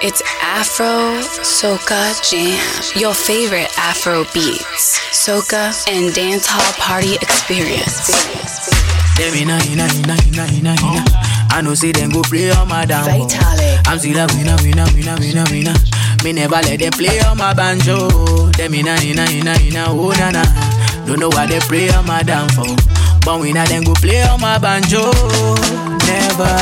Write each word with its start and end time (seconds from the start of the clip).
It's 0.00 0.22
Afro 0.42 1.18
Soca 1.42 2.14
Jam, 2.22 2.54
your 3.00 3.12
favorite 3.12 3.66
Afro 3.76 4.22
beats, 4.32 4.96
soca, 5.10 5.74
and 5.90 6.14
dancehall 6.14 6.78
party 6.78 7.14
experience. 7.16 8.08
I 11.50 11.60
know 11.64 11.74
say 11.74 11.90
them 11.90 12.10
go 12.10 12.22
play 12.22 12.48
on 12.52 12.68
my 12.68 12.84
down. 12.84 13.08
I'm 13.08 13.98
still 13.98 14.18
a 14.18 14.26
winner, 14.38 14.54
winner, 14.62 14.86
winner, 14.94 15.16
winner, 15.18 15.44
winner. 15.50 15.74
Me 16.22 16.32
never 16.32 16.62
let 16.62 16.78
them 16.78 16.92
play 16.92 17.18
on 17.22 17.36
my 17.36 17.52
banjo. 17.52 18.08
Them 18.52 18.74
inna, 18.74 18.94
inna, 19.02 19.26
inna, 19.32 19.56
inna, 19.60 19.86
oh 19.88 20.14
na 20.14 20.30
na. 20.30 20.44
Don't 21.06 21.18
know 21.18 21.28
why 21.30 21.46
they 21.46 21.58
play 21.58 21.90
on 21.90 22.06
my 22.06 22.22
downfall. 22.22 22.76
But 23.24 23.40
winner 23.40 23.66
them 23.66 23.82
go 23.82 23.94
play 23.94 24.22
on 24.22 24.40
my 24.40 24.58
banjo. 24.58 25.10
Never. 26.06 26.54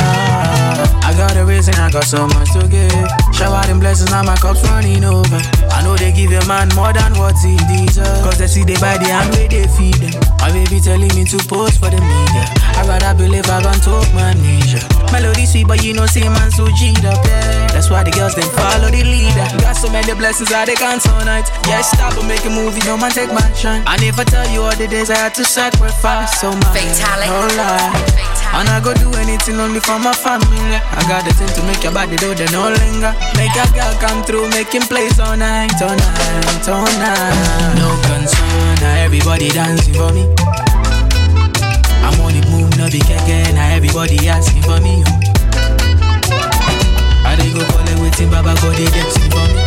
I 1.06 1.14
got 1.16 1.36
a 1.36 1.44
reason, 1.44 1.74
I 1.74 1.90
got 1.90 2.04
so 2.04 2.26
much 2.26 2.52
to 2.52 2.66
give. 2.66 3.25
Shower 3.36 3.60
them 3.68 3.80
blessings, 3.80 4.10
now 4.10 4.22
my 4.22 4.34
cup's 4.36 4.64
running 4.64 5.04
over. 5.04 5.40
I 5.68 5.84
know 5.84 5.94
they 5.94 6.10
give 6.10 6.32
a 6.32 6.40
man 6.48 6.72
more 6.72 6.92
than 6.92 7.12
what 7.20 7.36
he 7.44 7.60
deserves. 7.68 8.24
Cause 8.24 8.38
they 8.38 8.46
see 8.48 8.64
they 8.64 8.80
buy 8.80 8.96
the 8.96 9.12
hand 9.12 9.28
where 9.36 9.44
they 9.44 9.68
feed 9.76 10.00
them. 10.00 10.16
My 10.40 10.48
baby 10.48 10.80
telling 10.80 11.12
me 11.12 11.28
to 11.28 11.38
post 11.44 11.76
for 11.76 11.92
the 11.92 12.00
media. 12.00 12.44
I 12.80 12.88
rather 12.88 13.12
believe 13.12 13.44
I 13.44 13.60
can 13.60 13.76
talk 13.84 14.08
manager. 14.16 14.80
Melody 15.12 15.44
sweet, 15.44 15.68
but 15.68 15.84
you 15.84 15.92
know, 15.92 16.06
say 16.06 16.24
man 16.24 16.50
so 16.50 16.64
G'd 16.72 17.04
up, 17.04 17.20
yeah. 17.28 17.68
That's 17.76 17.90
why 17.92 18.08
the 18.08 18.10
girls 18.10 18.34
then 18.34 18.48
follow 18.56 18.88
the 18.88 19.04
leader. 19.04 19.46
Got 19.60 19.76
so 19.76 19.92
many 19.92 20.16
blessings 20.16 20.48
that 20.48 20.64
they 20.72 20.74
can't 20.74 21.00
tonight. 21.04 21.44
Yeah, 21.68 21.84
stop 21.84 22.16
and 22.16 22.24
make 22.28 22.44
a 22.48 22.50
movie, 22.50 22.80
no 22.88 22.96
man 22.96 23.12
take 23.12 23.28
my 23.36 23.44
shine. 23.52 23.84
I 23.84 24.00
never 24.00 24.24
tell 24.24 24.48
you 24.48 24.64
all 24.64 24.72
the 24.76 24.88
days 24.88 25.12
I 25.12 25.28
had 25.28 25.34
to 25.36 25.44
sacrifice 25.44 26.40
so 26.40 26.56
much. 26.56 26.72
Fatality. 26.72 27.28
No 27.28 27.52
lie. 27.52 28.26
And 28.56 28.68
I 28.72 28.80
go 28.80 28.94
do 28.96 29.12
anything 29.20 29.60
only 29.60 29.80
for 29.80 29.98
my 30.00 30.14
family. 30.16 30.56
I 30.80 31.04
got 31.04 31.28
the 31.28 31.34
thing 31.36 31.52
to 31.60 31.62
make 31.68 31.84
your 31.84 31.92
body 31.92 32.16
do 32.16 32.32
the 32.32 32.48
no 32.48 32.72
linger. 32.72 33.12
Make 33.34 33.56
a 33.58 33.66
girl 33.74 33.94
come 34.00 34.22
through, 34.24 34.48
making 34.50 34.82
plays 34.82 35.18
all 35.18 35.36
night, 35.36 35.72
all 35.82 35.96
night, 35.96 36.68
all 36.68 36.84
night. 37.02 37.74
No 37.78 37.88
concern, 38.06 38.74
now 38.80 38.94
everybody 39.02 39.48
dancing 39.50 39.94
for 39.94 40.12
me. 40.12 40.26
I'm 42.06 42.20
on 42.22 42.32
the 42.38 42.42
move, 42.50 42.70
no 42.78 42.86
be 42.90 43.00
keke, 43.00 43.52
now 43.54 43.68
everybody 43.74 44.28
asking 44.28 44.62
for 44.62 44.80
me. 44.80 45.02
Oh. 45.06 45.20
I 47.26 47.34
dey 47.36 47.50
go 47.52 47.64
call 47.66 47.82
it 47.86 47.98
waiting, 48.00 48.30
Baba 48.30 48.54
God 48.62 48.76
they 48.76 48.86
dancing 48.86 49.30
for 49.30 49.46
me. 49.50 49.62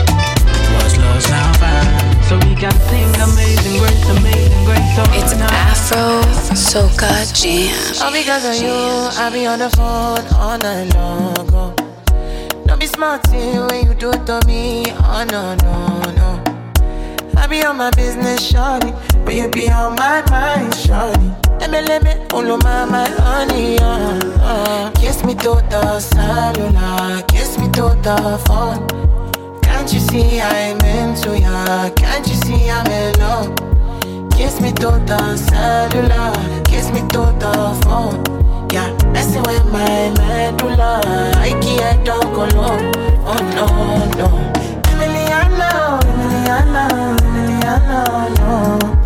What's 0.80 0.96
lost 0.98 1.30
now 1.30 1.52
found, 1.60 2.24
so 2.26 2.38
we 2.48 2.56
can 2.56 2.72
sing 2.88 3.12
amazing 3.22 3.78
grace, 3.80 4.10
amazing 4.10 4.64
grace. 4.66 4.98
all 4.98 5.12
It's 5.20 5.34
night. 5.36 5.52
Afro 5.52 6.22
Soca 6.56 7.12
Jam. 7.36 7.76
All 8.06 8.12
because 8.14 8.46
of 8.46 8.56
you, 8.64 8.72
I 8.72 9.30
be 9.32 9.46
on 9.46 9.60
the 9.60 9.70
phone 9.72 10.26
all 10.40 10.58
night 10.58 10.94
long. 10.96 11.76
Be 12.80 12.88
smart 12.88 13.28
when 13.30 13.88
you 13.88 13.94
do 13.94 14.12
to 14.12 14.40
me. 14.48 14.86
Oh 15.04 15.26
no, 15.30 15.54
no, 15.56 16.00
no. 16.16 16.44
I 17.36 17.46
be 17.46 17.62
on 17.62 17.76
my 17.76 17.92
business, 17.92 18.40
shawty. 18.52 18.94
But 19.26 19.36
you 19.36 19.50
be 19.50 19.70
on 19.70 19.96
my 19.96 20.24
mind, 20.30 20.72
shawty. 20.74 21.60
Let 21.60 21.72
me, 21.72 21.82
let 21.82 22.04
me, 22.04 22.14
all 22.32 22.50
of 22.50 22.64
my, 22.64 22.86
my 22.86 23.10
honey, 23.10 23.78
uh, 23.80 24.18
uh. 24.42 24.92
Kiss 24.92 25.26
me 25.26 25.36
to 25.36 25.62
the 25.70 26.00
cellular, 26.00 27.22
kiss 27.24 27.58
me 27.58 27.70
to 27.72 27.98
the 28.02 28.42
phone. 28.48 28.88
Can't 29.62 29.92
you 29.92 30.00
see 30.00 30.40
I'm 30.40 30.80
into 30.80 31.38
ya? 31.38 31.90
Can't 31.90 32.26
you 32.28 32.36
see 32.36 32.70
I'm 32.70 32.88
in 32.88 33.20
love? 33.20 34.32
Kiss 34.32 34.62
me 34.62 34.72
to 34.72 35.04
the 35.06 35.36
cellular, 35.36 36.64
kiss 36.64 36.90
me 36.92 37.02
to 37.10 37.36
the 37.44 37.82
phone. 37.84 38.49
Yeah, 38.72 38.94
messing 39.12 39.42
with 39.44 39.66
my 39.72 40.10
medulla. 40.18 41.02
I 41.38 41.50
can't 41.62 42.06
talk 42.06 42.24
alone. 42.24 42.92
Oh 43.26 43.40
no, 43.56 43.66
no. 44.20 44.28
Emiliano, 44.92 46.00
Emiliano, 46.06 46.86
Emiliano, 47.26 48.02
no. 48.38 48.99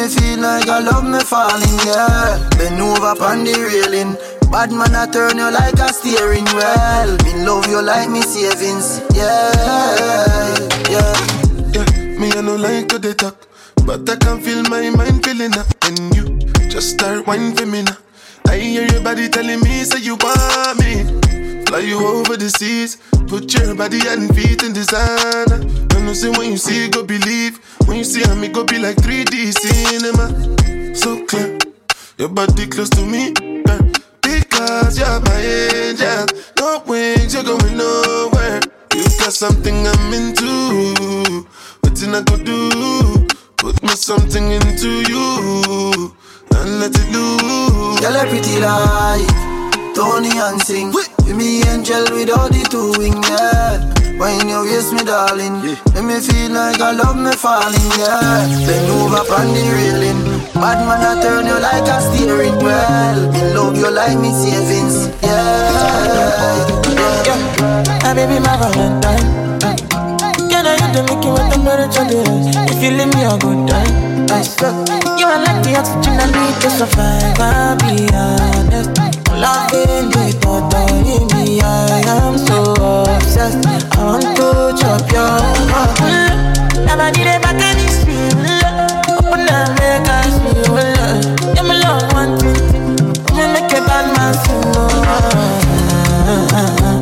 Me 0.00 0.08
feel 0.08 0.40
like 0.40 0.68
I 0.68 0.80
love 0.80 1.04
me 1.04 1.20
falling, 1.20 1.78
yeah. 1.84 2.48
Bend 2.56 2.80
over 2.80 3.14
on 3.22 3.44
the 3.44 3.52
railing. 3.52 4.16
Bad 4.50 4.72
man, 4.72 4.94
I 4.94 5.06
turn 5.06 5.36
you 5.36 5.50
like 5.50 5.78
a 5.78 5.92
steering 5.92 6.48
wheel. 6.56 7.10
Me 7.24 7.44
love 7.44 7.66
you 7.68 7.82
like 7.82 8.08
me 8.08 8.22
savings, 8.22 9.00
yeah, 9.14 9.52
yeah. 10.88 11.14
Yeah, 11.74 11.86
me 12.18 12.32
I 12.32 12.40
no 12.40 12.56
like 12.56 12.88
to 12.88 12.98
they 12.98 13.14
talk, 13.14 13.36
but 13.84 14.08
I 14.08 14.16
can 14.16 14.40
feel 14.40 14.62
my 14.64 14.88
mind 14.90 15.24
feeling 15.24 15.56
up 15.56 15.68
when 15.84 16.12
you 16.14 16.38
just 16.70 16.90
start 16.90 17.26
whining 17.26 17.54
for 17.54 17.66
me 17.66 17.82
now. 17.82 17.96
I 18.46 18.56
hear 18.56 18.86
your 18.86 19.02
body 19.02 19.28
telling 19.28 19.60
me 19.60 19.84
say 19.84 20.00
you 20.00 20.16
want 20.16 20.80
me. 20.80 21.29
Fly 21.70 21.86
you 21.86 22.04
over 22.04 22.36
the 22.36 22.50
seas, 22.50 22.98
put 23.28 23.54
your 23.54 23.76
body 23.76 24.00
and 24.08 24.34
feet 24.34 24.64
in 24.64 24.72
designer. 24.72 25.62
I 25.94 26.02
know 26.02 26.12
say 26.14 26.28
when 26.30 26.50
you 26.50 26.56
see 26.56 26.88
go 26.88 27.04
believe, 27.04 27.60
when 27.86 27.98
you 27.98 28.02
see 28.02 28.26
me 28.34 28.48
go 28.48 28.64
be 28.64 28.80
like 28.80 28.96
3D 28.96 29.54
cinema. 29.54 30.34
So 30.96 31.24
clear, 31.26 31.58
your 32.18 32.30
body 32.30 32.66
close 32.66 32.90
to 32.98 33.06
me. 33.06 33.30
Because 34.20 34.98
you're 34.98 35.20
my 35.20 35.38
angel, 35.38 36.26
no 36.58 36.82
wings, 36.88 37.34
you're 37.34 37.44
going 37.44 37.76
nowhere. 37.76 38.60
You 38.92 39.04
got 39.22 39.32
something 39.32 39.86
I'm 39.86 40.12
into. 40.12 41.46
What 41.82 42.02
I 42.02 42.20
go 42.22 42.36
do? 42.42 43.28
Put 43.58 43.80
me 43.84 43.90
something 43.90 44.50
into 44.50 45.06
you 45.06 46.16
and 46.50 46.80
let 46.80 46.98
it 46.98 47.12
loose. 47.12 48.00
Girl, 48.00 48.16
a 48.16 48.26
pretty 48.26 48.58
like 48.58 49.49
Tony 49.94 50.30
and 50.38 50.60
sing. 50.62 50.92
With 50.92 51.10
me 51.36 51.62
angel 51.68 52.04
with 52.12 52.30
all 52.30 52.48
the 52.48 52.62
two 52.70 52.92
wing, 52.98 53.18
yeah. 53.30 53.78
When 54.20 54.48
you 54.48 54.62
waist 54.68 54.92
me, 54.92 55.02
darling, 55.04 55.62
make 55.64 56.04
me 56.04 56.20
feel 56.20 56.52
like 56.52 56.80
I 56.80 56.92
love 56.92 57.16
me 57.16 57.32
falling, 57.32 57.90
yeah. 57.96 58.44
Bend 58.66 58.90
over 58.90 59.24
on 59.32 59.48
the 59.54 59.64
railing. 59.72 60.20
Bad 60.54 60.84
man, 60.84 61.00
I 61.00 61.22
turn 61.22 61.46
you 61.46 61.58
like 61.58 61.88
a 61.88 61.98
steering 62.04 62.58
wheel. 62.60 63.32
Me 63.32 63.40
love 63.54 63.76
you 63.76 63.90
like 63.90 64.18
me 64.18 64.30
savings, 64.32 65.08
yeah. 65.22 66.10
Yeah, 67.24 67.40
my 68.02 68.12
baby, 68.14 68.38
my 68.40 68.56
Valentine. 68.60 69.26
Can 70.50 70.66
I 70.66 70.76
hit 70.76 70.92
the 70.92 71.02
Mickey 71.08 71.30
with 71.30 71.48
the 71.48 71.58
miracle 71.64 72.04
If 72.68 72.82
you 72.82 72.90
leave 72.90 73.14
me 73.14 73.22
a 73.24 73.38
good 73.38 73.68
time, 73.68 74.26
I 74.28 74.42
swear. 74.42 74.72
You 75.16 75.26
are 75.26 75.40
like 75.40 75.62
the 75.64 75.76
oxygen 75.78 76.20
I 76.20 76.26
need 76.28 76.60
to 76.60 76.68
survive. 76.70 77.40
I'll 77.40 77.76
be 77.78 78.08
honest. 78.12 79.09
Loving 79.40 80.08
me, 80.14 80.32
bothering 80.40 81.26
me. 81.32 81.60
I 81.62 81.64
am 82.06 82.36
so 82.36 82.58
obsessed. 83.08 83.66
I 83.66 84.04
want 84.04 84.22
to 84.36 84.74
chop 84.80 85.10
your 85.10 85.40
heart. 85.72 85.96
Never 86.84 87.10
did 87.10 87.26
it 87.26 87.40
back 87.42 87.56
in 87.56 87.76
this 87.80 88.04
feel. 88.04 88.36
Open 89.16 89.48
up, 89.48 89.68
make 89.80 90.08
us 90.08 90.34
feel. 90.44 90.76
Yeah, 91.54 91.62
my 91.62 91.74
love, 91.80 92.12
one 92.12 92.38
thing. 92.38 92.96
Me 93.34 93.44
make 93.54 93.72
a 93.72 93.80
bad 93.88 94.06
man 94.14 94.34
sing. 94.44 94.60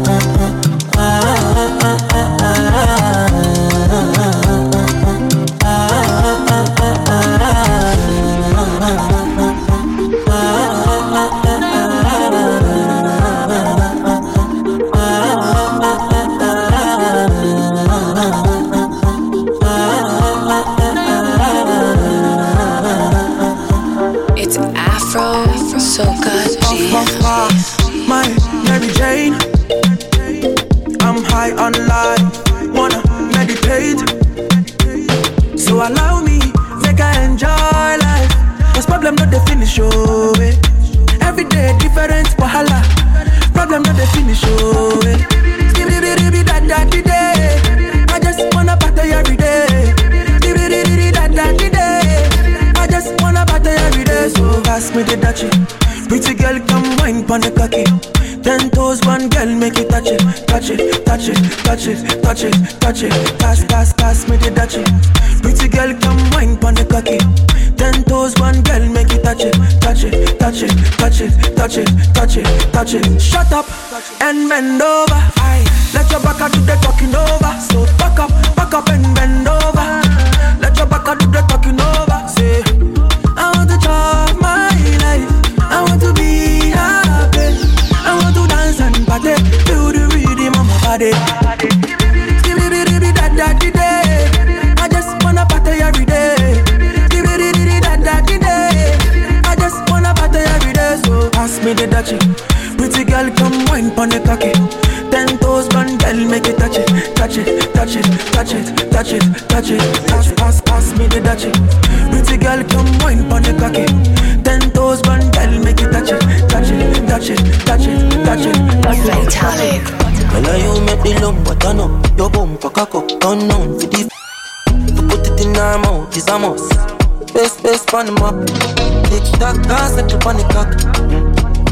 It's 0.08 0.37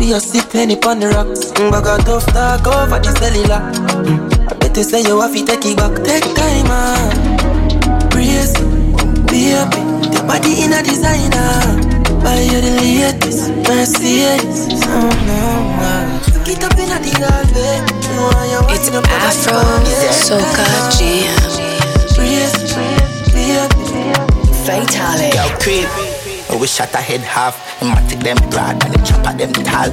Be 0.07 0.13
a 0.13 0.21
sip 0.21 0.49
penny 0.51 0.79
on 0.87 1.01
the 1.01 1.11
rocks. 1.11 1.51
Mm, 1.59 1.75
Bag 1.75 1.83
a 1.91 1.99
tough 2.07 2.27
talk 2.31 2.63
over 2.63 3.03
the 3.03 3.11
cellular. 3.19 3.59
Mm. 4.07 4.31
I 4.47 4.55
bet 4.55 4.77
you 4.77 4.85
say 4.87 5.03
you 5.03 5.19
have 5.19 5.35
to 5.35 5.43
take 5.43 5.67
it 5.67 5.77
back. 5.83 5.99
Take 6.07 6.23
time, 6.39 6.63
man. 6.71 7.11
Brace, 8.15 8.55
baby. 9.27 9.59
Your 10.15 10.23
body 10.23 10.63
in 10.63 10.71
a 10.71 10.79
designer. 10.87 11.59
Buy 12.23 12.39
you 12.39 12.63
the 12.63 12.71
latest 12.79 13.51
Mercedes. 13.67 14.71
Oh, 14.87 15.11
no, 15.27 15.43
man. 15.75 16.23
Get 16.47 16.63
up 16.63 16.79
in 16.79 16.87
a 16.87 17.03
the 17.03 17.11
hallway. 17.27 17.83
You 18.07 18.23
want 18.23 18.47
your 18.47 18.63
It's 18.79 18.87
wine 18.87 19.03
up 19.03 19.11
your 19.11 19.19
body, 19.19 19.27
Afro 19.27 19.59
man. 19.59 19.91
Yeah. 19.91 20.15
Soca 20.15 20.71
Jam. 20.95 21.35
Brace, 22.15 22.63
baby. 23.35 23.75
Fatalic. 24.63 25.35
Yo, 25.35 25.51
creep. 25.59 26.06
We 26.51 26.67
shot 26.67 26.95
a 26.95 26.99
head 26.99 27.21
half. 27.21 27.57
We 27.83 27.89
matic 27.89 28.23
them 28.23 28.37
broad 28.51 28.83
and 28.85 28.95
the 28.95 28.99
chopper 29.05 29.37
them 29.37 29.53
tall. 29.53 29.91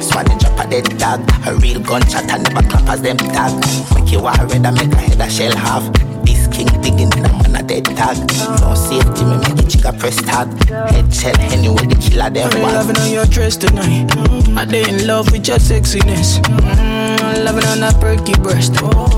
Swat 0.00 0.26
the 0.26 0.44
a 0.58 0.66
dead 0.68 0.98
dog. 0.98 1.20
A 1.46 1.54
real 1.56 1.80
gunshot 1.80 2.30
and 2.30 2.42
never 2.44 2.66
clap 2.68 2.88
as 2.88 3.02
them 3.02 3.16
tag. 3.16 3.52
Make 3.94 4.10
you 4.10 4.20
war 4.20 4.32
red 4.32 4.66
and 4.66 4.74
make 4.74 4.92
a 4.92 4.96
head 4.96 5.20
a 5.20 5.30
shell 5.30 5.56
half. 5.56 5.84
This 6.24 6.46
king 6.48 6.68
digging 6.82 7.12
in 7.12 7.24
a 7.24 7.33
dead 7.66 7.84
tag. 7.84 8.16
No 8.60 8.74
safety, 8.74 9.24
me 9.24 9.36
make 9.38 9.56
the 9.56 9.66
chica 9.68 9.92
press 9.92 10.16
tag. 10.22 10.48
Head 10.68 11.12
shell 11.12 11.38
anyway, 11.52 11.86
the 11.86 11.96
killer 12.00 12.30
them 12.30 12.50
I'm 12.52 12.62
loving 12.62 12.96
on 12.98 13.10
your 13.10 13.26
dress 13.26 13.56
tonight. 13.56 14.10
I 14.56 14.64
they 14.64 14.88
in 14.88 15.06
love 15.06 15.30
with 15.32 15.48
your 15.48 15.58
sexiness. 15.58 16.38
Mm, 16.40 17.44
loving 17.44 17.64
on 17.66 17.80
that 17.80 18.00
perky 18.00 18.34
breast. 18.40 18.74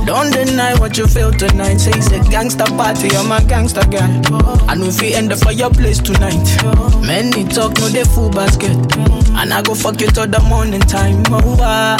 Don't 0.06 0.32
deny 0.32 0.74
what 0.78 0.96
you 0.96 1.06
feel 1.06 1.32
tonight. 1.32 1.78
Say 1.78 1.92
it's 1.94 2.10
a 2.10 2.18
gangster 2.30 2.66
party, 2.76 3.10
I'm 3.16 3.30
a 3.32 3.42
gangster 3.46 3.84
guy. 3.86 4.08
I 4.68 4.74
know 4.74 4.86
if 4.86 5.00
we 5.00 5.14
end 5.14 5.32
up 5.32 5.38
for 5.38 5.52
your 5.52 5.70
place 5.70 5.98
tonight. 5.98 6.46
Many 7.06 7.44
talk, 7.44 7.76
no 7.78 7.88
they 7.88 8.04
full 8.04 8.30
basket. 8.30 8.76
And 9.36 9.52
I 9.52 9.62
go 9.62 9.74
fuck 9.74 10.00
you 10.00 10.08
till 10.08 10.26
the 10.26 10.40
morning 10.40 10.80
time. 10.80 11.22
Oh, 11.28 11.58
I, 11.60 11.96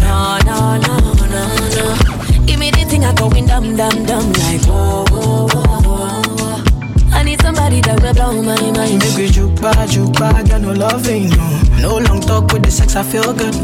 No, 0.00 0.38
no, 0.46 0.76
no, 0.78 1.12
no, 1.26 1.42
no. 1.74 2.46
Give 2.46 2.58
me 2.58 2.70
the 2.70 2.84
thing 2.88 3.04
I 3.04 3.14
going 3.14 3.46
dumb, 3.46 3.76
dumb, 3.76 4.04
dumb 4.06 4.32
like 4.32 4.62
whoa, 4.62 5.04
whoa, 5.10 5.46
somebody 7.42 7.80
that 7.82 8.00
will 8.02 8.14
blow 8.14 8.42
my 8.42 8.56
mind. 8.72 8.98
Make 8.98 9.16
we 9.16 9.28
juke 9.28 9.60
back, 9.60 9.88
juke 9.90 10.12
back, 10.14 10.48
got 10.48 10.60
no 10.60 10.72
loving, 10.72 11.28
no. 11.30 11.48
No 11.80 11.98
long 11.98 12.20
talk 12.20 12.52
with 12.52 12.62
the 12.64 12.70
sex, 12.70 12.96
I 12.96 13.02
feel 13.02 13.32
good. 13.34 13.54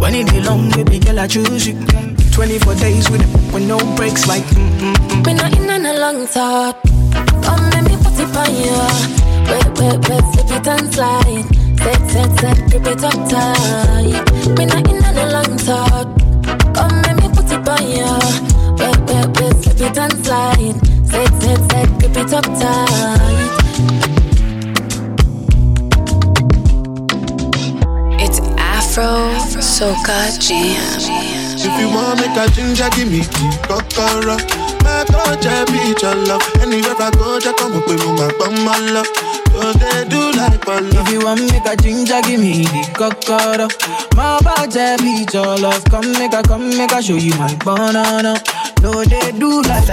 When 0.00 0.14
it 0.14 0.30
be 0.30 0.40
long, 0.40 0.70
baby 0.70 0.98
girl, 0.98 1.18
I 1.20 1.26
choose 1.26 1.66
you. 1.66 1.74
24 2.32 2.74
days 2.76 3.10
with 3.10 3.22
it, 3.22 3.52
with 3.52 3.66
no 3.66 3.78
breaks, 3.96 4.26
like 4.26 4.44
mm 4.44 4.70
mm 4.80 4.94
mm. 4.94 5.26
We 5.26 5.34
not 5.34 5.56
in 5.56 5.68
on 5.68 5.84
a 5.86 5.94
long 5.98 6.26
talk. 6.26 6.76
Come 7.44 7.64
let 7.70 7.84
me 7.84 7.96
put 8.04 8.16
it 8.20 8.36
on 8.36 8.50
you. 8.62 8.78
Wait, 9.50 9.68
wait, 9.80 9.98
wait, 10.08 10.24
slip 10.32 10.50
it 10.56 10.66
and 10.68 10.94
slide. 10.94 11.44
Set, 11.82 12.10
set, 12.10 12.30
set, 12.40 12.56
grip 12.70 12.86
it 12.86 13.04
up 13.04 13.20
tight. 13.28 14.24
We 14.56 14.64
not 14.66 14.88
in 14.88 15.04
on 15.04 15.16
a 15.18 15.26
long 15.34 15.56
talk. 15.58 16.06
Come 16.76 17.02
let 17.02 17.16
me 17.16 17.28
put 17.34 17.50
it 17.52 17.68
on 17.68 17.84
you. 17.96 18.12
Wait, 18.80 18.98
wait, 19.08 19.28
wait, 19.40 19.51
it 19.82 19.98
and 19.98 20.24
slide. 20.24 20.78
Set, 21.06 21.28
set, 21.42 21.70
set, 21.70 21.88
grip 21.98 22.16
it 22.16 22.32
up 22.32 22.44
tight. 22.44 23.52
It's 28.20 28.40
Afro 28.58 29.34
Soca 29.60 30.38
Jam. 30.38 31.32
If 31.64 31.80
you 31.80 31.88
want 31.94 32.20
make 32.20 32.36
a 32.36 32.50
ginger, 32.52 32.88
give 32.96 33.10
me 33.10 33.20
the 33.20 33.58
kokoro. 33.66 34.36
My 34.82 35.04
coach, 35.06 35.46
I 35.46 35.64
be 35.70 35.94
your 36.02 36.14
love. 36.26 36.42
Anywhere 36.60 36.96
I 36.98 37.10
go, 37.12 37.38
just 37.38 37.56
come 37.56 37.74
up 37.74 37.86
with 37.86 38.04
my 38.18 38.32
bum, 38.38 38.64
my 38.64 38.78
love. 38.90 39.06
So 39.52 39.72
they 39.74 40.08
do 40.08 40.32
like 40.32 40.66
my 40.66 40.80
love. 40.80 41.06
If 41.06 41.12
you 41.12 41.24
want 41.24 41.40
make 41.52 41.66
a 41.66 41.76
ginger, 41.76 42.20
give 42.22 42.40
me 42.40 42.64
the 42.64 42.82
cocoa. 42.94 43.68
My 44.16 44.40
body 44.42 45.02
beat 45.02 45.32
your 45.34 45.56
love. 45.58 45.84
Come 45.84 46.12
make 46.12 46.34
a, 46.34 46.42
come 46.42 46.70
make 46.70 46.92
a 46.92 47.02
show 47.02 47.14
you 47.14 47.34
my 47.36 47.54
banana. 47.64 48.42
No, 48.82 49.04
they 49.04 49.30
do 49.38 49.62
like. 49.62 49.86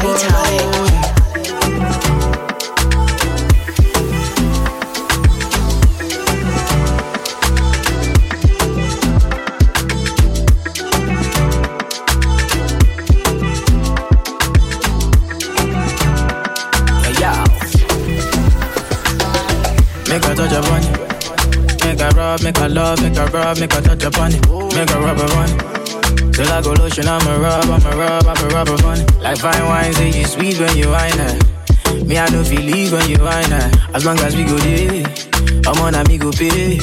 Yeah. 17.20 17.46
Make 20.08 20.26
a 20.26 20.34
touch 20.34 20.52
upon 20.52 20.82
it. 20.82 21.86
Make 21.86 22.02
a 22.02 22.10
rub, 22.16 22.42
make 22.42 22.58
a 22.58 22.68
love, 22.68 23.02
make 23.04 23.18
a 23.18 23.26
rub, 23.28 23.60
make 23.60 23.72
a 23.72 23.82
touch 23.82 24.04
upon 24.04 24.34
it. 24.34 24.50
Make 24.76 24.90
a 24.90 25.00
rub 25.00 25.20
upon 25.20 25.50
it. 25.50 25.79
Till 26.40 26.48
I 26.54 26.62
go 26.62 26.72
lotion, 26.72 27.06
I'ma 27.06 27.36
rub, 27.36 27.66
I'ma 27.66 27.90
rub, 28.00 28.26
I'ma 28.26 28.48
rub. 28.64 29.22
Like 29.22 29.38
fine 29.40 29.66
wine, 29.66 29.92
say 29.92 30.08
you 30.18 30.24
sweet 30.24 30.58
when 30.58 30.78
you 30.78 30.88
wine 30.88 31.12
it. 31.20 32.08
Me, 32.08 32.18
I 32.18 32.30
don't 32.30 32.46
feel 32.48 32.62
leave 32.62 32.94
when 32.94 33.10
you 33.10 33.20
wine 33.20 33.52
it. 33.52 33.76
As 33.94 34.06
long 34.06 34.18
as 34.20 34.38
we 34.38 34.46
go 34.46 34.56
there, 34.58 35.04
I'm 35.68 35.78
on 35.84 35.96
a 35.96 36.04
me 36.08 36.18
go 36.18 36.32
pay. 36.32 36.80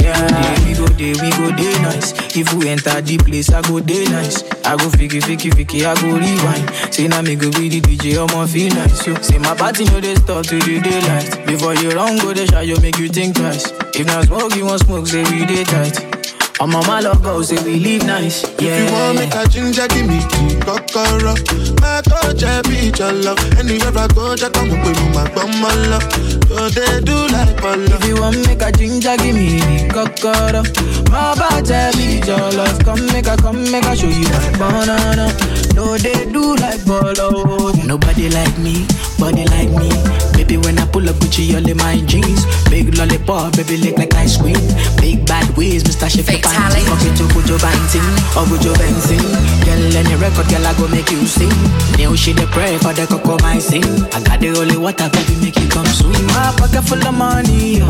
Yeah, 0.00 0.64
we 0.64 0.72
go 0.72 0.86
there, 0.96 1.12
we 1.20 1.28
go 1.36 1.52
there 1.52 1.82
nice. 1.82 2.14
If 2.34 2.50
we 2.54 2.70
enter 2.70 2.98
the 3.02 3.18
place, 3.18 3.50
I 3.52 3.60
go 3.60 3.78
there 3.80 4.08
nice. 4.08 4.42
I 4.64 4.74
go 4.76 4.88
fiki, 4.88 5.20
fiki, 5.20 5.50
fiki, 5.52 5.84
I 5.84 5.92
go 6.00 6.16
rewind. 6.16 6.94
Say 6.94 7.08
now 7.08 7.20
me 7.20 7.36
go 7.36 7.50
be 7.50 7.68
the 7.68 7.82
DJ, 7.82 8.16
I'ma 8.16 8.46
feel 8.46 8.72
nice. 8.74 9.04
So, 9.04 9.14
say 9.20 9.36
my 9.36 9.54
party 9.54 9.84
no 9.84 10.00
they 10.00 10.14
stop 10.14 10.46
till 10.46 10.60
the 10.60 10.80
daylight. 10.80 11.46
Before 11.46 11.74
you 11.74 11.90
run, 11.90 12.16
go 12.20 12.32
the 12.32 12.46
shot, 12.46 12.66
you 12.66 12.80
make 12.80 12.96
you 12.96 13.10
think 13.10 13.36
twice. 13.36 13.70
If 13.94 14.06
not 14.06 14.24
smoke, 14.24 14.56
you 14.56 14.64
want 14.64 14.80
smoke, 14.80 15.06
say 15.06 15.24
we 15.24 15.44
day 15.44 15.64
tight. 15.64 16.17
I'm 16.60 16.74
on 16.74 16.84
my 16.88 16.98
love 17.00 17.22
go, 17.22 17.40
say 17.42 17.62
we 17.62 17.78
live 17.78 18.04
nice. 18.04 18.42
Yeah. 18.58 18.74
If 18.74 18.90
you 18.90 18.92
want 18.92 19.14
make 19.18 19.34
a 19.34 19.46
ginger, 19.48 19.86
give 19.86 20.08
me 20.08 20.18
the 20.18 20.58
kokoro. 20.66 21.34
My 21.78 22.02
coach, 22.02 22.42
I 22.42 22.62
be 22.66 22.90
your 22.98 23.12
love. 23.14 23.38
Anywhere 23.58 23.94
I 23.94 24.08
go, 24.08 24.34
just 24.34 24.52
come 24.54 24.70
up 24.74 24.82
with 24.84 24.98
my 25.14 25.22
bum, 25.34 25.54
my 25.62 25.70
love. 25.86 26.02
So 26.50 26.66
they 26.74 26.98
do 27.06 27.14
like 27.30 27.54
my. 27.62 27.78
If 27.78 28.04
you 28.10 28.18
want 28.20 28.42
make 28.46 28.62
a 28.62 28.72
ginger, 28.72 29.14
give 29.22 29.36
me 29.38 29.62
the 29.62 29.86
cocoa. 29.94 30.66
My 31.14 31.38
body 31.38 31.94
be 31.94 32.26
your 32.26 32.50
love. 32.50 32.78
Come 32.82 33.06
make 33.14 33.28
a, 33.30 33.36
come 33.36 33.62
make 33.70 33.86
a 33.86 33.94
show 33.94 34.10
you 34.10 34.26
my 34.58 34.82
banana. 34.82 35.30
No, 35.78 35.94
they 35.96 36.26
do 36.26 36.56
like 36.58 36.82
bolo. 36.84 37.70
Nobody 37.86 38.30
like 38.34 38.58
me, 38.58 38.82
body 39.14 39.46
like 39.46 39.70
me. 39.78 39.94
Baby, 40.34 40.58
when 40.58 40.78
I 40.82 40.86
pull 40.90 41.08
up 41.08 41.14
Gucci, 41.22 41.54
all 41.54 41.62
in 41.62 41.76
my 41.76 42.02
jeans. 42.02 42.42
Big 42.68 42.98
lollipop, 42.98 43.54
baby, 43.54 43.76
lick 43.76 43.96
like 43.96 44.14
ice 44.18 44.36
cream. 44.36 44.58
Big 44.98 45.24
bad 45.24 45.46
ways, 45.56 45.84
Mr. 45.84 46.10
Shake 46.10 46.26
panties. 46.54 46.88
Fuck 46.88 47.04
it 47.04 47.14
to 47.18 47.24
put 47.34 47.46
your 47.48 47.58
banting, 47.58 48.04
or 48.36 48.44
put 48.48 48.64
your 48.64 48.74
benzine. 48.76 49.24
Girl, 49.64 49.96
any 49.96 50.14
record 50.16 50.48
girl, 50.48 50.66
I 50.66 50.72
go 50.78 50.88
make 50.88 51.10
you 51.10 51.26
sing. 51.26 51.52
New 51.96 52.16
she 52.16 52.32
dey 52.32 52.46
pray 52.46 52.78
for 52.78 52.92
the 52.92 53.06
cocoa 53.06 53.36
my 53.42 53.58
sing. 53.58 53.84
I 54.14 54.22
got 54.22 54.40
the 54.40 54.48
holy 54.54 54.76
water, 54.76 55.08
baby, 55.10 55.34
make 55.40 55.56
you 55.58 55.68
come 55.68 55.86
swim. 55.86 56.14
My 56.32 56.52
pocket 56.56 56.82
full 56.82 57.02
of 57.06 57.14
money, 57.14 57.78
yo. 57.78 57.86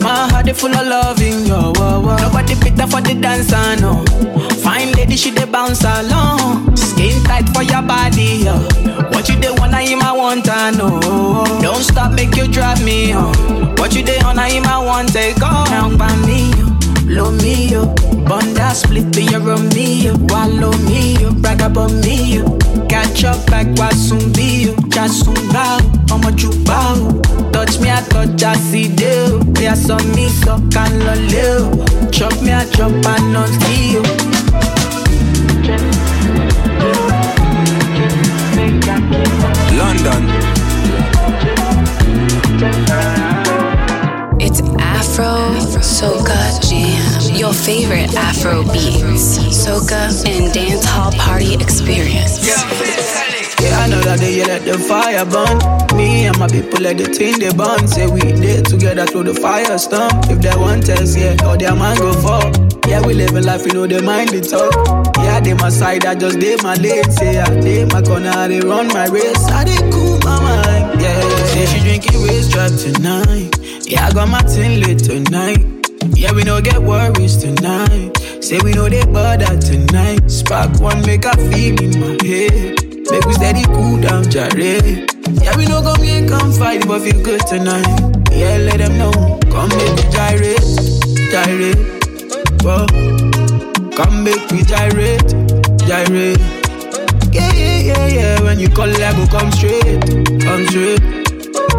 My 0.00 0.28
heart 0.30 0.48
full 0.56 0.70
of 0.74 0.86
loving, 0.86 1.46
yo. 1.46 1.72
Whoa, 1.74 2.00
whoa. 2.00 2.16
Nobody 2.22 2.54
better 2.54 2.86
for 2.86 3.00
the 3.00 3.14
dancer, 3.14 3.76
no. 3.82 4.04
Fine 4.62 4.92
lady, 4.92 5.16
she 5.16 5.30
dey 5.30 5.44
bounce 5.46 5.82
along. 5.84 6.76
Skin 6.76 7.22
tight 7.24 7.48
for 7.54 7.62
your 7.62 7.82
body, 7.82 8.44
yo. 8.46 8.54
What 9.10 9.28
you 9.28 9.36
wanna 9.58 9.80
him, 9.82 10.02
I 10.02 10.12
want, 10.12 10.48
I 10.48 10.70
know. 10.70 11.00
Don't 11.60 11.82
stop, 11.82 12.12
make 12.12 12.36
you 12.36 12.46
drive 12.48 12.84
me, 12.84 13.10
yo. 13.10 13.32
What 13.78 13.94
you 13.94 14.02
dey 14.04 14.18
on, 14.20 14.38
I 14.38 14.50
him, 14.50 14.64
I 14.66 14.78
want, 14.78 15.12
take 15.12 15.42
off. 15.42 15.68
Now, 15.70 15.96
by 15.96 16.14
me, 16.26 16.50
yo. 16.52 16.67
Lo 17.08 17.30
mío, 17.32 17.94
Bonda 18.28 18.74
split 18.74 19.16
be 19.16 19.22
your 19.22 19.40
Romeo, 19.40 20.14
Wallow 20.28 20.72
me, 20.86 21.16
brag 21.40 21.62
about 21.62 21.90
me, 22.04 22.42
catch 22.88 23.24
up 23.24 23.44
back 23.46 23.66
Wasumbio, 23.76 24.74
Chasumbao, 24.90 25.80
Omo 26.10 26.30
Jubao, 26.36 27.22
touch 27.50 27.80
me, 27.80 27.90
I 27.90 28.02
touch 28.02 28.42
I 28.42 28.54
see 28.56 28.88
deal, 28.88 29.42
yeah, 29.58 29.74
so 29.74 29.96
me, 30.14 30.28
so 30.28 30.58
can 30.70 30.92
lo 31.06 31.14
leo, 31.14 32.10
chop 32.10 32.40
me, 32.42 32.52
I 32.52 32.66
chop 32.66 32.92
and 32.92 33.32
not 33.32 33.50
you. 33.70 33.87
Fire 55.18 55.30
burn. 55.30 55.96
Me 55.96 56.26
and 56.26 56.38
my 56.38 56.46
people 56.48 56.80
let 56.80 56.98
the 56.98 57.04
thing 57.04 57.38
they 57.38 57.52
burn. 57.52 57.86
Say 57.88 58.06
we 58.06 58.20
did 58.20 58.66
together 58.66 59.06
through 59.06 59.24
the 59.24 59.34
fire 59.34 59.78
storm. 59.78 60.10
If 60.30 60.40
they 60.40 60.54
want 60.56 60.88
us, 60.88 61.16
yeah, 61.16 61.36
or 61.46 61.56
their 61.56 61.74
man 61.74 61.96
go 61.98 62.12
fall. 62.20 62.52
Yeah, 62.86 63.04
we 63.06 63.14
live 63.14 63.34
a 63.34 63.40
life, 63.40 63.66
you 63.66 63.72
know 63.72 63.86
they 63.86 64.00
mind 64.00 64.30
the 64.30 64.40
talk. 64.40 65.16
Yeah, 65.18 65.40
they 65.40 65.54
my 65.54 65.68
side, 65.68 66.06
I 66.06 66.14
just 66.14 66.40
they 66.40 66.56
my 66.62 66.74
lane. 66.74 67.10
Say 67.10 67.38
I 67.38 67.48
they 67.60 67.84
my 67.86 68.02
corner, 68.02 68.30
I 68.30 68.48
they 68.48 68.60
run 68.60 68.88
my 68.88 69.06
race. 69.06 69.44
I 69.48 69.64
they 69.64 69.78
cool 69.90 70.18
my 70.24 70.40
mind. 70.40 71.00
Yeah, 71.00 71.20
say 71.46 71.66
she 71.66 71.80
drinking 71.80 72.22
waist 72.22 72.50
drop 72.52 72.72
tonight. 72.72 73.50
Yeah, 73.86 74.06
I 74.06 74.12
got 74.12 74.28
my 74.28 74.42
tin 74.42 74.80
lit 74.80 74.98
tonight. 74.98 75.64
Yeah, 76.16 76.32
we 76.32 76.44
no 76.44 76.60
get 76.60 76.80
worries 76.80 77.36
tonight. 77.36 78.16
Say 78.42 78.58
we 78.62 78.72
know 78.72 78.88
they 78.88 79.04
bother 79.04 79.58
tonight. 79.58 80.30
Spark 80.30 80.80
one, 80.80 81.02
make 81.02 81.24
a 81.24 81.36
feel 81.50 81.80
in 81.82 82.00
my 82.00 82.16
head. 82.24 82.87
Make 83.10 83.24
we 83.26 83.32
steady 83.34 83.64
cool 83.74 84.00
down, 84.00 84.24
jare. 84.30 84.48
Yeah, 84.58 85.56
we 85.56 85.66
no 85.66 85.82
come 85.82 86.02
here, 86.02 86.26
come 86.28 86.52
fight, 86.52 86.86
but 86.86 87.00
feel 87.02 87.22
good 87.22 87.40
tonight. 87.46 87.86
Yeah, 88.32 88.58
let 88.58 88.78
them 88.78 88.98
know. 88.98 89.38
Come 89.50 89.68
make 89.70 89.94
me 89.96 90.04
gyrate, 90.12 90.64
gyrate. 91.32 91.78
Whoa. 92.62 92.86
Come 93.96 94.24
make 94.24 94.50
me 94.52 94.62
gyrate, 94.62 95.26
gyrate. 95.86 96.40
Yeah, 97.32 97.52
yeah, 97.52 97.78
yeah, 97.80 98.06
yeah. 98.08 98.42
When 98.42 98.58
you 98.58 98.68
call, 98.68 98.88
I 98.90 99.12
go 99.12 99.26
come 99.26 99.50
straight, 99.52 100.00
come 100.42 100.66
straight. 100.66 101.02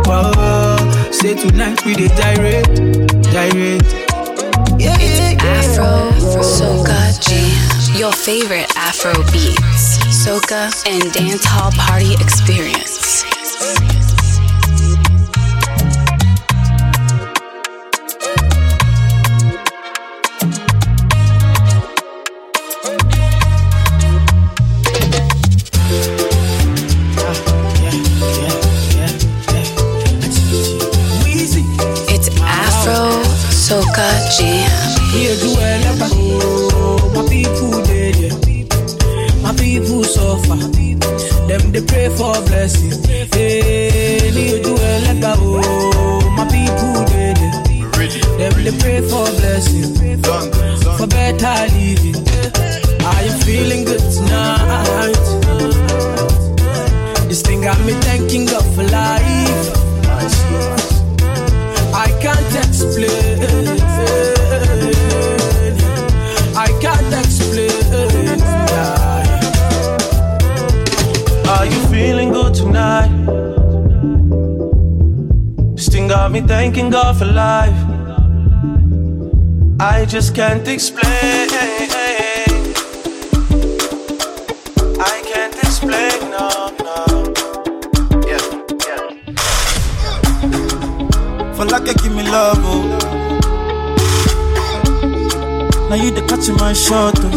Whoa. 0.05 0.77
Say 1.11 1.35
tonight 1.35 1.83
we 1.85 1.93
dey 1.95 2.07
gyrate, 2.09 2.67
gyrate. 3.31 3.93
Yeah, 4.79 4.97
yeah, 4.97 5.31
yeah. 5.31 5.59
Afro 5.59 6.41
Soca 6.41 7.19
Jam, 7.21 7.78
your 7.99 8.13
favorite 8.13 8.71
Afro 8.77 9.11
beats, 9.23 9.97
soca 10.23 10.71
and 10.87 11.11
dance 11.11 11.43
hall 11.43 11.69
party 11.73 12.13
experience. 12.13 13.25
It's 32.07 32.29
Afro 32.39 33.23
Soca 33.51 34.09
Jam. 34.37 34.79
My 39.49 39.55
people 39.55 40.03
suffer. 40.03 40.57
Them 41.47 41.71
they 41.71 41.81
pray 41.81 42.07
for 42.09 42.39
blessing. 42.45 43.01
Hey, 43.31 44.29
here 44.29 44.61
do 44.61 44.77
ever 44.77 45.33
oh, 45.37 46.33
my 46.37 46.45
people 46.53 47.01
yeah. 47.09 47.33
Them 48.37 48.63
they 48.63 48.77
pray 48.77 49.01
for 49.01 49.25
blessing, 49.41 50.21
for 50.97 51.07
better 51.07 51.73
living. 51.73 52.21
Are 53.03 53.23
you 53.23 53.31
feeling 53.41 53.85
good 53.85 54.03
tonight? 54.13 55.25
This 57.27 57.41
thing 57.41 57.61
got 57.61 57.79
me 57.87 57.93
thanking 58.05 58.45
God 58.45 58.65
for 58.75 58.83
life. 58.83 60.68
Thanking 76.49 76.89
God 76.89 77.15
for 77.15 77.25
life. 77.25 77.79
I 79.79 80.03
just 80.05 80.33
can't 80.33 80.67
explain. 80.67 81.47
I 85.11 85.15
can't 85.31 85.55
explain, 85.65 86.17
no, 86.33 86.47
no. 86.87 86.97
Yeah, 88.29 88.45
yeah. 88.87 89.05
For 91.53 91.65
like 91.65 91.85
give 92.01 92.13
me 92.15 92.23
love, 92.23 92.57
oh. 92.73 92.81
Now 95.87 95.97
you 96.03 96.09
the 96.09 96.21
catch 96.29 96.49
my 96.59 96.73
shot, 96.73 97.13
oh. 97.19 97.29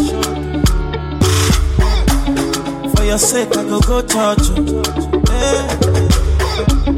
For 2.95 3.03
your 3.03 3.19
sake, 3.19 3.55
I 3.55 3.63
go 3.63 3.79
go 3.79 4.01
touch 4.01 4.49
oh. 4.49 4.55
you. 4.57 4.81
Hey. 5.29 5.72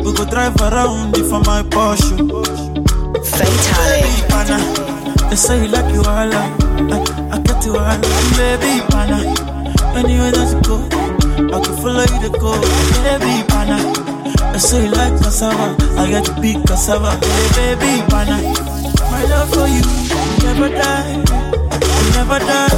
We 0.06 0.14
go 0.14 0.24
drive 0.30 0.56
around 0.62 1.18
for 1.18 1.40
my 1.42 1.64
Porsche. 1.64 2.16
Baby, 3.40 4.22
pana. 4.30 4.58
They 5.30 5.36
say 5.36 5.64
you 5.64 5.68
like 5.70 5.92
you 5.92 6.02
all, 6.02 6.32
I, 6.32 6.46
I 7.34 7.40
get 7.42 7.66
you 7.66 7.76
all, 7.76 7.98
baby, 8.38 8.86
pana. 8.94 9.18
Anywhere 9.98 10.32
that 10.32 10.54
you 10.54 10.62
go, 10.62 10.78
I 11.50 11.60
can 11.60 11.76
follow 11.82 12.06
you 12.06 12.20
to 12.22 12.30
go, 12.38 12.54
baby, 13.02 13.44
pana. 13.50 13.82
They 14.54 14.60
say 14.60 14.86
you 14.86 14.92
like 14.92 15.18
cassava, 15.24 15.76
I 16.00 16.08
get 16.08 16.26
to 16.26 16.40
big 16.40 16.64
cassava, 16.68 17.12
hey, 17.26 17.76
baby, 17.76 18.06
pana. 18.08 18.38
My 19.10 19.24
love 19.26 19.50
for 19.50 19.68
you, 19.68 19.82
never 20.46 20.70
die, 20.70 21.18
never 22.14 22.40
die. 22.40 22.70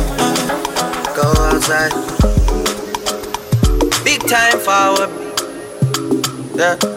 Go 1.13 1.27
outside. 1.51 1.91
Big 4.05 4.21
time 4.25 4.59
forward. 4.59 5.09
Yeah. 6.55 6.96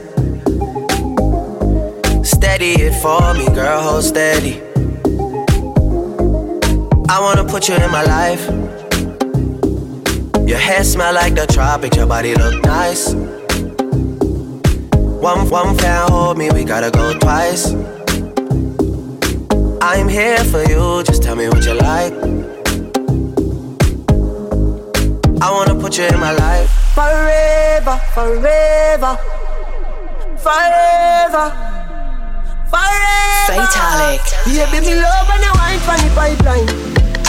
It 2.63 2.93
for 3.01 3.33
me, 3.33 3.47
girl, 3.55 3.81
hold 3.81 4.03
steady. 4.03 4.61
I 7.09 7.19
wanna 7.19 7.43
put 7.43 7.67
you 7.67 7.73
in 7.73 7.89
my 7.89 8.03
life. 8.03 8.45
Your 10.47 10.59
hair 10.59 10.83
smell 10.83 11.11
like 11.11 11.33
the 11.33 11.47
tropics, 11.47 11.97
your 11.97 12.05
body 12.05 12.35
look 12.35 12.63
nice. 12.63 13.15
One, 14.93 15.49
one 15.49 15.75
can't 15.75 16.07
hold 16.11 16.37
me, 16.37 16.51
we 16.51 16.63
gotta 16.63 16.91
go 16.91 17.17
twice. 17.17 17.73
I'm 19.81 20.07
here 20.07 20.43
for 20.43 20.61
you, 20.69 21.01
just 21.03 21.23
tell 21.23 21.35
me 21.35 21.47
what 21.47 21.65
you 21.65 21.73
like. 21.73 22.13
I 25.41 25.51
wanna 25.51 25.73
put 25.81 25.97
you 25.97 26.03
in 26.05 26.19
my 26.19 26.33
life. 26.33 26.69
Forever, 26.93 27.97
forever, 28.13 29.17
forever, 30.37 31.70
forever. 32.71 33.67
Fatalic. 33.67 34.23
Yeah, 34.47 34.71
baby, 34.71 34.87
me 34.87 34.95
love 34.95 35.29
and 35.29 35.43
you 35.43 35.53
wine 35.59 35.81
from 35.83 35.99
the 35.99 36.09
pipeline. 36.15 36.67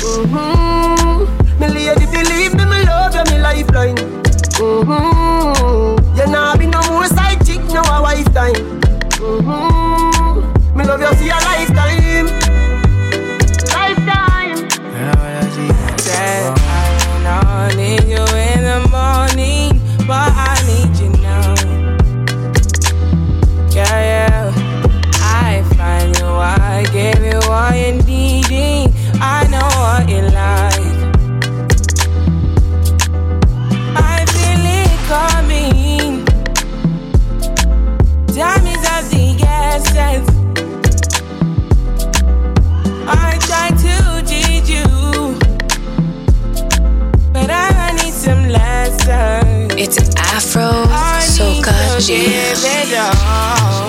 Mm-hmm. 0.03 1.27
Me 1.61 1.67
lady, 1.69 2.07
believe 2.07 2.55
me, 2.55 2.65
me 2.65 2.79
love 2.87 3.15
you, 3.15 3.25
me 3.31 3.39
lifeline. 3.43 3.99
Mm-hmm. 4.63 6.17
You 6.17 6.27
nah 6.31 6.57
be 6.57 6.67
no 6.67 6.81
more 6.91 7.07
side 7.07 7.45
chick, 7.45 7.63
no 7.75 7.83
a 7.83 8.01
wife 8.03 8.31
time. 8.33 8.55
Mm-hmm. 9.19 10.79
Me 10.79 10.85
love 10.85 11.01
you 11.01 11.13
for 11.15 11.25
your. 11.25 11.41
Lifetime. 11.43 12.12
Is 52.11 52.65
it 52.65 52.99
all? 52.99 53.82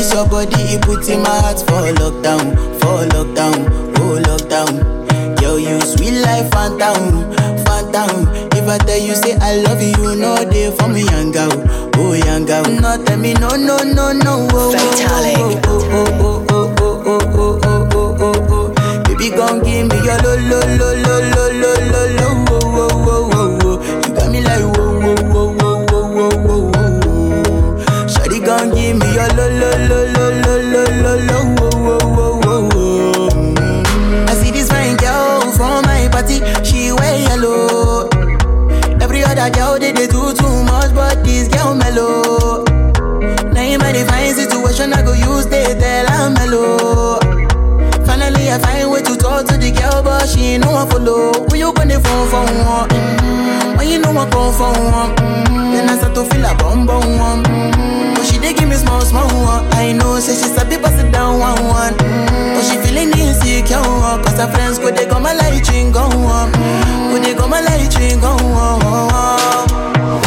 This 0.00 0.14
your 0.14 0.26
body, 0.26 0.56
it 0.72 0.80
puts 0.82 1.08
in 1.08 1.20
my 1.22 1.28
heart 1.28 1.58
for 1.60 1.84
lockdown, 2.00 2.56
for 2.80 3.04
lockdown, 3.12 3.68
oh 3.98 4.16
lockdown. 4.24 5.40
Yo, 5.42 5.56
you 5.56 5.78
sweet 5.82 6.20
life, 6.22 6.50
phantom, 6.50 7.28
phantom. 7.64 8.26
If 8.56 8.66
I 8.68 8.78
tell 8.78 8.96
you 8.98 9.14
say 9.14 9.36
I 9.40 9.56
love 9.56 9.82
you, 9.82 9.92
you 10.00 10.16
know 10.16 10.36
they 10.44 10.74
for 10.76 10.88
me, 10.88 11.02
young 11.04 11.32
girl, 11.32 11.52
oh 11.96 12.14
young 12.14 12.46
girl. 12.46 12.64
No, 12.64 12.96
tell 13.04 13.18
me 13.18 13.34
no, 13.34 13.50
no, 13.50 13.76
no, 13.84 14.12
no, 14.12 14.48
oh, 14.52 14.72
Fatalic. 14.72 15.36
oh, 15.66 15.84
oh, 15.92 16.16
oh, 16.20 16.46
oh, 16.48 16.74
oh, 16.80 17.02
oh, 17.04 17.20
oh, 17.34 17.60
oh, 17.62 17.88
oh, 17.92 18.16
oh, 18.20 18.74
oh. 18.80 19.02
Baby, 19.04 19.28
gon' 19.36 19.62
give 19.62 19.86
me 19.88 19.96
your 19.96 20.16
lo, 20.24 20.34
lo, 20.48 20.60
lo, 20.80 20.94
lo, 20.96 21.14
lo, 21.28 21.44
lo, 21.60 21.72
lo, 21.92 22.02
lo, 22.16 22.29
Mm-hmm. 54.28 54.28
When 54.28 54.28
I 54.28 54.52
for 54.52 54.72
one? 54.90 55.16
Mm-hmm. 55.16 55.72
Then 55.72 55.88
I 55.88 55.96
start 55.96 56.14
to 56.14 56.24
feel 56.24 56.44
a 56.44 56.54
bum 56.56 56.86
bum 56.86 57.18
one. 57.18 57.42
Mm-hmm. 57.44 58.14
But 58.14 58.24
she 58.26 58.38
dey 58.38 58.52
give 58.52 58.68
me 58.68 58.76
small 58.76 59.00
small 59.00 59.28
one. 59.42 59.64
I 59.72 59.92
know, 59.92 60.18
say 60.20 60.34
she 60.34 60.48
sabi 60.52 60.76
pass 60.76 60.98
it 61.00 61.10
down 61.12 61.38
one 61.40 61.62
one. 61.64 61.94
Mm-hmm. 61.94 62.54
But 62.54 62.62
she 62.68 62.76
feeling 62.84 63.10
insecure 63.16 63.80
one. 63.80 64.22
Cause 64.24 64.38
her 64.38 64.50
friends 64.52 64.78
go 64.78 64.90
they 64.90 65.06
come 65.06 65.22
my 65.22 65.32
light 65.32 65.66
ring 65.70 65.92
go 65.92 66.02
on. 66.04 66.52
Go 66.52 67.18
they 67.18 67.34
come 67.34 67.50
my 67.50 67.60
light 67.60 67.94
ring 67.98 68.20
go 68.20 68.36
on. 68.36 68.80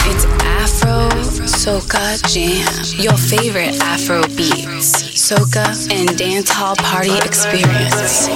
It's 0.09 0.25
Afro 0.41 1.09
Soca 1.45 2.17
Jam. 2.31 2.65
Your 2.99 3.17
favorite 3.17 3.75
Afro 3.81 4.21
beats, 4.35 5.03
soca, 5.13 5.65
and 5.91 6.09
dancehall 6.17 6.77
party 6.77 7.13
experience. 7.17 8.27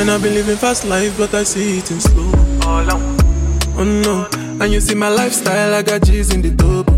And 0.00 0.10
I've 0.10 0.22
been 0.22 0.34
living 0.34 0.56
fast 0.56 0.84
life, 0.86 1.16
but 1.18 1.34
I 1.34 1.42
see 1.44 1.78
it 1.78 1.90
in 1.90 2.00
slow. 2.00 3.21
Oh 3.82 3.84
no, 3.84 4.28
and 4.62 4.72
you 4.72 4.78
see 4.78 4.94
my 4.94 5.08
lifestyle, 5.08 5.74
I 5.74 5.82
got 5.82 6.04
G's 6.04 6.32
in 6.32 6.40
the 6.40 6.50
double. 6.50 6.94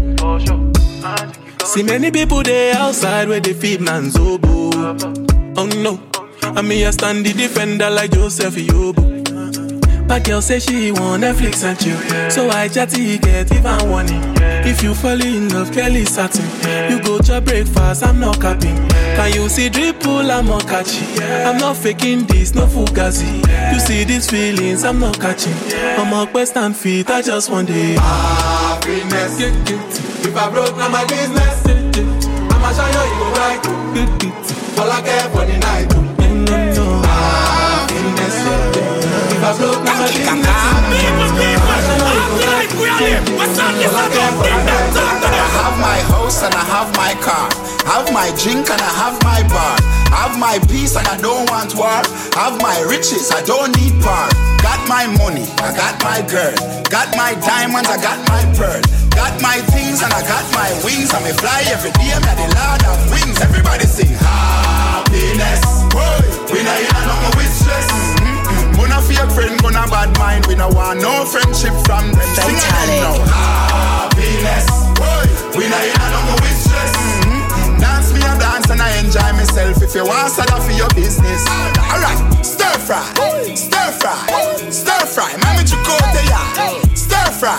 See 1.64 1.82
many 1.82 2.10
people 2.10 2.42
there 2.42 2.76
outside 2.76 3.26
where 3.26 3.40
they 3.40 3.54
feed 3.54 3.80
man's 3.80 4.16
oboe. 4.18 4.70
Oh 5.56 5.64
no, 5.82 5.98
and 6.42 6.68
me 6.68 6.84
I 6.84 6.90
stand 6.90 7.24
the 7.24 7.32
defender 7.32 7.88
like 7.88 8.10
Joseph 8.10 8.56
Yobo. 8.56 10.06
But 10.06 10.24
girl 10.24 10.42
say 10.42 10.58
she 10.58 10.92
want 10.92 11.22
Netflix 11.22 11.64
and 11.64 11.78
chill, 11.80 12.30
so 12.30 12.50
I 12.50 12.68
chatty 12.68 13.16
get 13.16 13.50
even 13.50 13.88
warning. 13.88 14.43
If 14.66 14.82
you 14.82 14.94
fall 14.94 15.20
in 15.20 15.48
love, 15.50 15.72
Kelly 15.72 16.04
satin. 16.04 16.44
You 16.90 17.02
go 17.02 17.18
to 17.18 17.40
breakfast, 17.40 18.02
I'm 18.02 18.18
not 18.20 18.40
capping. 18.40 18.76
Can 19.16 19.32
you 19.34 19.48
see 19.48 19.68
dripple, 19.68 20.30
I'm 20.30 20.46
not 20.46 20.66
catching. 20.66 21.22
I'm 21.22 21.58
not 21.58 21.76
faking 21.76 22.24
this, 22.26 22.54
no 22.54 22.66
fugazi. 22.66 23.42
You 23.72 23.78
see 23.80 24.04
these 24.04 24.28
feelings, 24.30 24.84
I'm 24.84 24.98
not 25.00 25.20
catching. 25.20 25.54
I'm 25.98 26.12
a 26.12 26.26
quest 26.30 26.56
and 26.56 26.74
feet, 26.76 27.10
I 27.10 27.22
just 27.22 27.50
want 27.50 27.68
it. 27.70 27.98
Mm-hmm. 27.98 27.98
Happiness. 27.98 29.38
If 30.26 30.36
I 30.36 30.50
broke, 30.50 30.76
now 30.76 30.88
my 30.88 31.04
business. 31.04 31.64
I'ma 31.66 32.72
show 32.72 32.86
you, 32.88 33.04
you 33.04 33.18
go 33.20 33.26
right. 33.36 33.60
All 34.78 34.90
I 34.90 35.00
care 35.02 35.28
for 35.30 35.44
the 35.44 35.56
night. 35.58 35.92
Happiness. 37.04 38.38
If 39.30 39.44
I 39.44 39.58
broke, 39.58 39.84
now 39.84 39.94
my 40.00 40.06
business. 40.08 41.73
I 45.34 45.46
have 45.60 45.76
my 45.78 45.98
house 46.08 46.42
and 46.42 46.54
I 46.54 46.64
have 46.64 46.90
my 46.96 47.12
car. 47.20 47.48
Have 47.84 48.12
my 48.12 48.32
drink 48.40 48.70
and 48.70 48.80
I 48.80 48.92
have 49.02 49.20
my 49.22 49.42
bar. 49.52 49.76
Have 50.08 50.38
my 50.38 50.58
peace 50.70 50.96
and 50.96 51.06
I 51.06 51.20
don't 51.20 51.50
want 51.50 51.74
war. 51.76 52.02
Have 52.32 52.60
my 52.62 52.80
riches, 52.88 53.30
I 53.30 53.42
don't 53.44 53.76
need 53.76 54.00
part. 54.02 54.32
Got 54.62 54.80
my 54.88 55.06
money, 55.20 55.44
I 55.60 55.76
got 55.76 56.00
my 56.02 56.22
girl. 56.24 56.56
Got 56.88 57.12
my 57.16 57.34
diamonds, 57.44 57.88
I 57.90 58.00
got 58.00 58.18
my 58.28 58.42
pearl. 58.56 58.80
Got 59.12 59.40
my 59.42 59.60
things 59.70 60.02
and 60.02 60.12
I 60.12 60.22
got 60.26 60.44
my 60.56 60.70
wings. 60.82 61.12
I 61.12 61.20
may 61.22 61.36
fly 61.36 61.62
every 61.68 61.92
day, 61.92 62.10
I'm 62.14 62.24
the 62.24 62.48
lord 62.56 62.82
of 62.88 62.98
wings. 63.12 63.40
Everybody 63.40 63.84
sing 63.84 64.16
no 71.24 71.30
friendship 71.30 71.72
from 71.86 72.12
them. 72.12 72.28
Sing 72.36 72.56
again 72.56 72.88
now. 73.00 73.16
Happiness. 73.32 74.68
Boy, 75.00 75.24
we 75.56 75.68
not 75.68 75.84
in 75.84 75.96
a 75.96 76.08
no 76.12 76.34
wish 76.44 76.64
list. 76.68 76.96
Mm-hmm. 77.24 77.80
Dance 77.80 78.12
me 78.12 78.20
a 78.20 78.32
dance 78.36 78.68
and 78.70 78.80
I 78.80 78.90
enjoy 79.00 79.32
myself. 79.32 79.82
If 79.82 79.94
you 79.94 80.04
want 80.04 80.30
sada 80.30 80.60
for 80.60 80.72
your 80.72 80.88
business. 80.92 81.42
Alright, 81.88 82.20
stir 82.44 82.76
fry, 82.84 83.04
stir 83.54 83.90
fry, 84.00 84.16
stir 84.70 85.04
fry. 85.06 85.30
Mami 85.40 85.64
chukote 85.64 86.22
ya. 86.28 86.40
Stir 86.94 87.28
fry, 87.40 87.56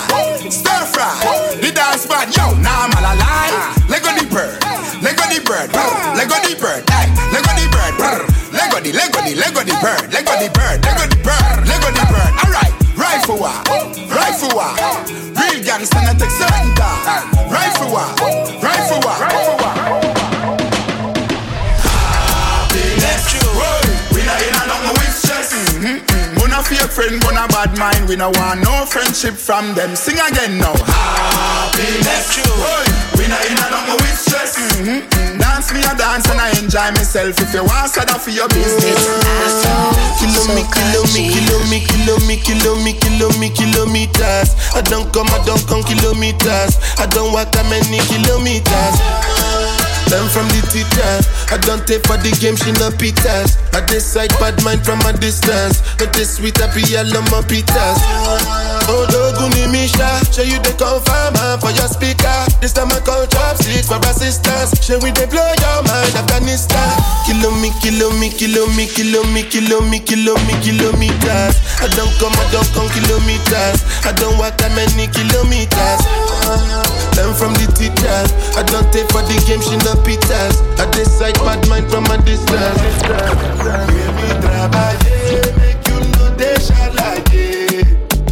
stir 0.49 0.83
fry. 0.93 1.13
The 1.61 1.71
dance 1.73 2.05
bad, 2.05 2.29
yo, 2.35 2.53
now 2.61 2.85
I'm 2.85 2.93
all 2.93 3.07
alive. 3.13 3.89
Lego 3.89 4.11
the 4.13 4.25
bird, 4.29 4.61
Lego 5.01 5.25
the 5.31 5.39
bird, 5.41 5.73
Lego 6.13 6.37
the 6.45 6.53
bird, 6.61 6.83
Lego 7.33 7.51
the 7.57 7.65
bird, 7.73 8.25
Lego 8.53 8.77
the, 8.81 8.91
Lego 8.93 9.19
the, 9.25 9.33
Lego 9.33 9.61
the 9.65 9.73
bird, 9.81 10.13
Lego 10.13 10.33
the 10.37 10.49
bird, 10.53 10.79
Lego 10.85 11.89
the 11.89 12.05
bird, 12.13 12.44
rifle 13.45 13.69
war, 13.69 14.15
rifle 14.15 14.49
war. 14.55 14.75
Real 15.35 15.63
gangster 15.63 16.01
not 16.01 16.17
take. 16.17 16.31
Rifle 17.49 17.51
rifle 17.51 17.91
war. 17.91 18.64
Friend 26.95 27.19
gonna 27.19 27.43
bad 27.51 27.75
mind. 27.75 28.07
We 28.07 28.15
no 28.15 28.31
want 28.31 28.63
no 28.63 28.87
friendship 28.87 29.35
from 29.35 29.75
them. 29.75 29.99
Sing 29.99 30.15
again 30.15 30.57
now. 30.57 30.71
Happiness. 30.87 32.39
Boy, 32.39 32.87
we 33.19 33.27
not 33.27 33.43
in 33.51 33.59
a 33.59 33.67
number 33.67 33.99
with 33.99 34.15
stress. 34.15 34.55
Mm-hmm. 34.55 35.35
Dance 35.35 35.75
me 35.75 35.83
a 35.83 35.91
dance 35.99 36.23
and 36.31 36.39
I 36.39 36.55
enjoy 36.55 36.95
myself. 36.95 37.35
If 37.35 37.51
you 37.51 37.67
want 37.67 37.91
sad 37.91 38.07
for 38.15 38.31
your 38.31 38.47
business. 38.55 38.95
Kilo 40.23 40.43
me, 40.55 40.63
kilo 40.71 41.03
me, 41.11 41.27
kilo 41.27 41.59
me, 41.67 41.83
kilo 41.83 42.15
me, 42.23 42.39
kilo 42.39 42.71
me, 42.79 42.95
kilo 42.95 43.27
me, 43.43 43.51
kilometers. 43.51 44.55
I 44.71 44.79
don't 44.87 45.11
come, 45.11 45.27
I 45.35 45.43
don't 45.43 45.61
come 45.67 45.83
kilometers. 45.83 46.79
I 46.95 47.05
don't 47.11 47.35
walk 47.35 47.51
that 47.51 47.67
many 47.67 47.99
kilometers. 48.07 48.95
Learn 50.11 50.27
from 50.29 50.47
the 50.53 50.61
teacher. 50.69 51.13
I 51.49 51.57
don't 51.65 51.81
take 51.87 52.05
for 52.05 52.17
the 52.17 52.31
game, 52.37 52.55
she 52.55 52.71
no 52.77 52.89
pitas. 52.93 53.57
I 53.73 53.81
decide 53.85 54.29
bad 54.39 54.55
mind 54.63 54.85
from 54.85 55.01
a 55.03 55.13
distance. 55.13 55.81
But 55.97 56.13
this 56.13 56.37
sweet 56.37 56.57
happy 56.57 56.85
yellow 56.85 57.21
my 57.33 57.41
pitas. 57.45 57.97
Oh, 58.87 59.05
Doguni 59.09 59.65
Misha, 59.71 60.05
show 60.29 60.45
you 60.45 60.61
the 60.61 60.73
confirm 60.77 61.33
for 61.57 61.73
your 61.73 61.89
speaker. 61.89 62.37
This 62.61 62.73
time 62.73 62.93
I 62.93 63.01
call 63.01 63.25
chopsticks 63.25 63.89
for 63.89 63.97
assistance. 64.05 64.77
Show 64.85 65.01
we 65.01 65.09
they 65.09 65.25
blow 65.25 65.41
your 65.41 65.79
mind, 65.89 66.13
Afghanistan. 66.13 66.93
Kilo 67.25 67.49
me, 67.57 67.73
kilo 67.81 68.13
me, 68.21 68.29
kilo 68.29 68.69
me, 68.77 68.85
kilo 68.85 69.25
me, 69.33 69.41
kilo 69.49 69.81
me, 69.89 69.97
kilo 70.05 70.37
me, 70.45 70.53
kilometers. 70.61 71.55
I 71.81 71.89
don't 71.97 72.13
come, 72.21 72.35
I 72.37 72.45
don't 72.53 72.69
come 72.77 72.89
kilometers. 72.93 73.81
I 74.05 74.13
don't 74.13 74.37
walk 74.37 74.57
that 74.61 74.69
many 74.77 75.09
kilometers. 75.09 76.01
Learn 77.17 77.33
from 77.33 77.57
the 77.57 77.65
teacher. 77.73 78.19
I 78.53 78.61
don't 78.69 78.85
take 78.93 79.09
for 79.09 79.25
the 79.25 79.33
game, 79.49 79.63
she 79.65 79.75
no 79.81 79.94
pitas. 80.03 80.61
I 80.79 80.85
decide 80.91 81.35
bad 81.45 81.67
mind 81.69 81.89
from 81.89 82.05
a 82.05 82.17
distance. 82.23 82.81
Baby, 83.87 84.27
trabaje, 84.41 85.55
make 85.57 85.87
you 85.87 85.99
know 86.13 86.29
they 86.35 86.55
shall 86.59 86.93
like 86.93 87.29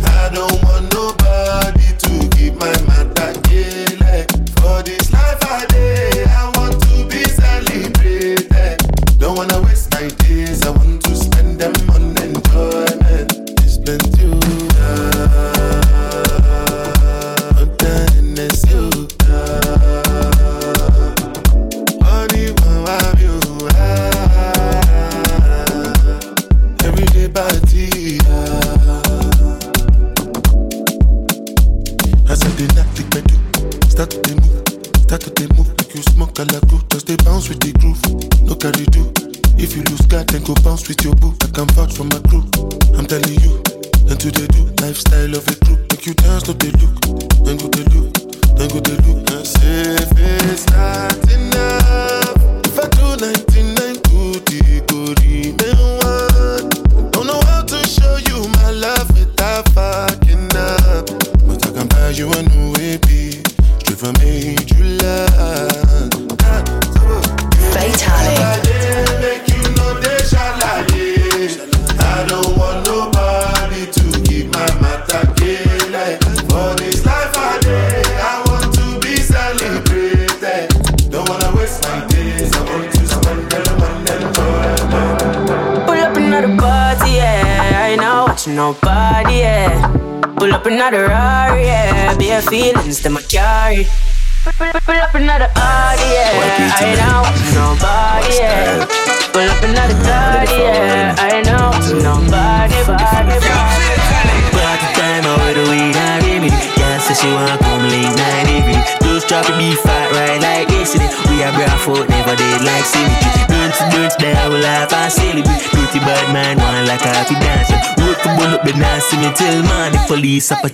I 0.05 0.29
don't 0.33 0.63
want 0.63 0.91
nobody 0.93 1.89
to 2.03 2.29
keep 2.35 2.55
my 2.55 2.71
matter 2.87 3.02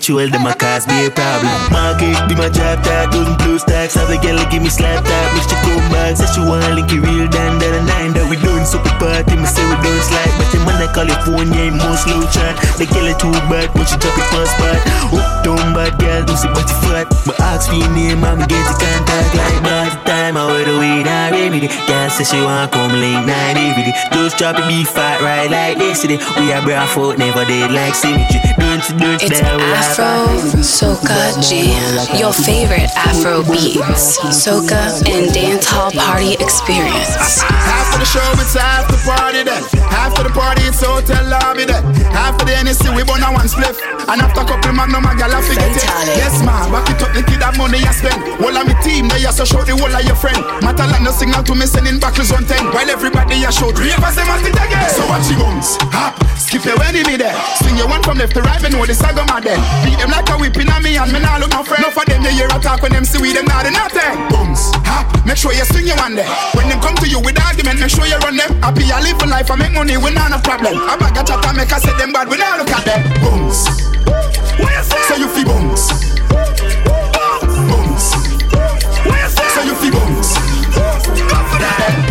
Patrol, 0.10 0.26
them 0.34 0.50
a 0.50 0.56
cause 0.58 0.90
be 0.90 1.06
a 1.06 1.12
problem. 1.14 1.54
Market, 1.70 2.18
be 2.26 2.34
my 2.34 2.50
job, 2.50 2.82
that 2.82 3.14
doesn't 3.14 3.38
blue 3.46 3.62
stacks. 3.62 3.94
Have 3.94 4.10
a 4.10 4.18
girl 4.18 4.42
give 4.50 4.66
me 4.66 4.70
slap 4.74 5.06
that, 5.06 5.28
make 5.38 5.46
she 5.46 5.54
come 5.62 5.86
back. 5.94 6.18
Say 6.18 6.26
she 6.34 6.42
want 6.42 6.66
link 6.74 6.90
it 6.90 6.98
real 6.98 7.30
than 7.30 7.62
that 7.62 7.78
a 7.78 7.82
nine 7.86 8.18
that 8.18 8.26
we 8.26 8.42
doing 8.42 8.66
super 8.66 8.90
party. 8.98 9.38
Me 9.38 9.46
say 9.46 9.62
we 9.70 9.78
don't 9.86 10.02
slide, 10.02 10.34
but 10.42 10.50
the 10.50 10.66
man 10.66 10.82
I 10.82 10.90
call 10.90 11.06
it 11.06 11.22
phone, 11.22 11.54
yeah, 11.54 11.70
most 11.70 12.10
slow 12.10 12.26
chat. 12.34 12.58
The 12.82 12.90
girl 12.90 13.06
it 13.06 13.22
too 13.22 13.30
bad, 13.54 13.70
when 13.78 13.86
she 13.86 14.02
drop 14.02 14.18
it 14.18 14.26
first 14.34 14.50
spot. 14.58 14.82
Up 15.14 15.14
oh, 15.14 15.22
down 15.46 15.78
bad 15.78 15.94
girl, 16.02 16.26
do 16.26 16.34
see 16.34 16.50
body 16.58 16.74
flat. 16.82 17.06
But 17.30 17.38
ask 17.46 17.70
your 17.70 17.86
name, 17.94 18.26
I'm 18.26 18.42
get 18.50 18.66
the 18.66 18.74
contact 18.82 19.30
like 19.38 19.62
that. 19.62 20.09
Time 20.30 20.38
I 20.38 20.46
wear 20.46 20.62
the 20.62 20.78
weed, 20.78 21.10
I 21.10 21.32
remedy. 21.34 21.66
Girl 21.90 22.10
say 22.14 22.22
she 22.22 22.38
want 22.38 22.72
come 22.72 22.94
link 22.94 23.26
nine 23.26 23.58
every 23.58 23.82
day. 23.82 23.98
Just 24.14 24.38
drop 24.38 24.62
it, 24.62 24.68
be 24.70 24.86
fat 24.86 25.26
right 25.26 25.50
like 25.50 25.82
yesterday. 25.82 26.22
We 26.38 26.54
are 26.54 26.62
breath 26.62 26.94
out, 27.02 27.18
never 27.18 27.50
dead 27.50 27.74
like 27.74 27.98
symmetry. 27.98 28.38
Don't 28.62 28.78
you 28.78 28.94
don't 29.02 29.18
It's 29.26 29.42
there, 29.42 29.58
we 29.58 29.66
laugh 29.74 29.98
Afro 29.98 30.62
Soca 30.62 31.34
Jam, 31.42 31.82
your 32.14 32.30
favorite 32.30 32.94
Afro 32.94 33.42
beats, 33.42 34.22
soca 34.30 35.02
and 35.10 35.34
dancehall 35.34 35.98
party 35.98 36.38
experience. 36.38 37.42
Half 37.42 37.98
of 37.98 38.00
the 38.00 38.06
show 38.06 38.30
it's 38.38 38.54
half 38.54 38.86
the 38.86 39.02
party 39.02 39.42
then. 39.42 39.66
Half 39.90 40.14
of 40.22 40.30
the 40.30 40.34
party 40.38 40.62
it's 40.70 40.86
hotel 40.86 41.26
lobby 41.26 41.66
then. 41.66 41.82
Half 42.14 42.38
of 42.38 42.46
the 42.46 42.54
NSC 42.54 42.94
we 42.94 43.02
burn 43.02 43.26
a 43.26 43.34
one 43.34 43.50
spliff. 43.50 43.82
And 44.10 44.26
after 44.26 44.42
a 44.42 44.46
couple 44.46 44.74
magnum 44.74 45.06
a 45.06 45.14
gal 45.14 45.30
a 45.30 45.38
forget 45.38 45.70
it. 45.70 45.86
Yes 46.18 46.42
man, 46.42 46.74
back 46.74 46.90
it 46.90 46.98
up 46.98 47.14
the 47.14 47.22
kid 47.22 47.46
have 47.46 47.54
money 47.62 47.78
you 47.78 47.94
spend. 47.94 48.18
Whole 48.42 48.58
of 48.58 48.66
me 48.66 48.74
team 48.82 49.06
they 49.06 49.22
also 49.22 49.46
show 49.46 49.62
the 49.62 49.78
whole 49.78 49.94
of 49.94 50.02
your 50.02 50.18
friend. 50.18 50.42
Matter 50.66 50.90
like 50.90 51.06
no 51.06 51.14
signal 51.14 51.46
to 51.46 51.54
me 51.54 51.70
sending 51.70 52.02
backers 52.02 52.34
on 52.34 52.50
ten. 52.50 52.74
While 52.74 52.90
everybody 52.90 53.46
a 53.46 53.54
show 53.54 53.70
ravers 53.70 54.18
them 54.18 54.26
at 54.34 54.42
it 54.42 54.58
again. 54.58 54.90
So 54.90 55.06
watch 55.06 55.30
you 55.30 55.38
bums, 55.38 55.78
hop, 55.94 56.18
skip 56.42 56.66
your 56.66 56.82
enemy 56.82 57.22
there. 57.22 57.38
Swing 57.62 57.78
your 57.78 57.86
one 57.86 58.02
from 58.02 58.18
left 58.18 58.34
to 58.34 58.42
right, 58.42 58.58
me 58.66 58.74
know 58.74 58.82
the 58.82 58.98
saga 58.98 59.22
mad 59.30 59.46
then. 59.46 59.62
Beat 59.86 60.02
them 60.02 60.10
like 60.10 60.26
a 60.26 60.36
whipping 60.42 60.74
on 60.74 60.82
me 60.82 60.98
and 60.98 61.14
me 61.14 61.22
nah 61.22 61.38
look 61.38 61.54
no 61.54 61.62
friend. 61.62 61.86
No 61.86 61.94
for 61.94 62.02
them 62.10 62.26
you 62.26 62.34
hear 62.34 62.50
a 62.50 62.58
talk 62.58 62.82
when 62.82 62.90
them 62.90 63.06
see 63.06 63.22
we 63.22 63.30
them 63.30 63.46
not 63.46 63.62
do 63.62 63.70
nothing. 63.70 64.26
Bums, 64.34 64.74
hop, 64.90 65.06
make 65.22 65.38
sure 65.38 65.54
you 65.54 65.62
swing 65.70 65.86
your 65.86 66.02
one 66.02 66.18
there. 66.18 66.26
When 66.58 66.66
them 66.66 66.82
come 66.82 66.98
to 66.98 67.06
you 67.06 67.22
with 67.22 67.38
argument, 67.38 67.78
make 67.78 67.94
sure 67.94 68.10
you 68.10 68.18
run 68.26 68.42
them. 68.42 68.58
Happy 68.66 68.90
I 68.90 69.06
live 69.06 69.22
a 69.22 69.30
life, 69.30 69.54
I 69.54 69.56
make 69.62 69.78
money, 69.78 70.02
we 70.02 70.10
not 70.18 70.34
a 70.34 70.42
problem. 70.42 70.82
I 70.82 70.98
bag 70.98 71.14
a 71.14 71.22
chat 71.22 71.46
and 71.46 71.62
make 71.62 71.70
I 71.70 71.78
say 71.78 71.94
them 72.02 72.10
bad, 72.10 72.26
we 72.26 72.42
not 72.42 72.58
look 72.58 72.74
at 72.74 72.90
them. 72.90 73.06
Bums, 73.22 73.70
what 74.10 74.72
you 74.76 74.84
say? 74.84 75.02
Say 75.08 75.20
you 75.20 75.28
feel 75.30 75.46
bums. 75.46 75.84
Bums, 77.70 78.06
what 79.06 79.18
you 79.20 79.30
say? 79.30 79.48
Say 79.56 79.66
you. 79.66 79.76
Bums, 79.92 80.38
what 80.38 82.09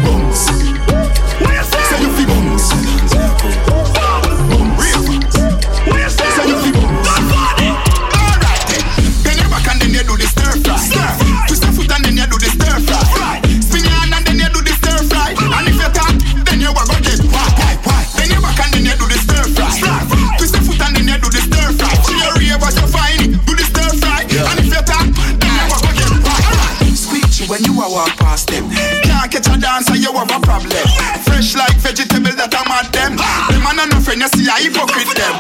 pass 27.49 28.45
them. 28.45 28.69
Can't 29.03 29.33
catch 29.33 29.49
a 29.49 29.57
dancer, 29.57 29.97
you 29.97 30.13
have 30.13 30.29
a 30.29 30.41
problem. 30.41 30.85
Fresh 31.25 31.57
like 31.57 31.77
vegetable 31.81 32.35
that 32.37 32.53
I'm 32.53 32.69
at 32.69 32.93
them. 32.93 33.17
The 33.17 33.57
man 33.65 33.81
and 33.81 33.89
no 33.89 34.01
friend, 34.05 34.21
you 34.21 34.29
see 34.29 34.45
a 34.45 34.57
hypocrite 34.61 35.09
them. 35.17 35.35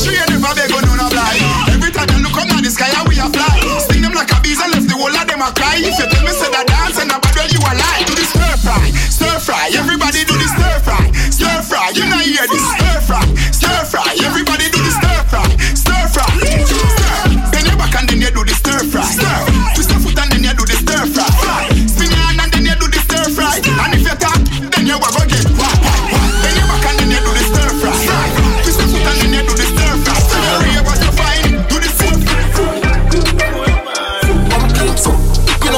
She 0.00 0.16
ain't 0.16 0.32
never 0.32 0.48
beg 0.56 0.72
on 0.72 0.80
no 0.96 1.12
blind. 1.12 1.44
Every 1.68 1.92
time 1.92 2.08
you 2.16 2.24
look 2.24 2.36
up 2.40 2.48
at 2.48 2.64
the 2.64 2.72
sky, 2.72 2.88
we 3.04 3.20
a 3.20 3.28
fly. 3.28 3.52
Sting 3.84 4.00
them 4.00 4.16
like 4.16 4.32
a 4.32 4.40
bees 4.40 4.60
and 4.64 4.72
left 4.72 4.88
the 4.88 4.96
whole 4.96 5.12
of 5.12 5.26
them 5.28 5.44
a 5.44 5.52
cry. 5.52 5.76
If 5.76 5.92
you 6.00 6.08
tell 6.08 6.24
me 6.24 6.32
say 6.32 6.48
that 6.48 6.64
dance 6.64 6.96
and 6.96 7.12
a 7.12 7.20
bad 7.20 7.52
you 7.52 7.60
a 7.60 7.72
lie. 7.76 8.00
Do 8.08 8.16
the 8.16 8.24
stir 8.24 8.56
fry, 8.64 8.84
stir 9.12 9.36
fry. 9.44 9.68
Everybody 9.76 10.24
do 10.24 10.34
the 10.40 10.48
stir 10.48 10.76
fry, 10.80 11.04
stir 11.28 11.58
fry. 11.68 11.92
You 11.92 12.08
you 12.08 12.32
hear 12.32 12.48
this 12.48 12.64
stir 12.64 12.98
fry, 13.04 13.24
stir 13.52 13.80
fry. 13.92 14.09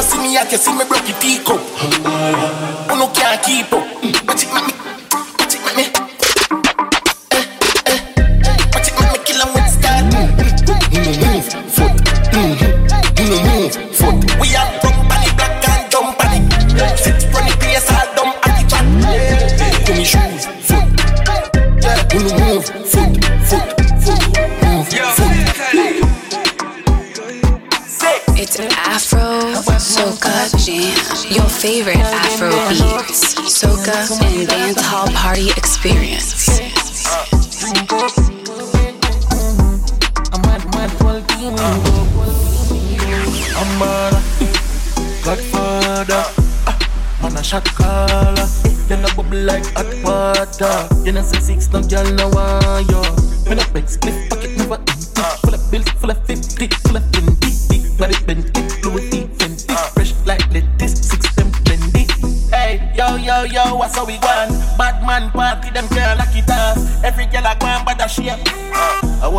See 0.02 0.18
me, 0.18 0.36
I 0.36 0.44
can 0.44 0.58
see 0.58 0.72
me 0.72 0.84
broke 0.84 1.08
your 1.08 1.18
teacup 1.18 1.60
Oh 2.90 2.96
no 2.98 3.06
can't 3.14 3.42
keep 3.42 3.72
up 3.72 3.86
Watch 4.26 4.44
it 4.44 4.54
make 4.54 4.66
me 4.66 4.81
favorite 31.62 31.96
Afro 31.96 32.50
beats. 32.70 33.36
Soca 33.46 33.94
and 34.20 34.48
dancehall 34.48 35.06
party 35.14 35.48
experience. 35.50 36.58
Godfather, 45.22 46.24
ah. 46.66 46.78
You 48.90 48.96
know 48.96 49.08
bubble 49.14 49.38
like 49.46 49.64
hot 49.76 49.86
water. 50.02 50.88
You 51.04 51.12
know 51.12 51.22
say 51.22 51.38
six 51.38 51.70
no 51.72 51.80
girl 51.80 52.10
no 52.14 52.28
want 52.30 52.90
yo. 52.90 53.00
Me 53.48 53.54
no 53.54 54.31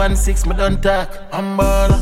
I 0.03 0.07
want 0.07 0.17
six, 0.17 0.45
me 0.45 0.53
don't 0.53 0.83
talk. 0.83 1.07
I'm 1.31 1.57
baller. 1.57 1.97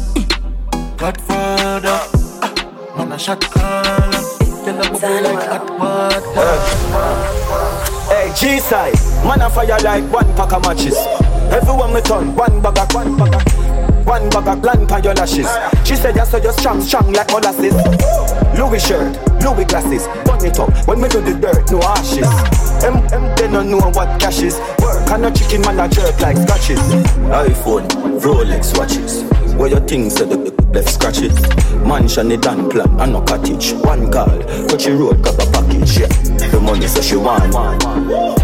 Godfather, 0.97 1.99
ah, 2.41 2.95
man 2.97 3.11
a 3.11 3.19
shot 3.19 3.39
caller. 3.41 4.21
You 4.65 4.73
know 4.73 4.89
bubble 4.89 5.21
like 5.21 5.47
hot 5.47 5.69
water. 5.77 6.57
Hey, 8.09 8.33
G-side, 8.35 8.95
man 9.23 9.41
a 9.41 9.49
fire 9.51 9.77
like 9.83 10.03
one 10.11 10.25
pack 10.35 10.51
of 10.51 10.63
matches. 10.63 10.97
Everyone 11.53 11.93
me 11.93 12.01
turn, 12.01 12.35
one 12.35 12.59
bag 12.59 12.79
of, 12.79 12.91
one 12.91 13.15
bag 13.19 13.35
of, 13.35 14.07
one 14.07 14.29
bag 14.31 14.47
of 14.47 14.61
plant 14.63 14.91
on 14.91 15.03
your 15.03 15.13
lashes. 15.13 15.47
She 15.85 15.95
said, 15.95 16.15
"Yeah, 16.15 16.23
so 16.23 16.37
you're 16.37 16.53
strong, 16.53 16.81
strong 16.81 17.13
like 17.13 17.29
molasses." 17.29 17.75
Louis 18.57 18.83
shirt, 18.83 19.13
Louis 19.43 19.65
glasses, 19.65 20.07
burn 20.25 20.43
it 20.43 20.57
up. 20.57 20.73
When 20.87 21.01
me 21.01 21.07
do 21.07 21.21
the 21.21 21.35
dirt, 21.35 21.69
no 21.69 21.79
ashes. 21.83 22.25
Them, 22.81 23.05
them, 23.09 23.35
they 23.35 23.47
don't 23.47 23.69
know 23.69 23.91
what 23.93 24.19
cash 24.19 24.41
is. 24.41 24.59
And 25.11 25.25
a 25.25 25.31
chicken 25.31 25.61
man 25.61 25.77
a 25.77 25.89
jerk 25.89 26.21
like 26.21 26.37
scratches. 26.37 26.79
iPhone, 27.27 27.85
Rolex 28.21 28.77
watches. 28.77 29.23
Where 29.55 29.69
your 29.69 29.81
things 29.81 30.15
said 30.15 30.29
the 30.29 30.37
left 30.71 30.87
scratches. 30.87 31.35
Mansion 31.85 32.31
it 32.31 32.41
done 32.41 32.69
plan 32.69 32.97
and 33.01 33.11
no 33.11 33.21
cottage. 33.21 33.73
One 33.73 34.09
call, 34.09 34.39
touchy 34.69 34.91
road, 34.91 35.21
grab 35.21 35.35
a 35.35 35.51
package. 35.51 35.99
Yeah, 35.99 36.07
the 36.07 36.61
money 36.63 36.87
so 36.87 37.01
she 37.01 37.17
want. 37.17 37.51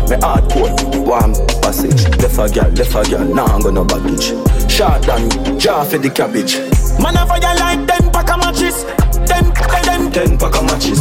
Me 0.09 0.17
hard 0.19 0.51
coat, 0.51 0.75
warm 1.07 1.33
passage. 1.63 2.03
Left 2.19 2.37
a 2.37 2.53
girl, 2.53 2.69
left 2.71 2.95
a 2.95 3.09
girl, 3.09 3.33
now 3.33 3.45
I'm 3.45 3.61
gonna 3.61 3.85
baggage. 3.85 4.35
Short 4.69 5.07
and 5.07 5.59
jar 5.59 5.85
for 5.85 5.97
the 5.97 6.09
cabbage. 6.09 6.57
Man 6.99 7.15
a 7.15 7.25
fire 7.25 7.55
like 7.55 7.87
ten 7.87 8.11
pack 8.11 8.29
of 8.29 8.39
matches. 8.43 8.83
Ten, 9.23 9.53
ten, 9.55 10.11
ten, 10.11 10.11
Ten 10.11 10.37
pack 10.37 10.55
of 10.59 10.65
matches. 10.65 10.99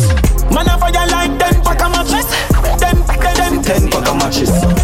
Man 0.54 0.68
a 0.68 0.78
fire 0.78 1.06
like 1.10 1.34
ten 1.42 1.60
pack 1.66 1.82
of 1.82 1.90
matches. 1.90 2.26
Ten, 2.78 2.96
ten, 3.02 3.34
ten, 3.34 3.62
Ten 3.62 3.90
pack 3.90 4.08
of 4.08 4.16
matches. 4.16 4.75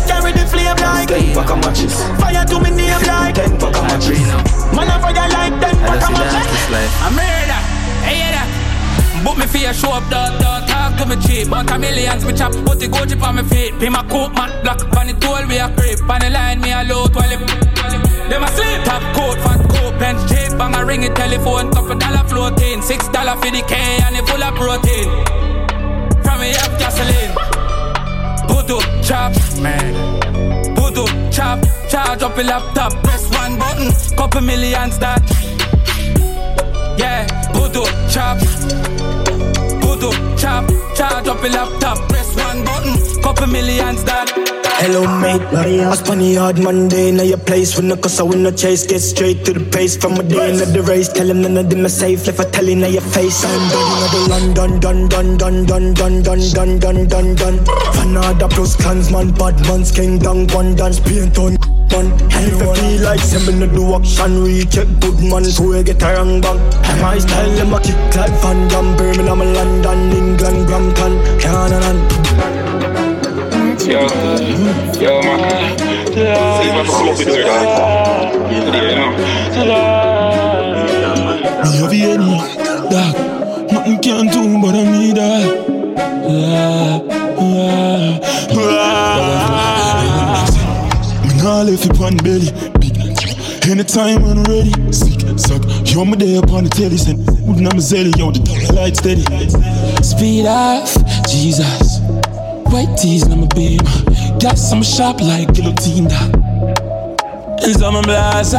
Ten 1.13 1.35
pack 1.35 1.51
of 1.51 1.61
matches. 1.61 1.93
fire 2.17 2.41
to 2.41 2.57
me 2.57 2.71
name 2.73 3.05
like 3.05 3.35
Ten 3.35 3.53
pack 3.61 3.77
of 3.77 3.85
matches. 3.85 4.25
Man 4.73 4.89
a 4.89 4.97
fire 4.97 5.29
like 5.29 5.53
ten 5.61 5.77
pack 5.85 6.09
of 6.09 6.13
matches. 6.17 6.73
I 6.73 7.13
murder, 7.13 7.61
hey 8.01 8.17
hear 8.17 8.33
that? 8.33 8.49
Book 9.21 9.37
me 9.37 9.45
for 9.45 9.59
your 9.59 9.75
show 9.75 9.93
up, 9.93 10.09
dog, 10.09 10.41
dog, 10.41 10.65
talk 10.65 10.97
to 10.97 11.05
me 11.05 11.21
cheap 11.21 11.51
But 11.51 11.71
a 11.71 11.79
millions 11.79 12.25
me 12.25 12.33
chop, 12.33 12.53
put 12.65 12.81
the 12.81 12.89
Gucci 12.89 13.21
on 13.21 13.37
me 13.37 13.43
feet. 13.45 13.79
Be 13.79 13.91
my 13.91 14.01
coat, 14.09 14.33
matte 14.33 14.65
black, 14.65 14.81
pan 14.89 15.13
the 15.13 15.15
toll, 15.21 15.45
we 15.53 15.61
a 15.61 15.69
creep. 15.77 16.01
On 16.01 16.17
the 16.17 16.31
line, 16.33 16.63
me 16.65 16.73
a 16.73 16.81
load, 16.89 17.13
while 17.13 17.29
it 17.29 17.45
Them 18.33 18.45
a 18.45 18.49
sleep, 18.49 18.81
top 18.89 19.05
coat, 19.13 19.37
fat 19.45 19.61
coat, 19.69 19.93
bench 20.01 20.17
jeep 20.33 20.57
Bang 20.57 20.73
a 20.75 20.81
ring 20.81 21.03
it, 21.03 21.13
telephone, 21.15 21.69
couple 21.77 22.01
dollar 22.01 22.25
floating. 22.25 22.81
Six 22.81 23.05
dollar 23.13 23.37
for 23.37 23.53
the 23.53 23.61
K, 23.69 23.77
and 24.01 24.17
it 24.17 24.25
full 24.25 24.41
of 24.41 24.57
protein. 24.57 25.13
From 26.25 26.41
me 26.41 26.57
up 26.57 26.73
gasoline. 26.81 27.37
Voodoo, 28.49 28.81
chop, 29.05 29.37
man 29.61 30.13
Voodoo, 30.95 31.31
chop, 31.31 31.59
charge 31.89 32.23
up 32.23 32.37
a 32.37 32.43
laptop 32.43 32.93
Press 33.03 33.25
one 33.31 33.59
button, 33.59 33.91
couple 34.15 34.43
millions 34.43 34.99
that 34.99 35.23
yeah, 36.99 37.27
voodoo 37.55 37.85
chop, 38.11 38.39
voodoo 39.81 40.13
chop, 40.37 40.69
charge 40.95 41.27
up 41.27 41.43
a 41.43 41.49
laptop, 41.49 41.97
press 42.11 42.37
one 42.37 42.63
button, 42.65 43.23
couple 43.23 43.47
millions 43.47 44.05
that. 44.05 44.62
Hello 44.81 45.03
mate, 45.21 45.43
I 45.53 45.95
spun 45.95 46.21
a 46.21 46.35
hard 46.35 46.59
Monday 46.59 47.11
Now 47.11 47.23
your 47.23 47.39
place 47.39 47.77
when 47.77 47.89
the 47.89 47.97
cause 47.97 48.19
I 48.21 48.23
win 48.25 48.43
no 48.43 48.51
chase 48.51 48.87
Get 48.87 49.01
straight 49.01 49.45
to 49.45 49.53
the 49.53 49.65
pace 49.71 49.97
from 49.97 50.15
a 50.15 50.23
day 50.23 50.51
into 50.51 50.67
the 50.67 50.83
race 50.83 51.09
Tell 51.09 51.29
him 51.29 51.43
none 51.43 51.57
of 51.57 51.69
them 51.71 51.85
are 51.85 51.89
safe 51.89 52.27
Left 52.27 52.41
a 52.41 52.45
telling 52.45 52.81
now 52.81 52.89
your 52.89 53.03
face 53.03 53.45
I'm 53.45 53.69
done 53.71 53.91
in 53.93 54.11
the 54.11 54.29
London 54.31 54.81
Done, 54.81 55.09
done, 55.09 55.37
done, 55.37 55.65
done, 55.67 55.95
done, 55.95 56.23
done, 56.23 56.51
done, 56.51 56.79
done, 56.79 57.07
done, 57.07 57.35
done 57.35 57.59
Fanada 57.95 58.49
plus 58.49 58.75
clansman 58.77 59.33
Bad 59.33 59.61
man's 59.69 59.93
king 59.93 60.19
down 60.19 60.47
One 60.49 60.75
dance 60.75 61.01
paint 61.01 61.39
on 61.39 61.57
man 61.93 62.09
if 62.43 62.59
you 62.59 62.75
feel 62.75 63.05
like 63.05 63.21
send 63.21 63.61
me 63.61 63.67
do 63.69 63.95
action 63.95 64.43
Recheck 64.43 64.89
good 65.01 65.21
man 65.23 65.45
So 65.45 65.69
we 65.69 65.83
get 65.83 66.03
a 66.03 66.15
wrong 66.15 66.41
bang 66.41 66.59
My 67.01 67.19
style 67.19 67.51
them 67.51 67.75
a 67.75 67.81
kick 67.81 68.17
like 68.17 68.33
Van 68.41 68.69
Damme 68.69 68.97
Birmingham, 68.97 69.39
London, 69.39 70.13
England, 70.17 70.67
Brampton 70.67 71.39
Canada 71.39 72.62
Yo, 73.85 73.99
yo, 75.01 75.21
man. 75.23 75.77
See 76.07 76.23
if 76.23 76.73
I 76.73 76.83
can 76.83 76.87
come 76.87 77.09
up 77.09 77.19
with 77.19 77.27
your 77.27 77.43
dog. 77.43 77.59
Yeah, 78.53 78.71
man. 81.25 81.39
Me 81.63 81.69
have 81.79 81.93
any 81.93 82.31
dog. 82.89 83.15
Nothing 83.73 83.99
can 84.01 84.25
do 84.29 84.43
but 84.63 84.75
I 84.75 84.79
need 84.91 85.17
that. 85.17 85.47
Ah, 85.99 87.03
ah, 87.39 88.21
ah. 88.53 88.83
Me 91.27 91.31
nah 91.43 91.63
left 91.63 91.85
it 91.85 92.01
on 92.01 92.17
belly. 92.19 92.51
Big 92.79 92.93
Anytime 93.69 94.23
when 94.23 94.39
I'm 94.39 94.45
ready, 94.45 94.73
sick, 94.93 95.21
suck. 95.39 95.63
You're 95.91 96.05
my 96.05 96.17
day 96.17 96.37
upon 96.37 96.65
the 96.65 96.71
telly, 96.71 96.97
send 96.99 97.27
wooden 97.47 97.67
I'm 97.67 97.79
a 97.79 97.81
zelly, 97.81 98.17
yo, 98.19 98.31
the 98.31 98.41
dollar 98.41 98.73
light 98.75 98.97
steady. 98.97 99.25
Speed 100.03 100.47
off, 100.47 100.95
Jesus. 101.29 102.22
White 102.73 102.97
tees, 102.97 103.23
I'm 103.25 103.43
a 103.43 103.47
beam. 103.49 103.81
Got 104.41 104.57
some 104.57 104.83
sharp 104.83 105.21
like 105.21 105.53
guillotine. 105.53 106.09
And 106.11 107.77
some 107.77 108.01
blast 108.01 108.53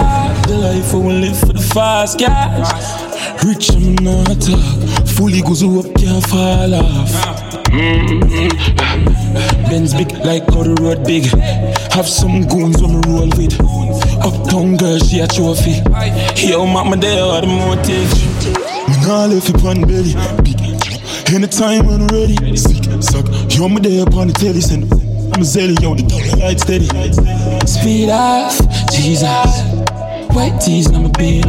The 0.47 0.55
life 0.55 0.93
we 0.93 0.99
will 0.99 1.19
live 1.19 1.39
for 1.39 1.53
the 1.53 1.59
fast 1.73 2.19
cash. 2.19 3.43
Rich, 3.43 3.71
I'm 3.71 3.95
not 4.05 4.39
talk. 4.39 5.07
Fully 5.17 5.41
goes 5.41 5.63
up, 5.63 5.91
can't 5.95 6.23
fall 6.27 6.75
off. 6.75 7.09
Mm-hmm. 7.73 8.49
Benz 9.65 9.95
big 9.95 10.11
like 10.23 10.47
how 10.53 10.61
the 10.61 10.75
road 10.79 11.03
big. 11.07 11.25
Have 11.93 12.07
some 12.07 12.47
goons 12.47 12.83
when 12.83 13.01
me 13.01 13.07
roll 13.07 13.29
with. 13.35 13.59
Uptown 14.21 14.77
girl, 14.77 14.99
she 14.99 15.21
a 15.21 15.27
trophy. 15.27 15.81
Yo, 16.37 16.67
mama, 16.67 16.97
they 16.97 17.17
are 17.17 17.41
the 17.41 17.47
motive. 17.47 18.13
Me 18.89 18.95
nah 19.07 19.25
left 19.25 19.49
it 19.49 19.65
on 19.65 19.81
belly. 19.81 20.13
Big 21.33 21.41
Anytime 21.41 21.87
when 21.87 22.01
I'm 22.01 22.07
ready, 22.09 22.55
sick, 22.55 22.83
suck. 23.01 23.25
You're 23.49 23.67
my 23.67 23.79
day 23.79 24.01
upon 24.01 24.27
the 24.27 24.33
telly, 24.33 24.61
send. 24.61 24.83
I'm 24.83 25.41
a 25.41 25.45
zelly, 25.45 25.81
yo, 25.81 25.95
the 25.95 26.37
light 26.37 26.59
steady. 26.59 26.85
Speed 27.65 28.11
off, 28.11 28.55
Jesus. 28.91 29.25
White 30.35 30.61
tees, 30.61 30.91
I'm 30.91 31.05
a 31.05 31.09
beam. 31.09 31.41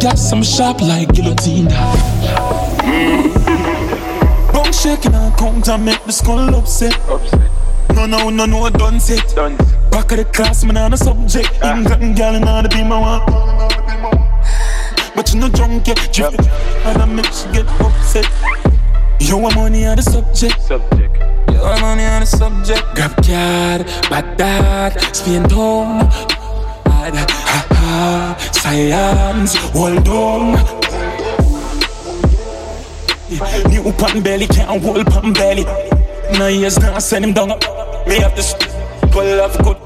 Got 0.00 0.18
some 0.18 0.42
sharp 0.42 0.80
like 0.80 1.12
guillotine. 1.14 1.68
Bone 4.52 4.72
shaking 4.72 5.14
and 5.14 5.36
count 5.38 5.68
and 5.68 5.84
make 5.84 6.02
the 6.04 6.12
skull 6.12 6.52
upset. 6.52 6.98
No, 7.94 8.06
no, 8.06 8.30
no, 8.30 8.46
no, 8.46 8.68
done 8.70 8.98
set. 8.98 9.24
Back 9.92 10.10
of 10.10 10.18
the 10.18 10.26
class, 10.32 10.64
man, 10.64 10.76
on 10.76 10.92
a 10.92 10.96
subject. 10.96 11.52
England 11.62 12.16
gal 12.16 12.34
in 12.34 12.48
order 12.48 12.68
to 12.68 12.76
be 12.76 12.82
my 12.82 12.98
one. 12.98 13.70
But 15.14 15.32
you 15.32 15.38
know 15.38 15.48
drunk 15.50 15.86
yet, 15.86 16.12
drift 16.12 16.40
and 16.84 17.02
I 17.02 17.04
make 17.04 17.26
you 17.26 17.52
get 17.52 17.68
upset. 17.80 18.26
Yo, 19.20 19.36
I'm 19.46 19.54
money 19.54 19.86
on 19.86 19.96
the 19.96 20.02
subject. 20.02 20.60
Subject. 20.62 21.16
Yo, 21.52 21.62
I'm 21.62 21.80
money 21.82 22.04
on 22.04 22.20
the 22.20 22.26
subject. 22.26 22.82
Grab 22.94 23.14
card, 23.16 23.86
bad 24.08 24.36
dad, 24.36 25.14
spin 25.14 25.42
down. 25.42 26.08
Bad, 26.84 27.14
ha 27.14 27.66
ha, 27.70 28.50
science, 28.52 29.54
hold 29.72 30.08
on. 30.08 30.52
New 33.70 33.92
pan 33.92 34.22
belly, 34.22 34.46
can't 34.46 34.82
hold 34.82 35.06
pan 35.06 35.32
belly. 35.32 35.64
No 36.38 36.46
years 36.48 36.78
now, 36.78 36.98
send 36.98 37.24
him 37.24 37.32
down. 37.34 37.48
Me 38.08 38.18
have 38.20 38.34
to 38.34 38.42
pull 39.12 39.40
off 39.40 39.56
good. 39.62 39.76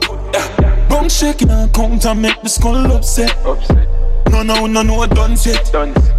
Bone 0.88 1.08
shaking 1.08 1.50
and 1.50 1.72
count 1.74 2.06
and 2.06 2.22
make 2.22 2.40
the 2.42 2.48
skull 2.48 2.92
upset. 2.92 3.36
No, 4.30 4.42
no, 4.42 4.66
no, 4.66 4.82
no, 4.82 5.06
done 5.06 5.36
set. 5.36 5.72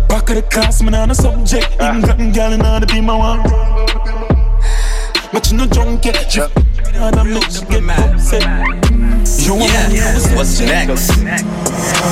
Back 0.08 0.30
of 0.30 0.36
the 0.36 0.44
class, 0.52 0.82
man, 0.82 0.96
on 0.96 1.12
a 1.12 1.16
subject. 1.16 1.68
England 1.82 2.34
gal 2.34 2.54
in 2.54 2.66
order 2.66 2.86
to 2.86 2.94
be 2.94 3.02
my 3.02 3.16
one. 3.16 3.44
But 5.32 5.52
you 5.52 5.58
know, 5.58 5.68
drunk 5.68 6.06
yet, 6.06 6.30
drift. 6.32 6.58
And 6.96 7.16
I 7.16 7.24
make 7.24 7.44
you 7.54 7.68
get 7.68 7.84
upset. 7.90 8.44
You 9.46 9.54
want 9.56 9.72
Yeah, 9.94 10.36
what's 10.36 10.60
next? 10.62 11.12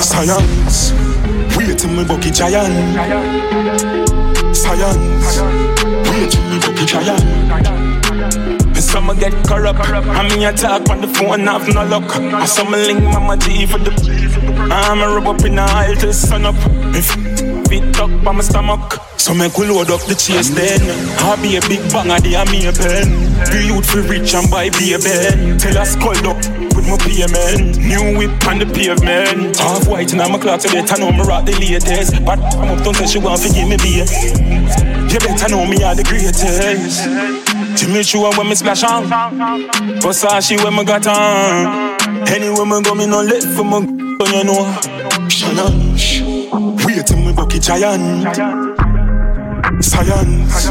Science, 0.04 0.92
wait 1.56 1.80
till 1.80 1.90
me 1.92 2.04
bucky 2.04 2.32
giant. 2.32 2.74
Science, 4.56 5.42
wait 6.10 6.32
till 6.32 6.44
me 6.50 6.60
bucky 6.60 6.86
giant. 6.86 7.24
Some 8.76 9.18
get 9.18 9.34
corrupt, 9.48 9.80
I 9.80 10.30
mean 10.30 10.44
I 10.46 10.52
talk 10.52 10.88
on 10.90 11.02
the 11.02 11.08
phone, 11.08 11.48
I 11.48 11.54
have 11.58 11.68
no 11.74 11.84
luck. 11.86 12.16
I 12.16 12.46
some 12.46 12.72
link 12.72 13.02
mama 13.02 13.38
G 13.38 13.66
for 13.66 13.80
the. 13.80 13.92
I'm 14.70 15.00
a 15.02 15.08
rub 15.16 15.28
up 15.28 15.46
in 15.46 15.56
the 15.56 15.62
aisle 15.64 15.96
till 15.96 16.14
sun 16.14 16.46
up. 16.46 16.56
If 16.94 17.16
fit 17.74 18.00
up 18.00 18.24
by 18.24 18.32
my 18.32 18.42
stomach. 18.42 19.00
So 19.18 19.34
make 19.34 19.58
we 19.58 19.68
load 19.68 19.90
up 19.90 20.02
the 20.02 20.16
chase 20.16 20.50
then. 20.50 20.82
I 21.20 21.42
be 21.42 21.56
a 21.58 21.62
big 21.62 21.82
banger, 21.92 22.20
they 22.20 22.36
are 22.36 22.46
me 22.52 22.68
a 22.68 22.74
pen 22.74 23.08
Be 23.50 23.72
youth 23.72 23.90
for 23.90 24.02
rich 24.02 24.34
and 24.36 24.50
buy 24.52 24.70
be 24.70 24.94
a 24.94 25.00
ben. 25.00 25.58
Tell 25.58 25.78
us 25.78 25.96
called 25.96 26.26
up 26.28 26.38
with 26.76 26.86
my 26.92 26.98
payment 27.00 27.80
New 27.80 28.18
whip 28.18 28.36
on 28.46 28.60
the 28.60 28.68
pavement. 28.68 29.58
Half 29.58 29.88
white 29.88 30.12
and 30.12 30.22
I'm 30.22 30.36
a 30.36 30.40
clock 30.40 30.60
today, 30.62 30.84
I 30.86 30.98
know 31.00 31.12
me 31.12 31.24
rock 31.24 31.46
the 31.46 31.54
latest. 31.56 32.20
But 32.26 32.40
I'm 32.60 32.78
up, 32.78 32.84
don't 32.84 33.10
she 33.10 33.18
want 33.18 33.42
to 33.42 33.50
give 33.50 33.68
me 33.68 33.78
beer. 33.80 34.06
You 35.10 35.20
better 35.20 35.50
know 35.50 35.66
me 35.66 35.82
are 35.84 35.96
the 35.96 36.04
greatest. 36.04 37.08
Jimmy 37.80 38.04
Choo 38.04 38.30
when 38.38 38.50
me 38.50 38.56
splash 38.56 38.84
on. 38.84 39.08
Versace 40.04 40.62
when 40.64 40.76
me 40.76 40.84
got 40.84 41.08
on. 41.08 42.28
Anywhere 42.28 42.66
me 42.66 42.82
go, 42.84 42.94
me 42.94 43.08
no 43.08 43.22
let 43.22 43.44
for 43.56 43.64
my 43.64 43.80
you 43.80 44.44
know. 44.44 44.64
Shannon, 45.30 45.98
wait 46.54 47.06
till 47.08 47.18
me 47.18 47.34
bucky 47.34 47.60
giant 47.60 48.36
Science. 49.82 50.70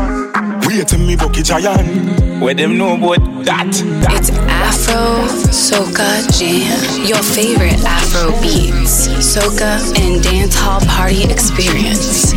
Wait 0.66 0.87
till 0.87 1.01
me 1.01 1.16
bucky 1.16 1.42
giant. 1.42 2.40
Where 2.40 2.55
them 2.55 2.79
know 2.79 2.95
about 2.95 3.45
that? 3.45 3.73
that. 4.03 4.18
It's 4.18 4.31
Afro 4.31 5.27
Soca 5.51 6.23
Jam. 6.38 7.07
Your 7.07 7.23
favorite 7.23 7.83
Afro 7.85 8.31
beats, 8.40 9.09
soca, 9.18 9.81
and 9.99 10.23
dance 10.23 10.55
hall 10.55 10.81
party 10.81 11.25
experience. 11.25 12.33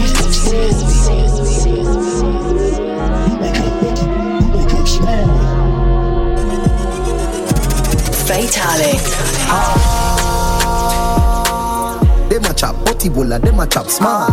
Fatalic. 8.28 10.05
Chop 12.56 12.76
butty 12.86 13.10
bola, 13.10 13.38
them 13.38 13.60
a 13.60 13.68
chop 13.68 13.88
smart. 13.88 14.32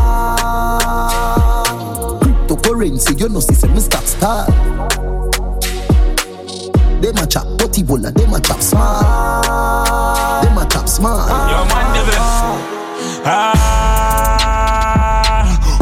Cryptocurrency, 2.23 3.19
you 3.19 3.29
know, 3.29 3.41
see, 3.41 3.55
say 3.55 3.69
me 3.69 3.81
stop 3.81 4.05
start. 4.05 4.49
Them 7.03 7.17
a 7.19 7.27
chop 7.27 7.59
butty 7.59 7.83
bola, 7.83 8.13
them 8.13 8.33
a 8.33 8.41
chop 8.41 8.61
smart. 8.61 10.45
Them 10.45 10.57
a 10.57 10.67
chop 10.71 10.89
smart. 10.89 11.29
Yo, 11.51 11.65
man, 11.75 11.95
devil. 11.95 12.15
Ah, 13.25 13.83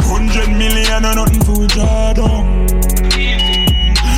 hundred 0.01 0.49
million 0.49 1.05
and 1.05 1.15
nothing 1.15 1.67
draw 1.67 2.13
down. 2.13 2.67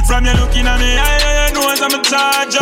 From 0.07 0.25
you 0.25 0.33
looking 0.33 0.65
at 0.67 0.79
me, 0.79 0.97
I, 0.97 1.51
know 1.53 1.67
I'm 1.67 1.99
a 1.99 2.03
charge 2.03 2.55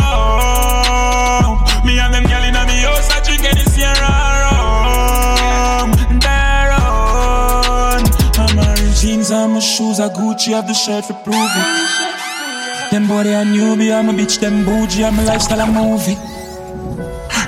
Gucci, 10.42 10.54
have 10.54 10.68
the 10.68 10.74
shirt 10.74 11.06
for 11.06 11.14
prove 11.22 11.36
it. 11.38 12.92
Them 12.92 13.08
body 13.08 13.30
a 13.30 13.46
newbie, 13.46 13.94
I'm 13.94 14.10
a 14.10 14.14
bitch, 14.14 14.40
them 14.40 14.66
bougie, 14.66 15.06
I'm 15.06 15.20
a 15.20 15.24
lifestyle, 15.24 15.62
a 15.62 15.68
movie. 15.70 16.18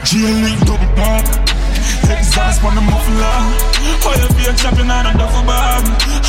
G-Link 0.05 0.59
double 0.61 0.93
park, 0.93 1.25
exhaust 2.05 2.63
on 2.63 2.75
the 2.75 2.81
muffler. 2.85 3.39
Oil 4.05 4.29
feel 4.37 4.53
chopping 4.53 4.91
on 4.91 5.09
a 5.09 5.13
duffel 5.17 5.41
bag. 5.41 5.83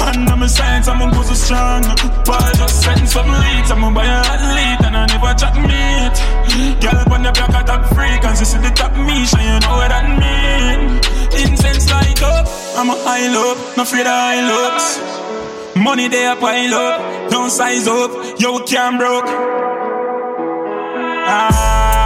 And 0.08 0.28
I'm 0.28 0.42
a 0.42 0.48
science, 0.48 0.88
I'm 0.88 1.02
a 1.02 1.10
pussy 1.12 1.34
strong. 1.34 1.82
Paul 2.24 2.52
just 2.56 2.82
setting 2.82 3.06
some 3.06 3.28
leads, 3.28 3.70
I'm 3.70 3.84
a 3.84 3.90
buy 3.92 4.06
a 4.06 4.24
athlete, 4.24 4.86
and 4.86 4.96
I 4.96 5.04
never 5.04 5.34
chat 5.36 5.56
meat. 5.60 6.16
Girl 6.80 6.96
up 6.96 7.10
on 7.12 7.22
the 7.24 7.32
block, 7.32 7.50
I 7.50 7.62
top 7.62 7.84
freak, 7.92 8.24
and 8.24 8.38
she 8.38 8.44
see 8.46 8.58
the 8.58 8.70
top 8.70 8.96
me, 8.96 9.26
so 9.26 9.38
you 9.38 9.60
know 9.60 9.76
what 9.76 9.92
that 9.92 10.08
mean. 10.16 10.96
Incense 11.44 11.90
light 11.90 12.22
up, 12.22 12.46
I'm 12.76 12.88
a 12.88 12.96
high 13.04 13.28
low, 13.28 13.52
no 13.76 13.82
afraid 13.82 14.06
of 14.06 14.16
high 14.16 14.40
looks. 14.48 15.13
Money 15.84 16.08
there 16.08 16.34
pile 16.36 16.72
up, 16.72 17.30
don't 17.30 17.50
size 17.50 17.86
up, 17.86 18.10
yo 18.40 18.58
can't 18.60 18.98
broke. 18.98 19.26
Ah, 21.28 22.00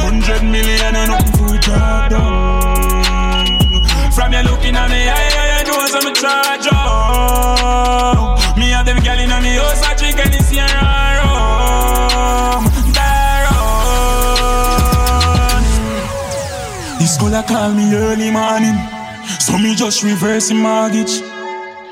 hundred 0.00 0.42
million 0.42 0.96
and 0.96 1.12
to 1.36 1.58
draw 1.60 2.08
down. 2.08 3.52
From 4.12 4.32
you 4.32 4.40
looking 4.48 4.74
at 4.76 4.88
me, 4.88 5.10
I, 5.10 5.28
I, 5.42 5.60
I 5.60 5.62
know 5.68 5.76
I'm 5.76 6.14
charge 6.14 6.68
up. 6.72 8.38
Me 8.56 8.70
have 8.70 8.86
them 8.86 9.00
girl 9.04 9.18
in 9.18 9.28
me 9.42 9.56
house, 9.60 9.82
I 9.84 9.94
drink 9.94 10.16
rum. 11.20 12.64
Darren. 12.96 13.78
This 16.98 17.18
girl 17.18 17.42
call 17.42 17.74
me 17.74 17.94
early 17.94 18.30
morning, 18.30 18.78
so 19.38 19.58
me 19.58 19.74
just 19.74 20.02
reversing 20.02 20.56
mortgage. 20.56 21.29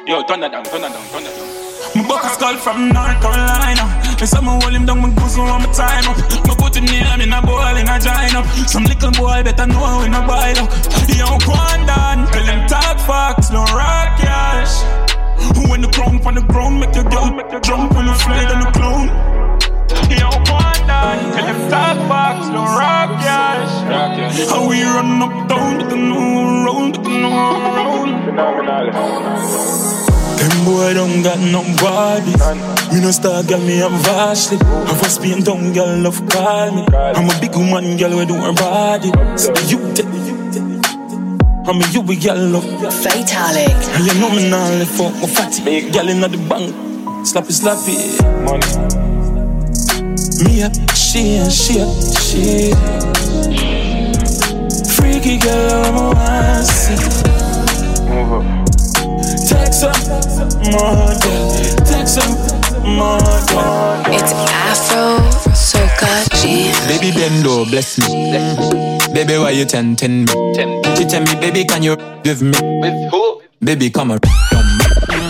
Yo, 0.09 0.23
turn 0.23 0.41
that 0.41 0.51
down, 0.51 0.65
turn 0.65 0.81
that 0.81 0.89
down, 0.89 1.05
turn 1.13 1.21
that 1.21 1.37
down. 1.37 1.45
My 1.93 2.09
buck 2.09 2.25
a 2.25 2.33
skull 2.33 2.57
from 2.57 2.89
North 2.89 3.21
Carolina. 3.21 3.85
Me 4.17 4.25
say 4.25 4.41
me 4.41 4.49
hold 4.57 4.73
him 4.73 4.89
down, 4.89 5.05
me 5.05 5.13
bosom 5.13 5.45
on 5.45 5.61
my 5.61 5.69
time 5.77 6.09
up. 6.09 6.17
Me 6.49 6.55
put 6.57 6.73
him 6.73 6.89
name 6.89 7.21
in 7.21 7.29
a 7.29 7.45
bowl 7.45 7.61
in 7.77 7.85
a 7.85 8.01
giant 8.01 8.33
up. 8.33 8.49
Some 8.65 8.89
little 8.89 9.13
boy 9.13 9.45
better 9.45 9.69
know 9.69 10.01
when 10.01 10.17
I 10.17 10.25
boil 10.25 10.65
up. 10.65 10.73
Yo, 11.13 11.29
Quandan, 11.45 12.25
tell 12.33 12.49
him 12.49 12.65
talk 12.65 12.97
facts, 13.05 13.53
no 13.53 13.69
rock 13.77 14.17
cash. 14.17 14.81
Who 15.53 15.69
when 15.69 15.85
the 15.85 15.93
crown 15.93 16.25
on 16.25 16.41
the 16.41 16.41
ground, 16.41 16.81
make 16.81 16.97
your 16.97 17.05
girl 17.05 17.29
jump 17.61 17.93
when 17.93 18.07
you 18.09 18.15
fly 18.17 18.49
down 18.49 18.65
the 18.65 18.73
clown. 18.73 19.48
Got 31.29 31.41
no 31.53 31.61
body. 31.77 32.33
Me 32.93 33.01
no 33.03 33.11
star 33.11 33.43
girl, 33.43 33.61
me 33.61 33.83
I'm 33.83 33.93
vastly. 34.01 34.57
Have 34.57 35.03
a 35.03 35.09
spin 35.09 35.43
down 35.43 35.73
girl, 35.75 35.99
love 35.99 36.21
call 36.31 36.73
me. 36.73 36.83
I'm 36.97 37.29
a 37.29 37.41
big 37.41 37.55
woman 37.55 37.97
girl, 37.99 38.17
we 38.17 38.25
do 38.25 38.35
her 38.35 38.55
body. 38.55 39.11
So 39.37 39.53
you 39.69 39.93
take 39.95 40.07
I'm 41.69 41.83
a 41.83 41.87
you 41.93 42.01
we 42.01 42.17
girl 42.17 42.39
love 42.39 42.65
Fatalic. 42.65 43.77
And 43.95 44.07
you 44.07 44.15
know 44.19 44.31
me 44.31 44.49
now 44.49 44.71
live 44.71 44.89
for 44.89 45.11
my 45.11 45.27
fatty 45.27 45.63
Big 45.63 45.93
girl 45.93 46.09
in 46.09 46.23
the 46.23 46.29
bank 46.49 46.75
Slappy 47.29 47.53
slappy 47.53 47.99
Money 48.43 48.65
Me 50.45 50.63
up, 50.63 50.73
she 50.97 51.37
and 51.37 51.53
she 51.53 51.81
up, 51.83 51.93
she 52.25 52.73
Freaky 54.97 55.37
girl, 55.37 55.85
I'm 55.85 55.97
a 55.97 56.05
want 56.15 56.67
see 56.67 56.97
Move 58.09 58.33
up. 58.33 58.68
Text 59.49 59.81
her, 59.83 59.93
more 60.71 61.09
Text 61.89 62.21
her, 62.21 62.29
more 62.85 63.17
It's 64.13 64.33
Afro 64.53 65.17
Soca 65.57 66.29
Jam. 66.37 66.77
Baby 66.87 67.13
Bendo, 67.17 67.65
bless 67.71 67.99
me. 67.99 68.33
Baby, 69.15 69.39
why 69.39 69.51
you 69.51 69.65
tempting 69.65 70.27
me? 70.27 70.33
She 70.97 71.07
tell 71.07 71.23
me, 71.23 71.35
baby, 71.41 71.65
can 71.65 71.83
you 71.83 71.97
with 72.25 72.43
me? 72.43 72.53
With 72.81 73.11
who? 73.11 73.41
Baby, 73.65 73.89
come 73.89 74.11
around 74.13 74.21
me. 74.23 74.85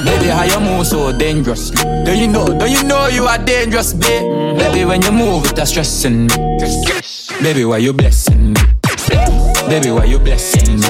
Baby, 0.04 0.26
how 0.26 0.42
you 0.42 0.58
move 0.58 0.86
so 0.86 1.16
dangerously? 1.16 1.76
Do 2.04 2.12
you 2.12 2.26
know? 2.26 2.46
Do 2.58 2.68
you 2.68 2.82
know 2.82 3.06
you 3.06 3.24
are 3.26 3.38
dangerous, 3.38 3.92
babe? 3.94 4.58
Baby, 4.58 4.84
when 4.84 5.00
you 5.02 5.12
move, 5.12 5.44
it's 5.46 5.70
stressing 5.70 6.26
me. 6.26 6.34
Baby, 7.40 7.64
why 7.64 7.78
you 7.78 7.92
blessing 7.92 8.52
me? 8.52 8.60
Baby, 9.68 9.92
why 9.92 10.04
you 10.06 10.18
blessing 10.18 10.80
me? 10.80 10.88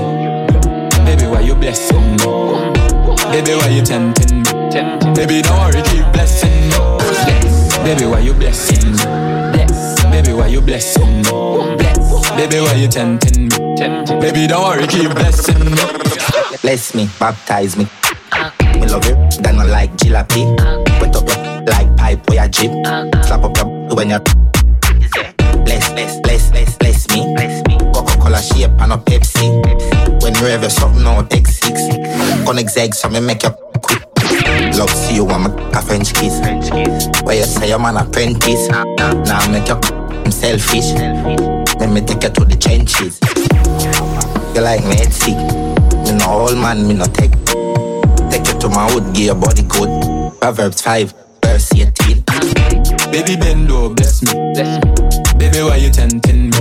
Baby, 1.05 1.27
why 1.27 1.41
you 1.41 1.55
blessing 1.55 2.17
me? 2.17 2.68
Baby, 3.31 3.55
why 3.55 3.69
you 3.69 3.83
tempting 3.83 4.39
me? 4.39 4.43
Baby, 5.15 5.43
don't 5.43 5.59
worry, 5.59 5.83
keep 5.83 6.05
blessing 6.13 6.51
me. 6.71 6.77
Baby, 7.85 8.07
why 8.07 8.21
you 8.21 8.35
blessing 8.35 8.93
me? 8.93 9.05
Baby, 10.11 10.33
why 10.33 10.47
you 10.49 10.61
blessing 10.61 11.23
me? 11.23 11.77
Baby, 12.37 12.61
why 12.61 12.75
you 12.75 12.89
tempting 12.89 13.49
me? 13.49 14.21
Baby, 14.21 14.47
don't 14.47 14.63
worry, 14.65 14.87
keep 14.87 15.11
blessing 15.13 15.61
me. 15.61 15.77
Bless 16.63 16.95
me, 16.95 17.09
baptize 17.19 17.77
me. 17.77 17.87
Me 18.75 18.87
love 18.87 19.05
you, 19.05 19.15
then 19.41 19.59
I 19.59 19.65
like 19.65 19.93
jalopy. 19.97 20.45
Wet 21.01 21.15
up 21.15 21.29
your 21.29 21.63
like 21.67 21.97
pipe 21.97 22.31
or 22.31 22.35
your 22.35 22.49
jeep. 22.49 22.71
Slap 23.25 23.45
up 23.45 23.57
your 23.57 23.95
when 23.95 24.11
you 24.11 24.19
bless, 25.65 25.91
bless, 25.93 26.21
bless, 26.21 26.51
bless, 26.51 26.77
bless 26.77 27.09
me. 27.11 27.35
Bless 27.35 27.63
me. 27.67 27.79
Coca-Cola 27.93 28.41
shape 28.41 28.71
and 28.81 28.93
a 28.93 28.97
Pepsi. 28.97 29.63
When 29.65 29.98
you 30.41 30.47
ever 30.47 30.71
something 30.71 31.05
out, 31.07 31.31
take 31.31 31.47
six. 31.47 31.81
Connect 32.45 32.77
egg 32.77 32.95
so 32.95 33.09
me 33.09 33.21
make 33.21 33.43
you 33.43 33.51
quick. 33.83 34.03
Love 34.77 34.91
see 34.91 35.17
you 35.17 35.25
want 35.25 35.59
a 35.75 35.83
French 35.83 36.15
kiss. 36.15 36.39
Where 37.23 37.37
you 37.37 37.45
say 37.45 37.73
I'm 37.73 37.85
an 37.85 37.97
apprentice. 37.97 38.69
Now 38.69 39.51
make 39.51 39.69
you 39.69 39.75
I'm 39.75 40.31
selfish. 40.31 40.93
Let 41.79 41.91
me 41.91 42.01
take 42.01 42.23
you 42.23 42.31
to 42.31 42.45
the 42.45 42.57
trenches. 42.61 43.19
You 44.55 44.63
like 44.63 44.85
me 44.85 44.97
head 44.97 45.13
sick. 45.13 45.37
Me 46.05 46.19
no 46.19 46.47
old 46.47 46.59
man, 46.59 46.87
me 46.87 46.95
no 46.95 47.05
take. 47.07 47.33
Take 48.31 48.47
you 48.47 48.59
to 48.61 48.69
my 48.69 48.91
hood, 48.91 49.15
give 49.15 49.27
your 49.27 49.35
body 49.35 49.63
good. 49.63 50.39
Proverbs 50.41 50.83
5, 50.83 51.15
verse 51.43 51.73
18. 51.73 52.25
Baby 53.11 53.37
Bendo, 53.37 53.95
bless 53.95 54.23
me. 54.23 54.33
Baby, 55.39 55.63
why 55.63 55.77
you 55.77 55.91
tempting 55.91 56.51
me? 56.51 56.57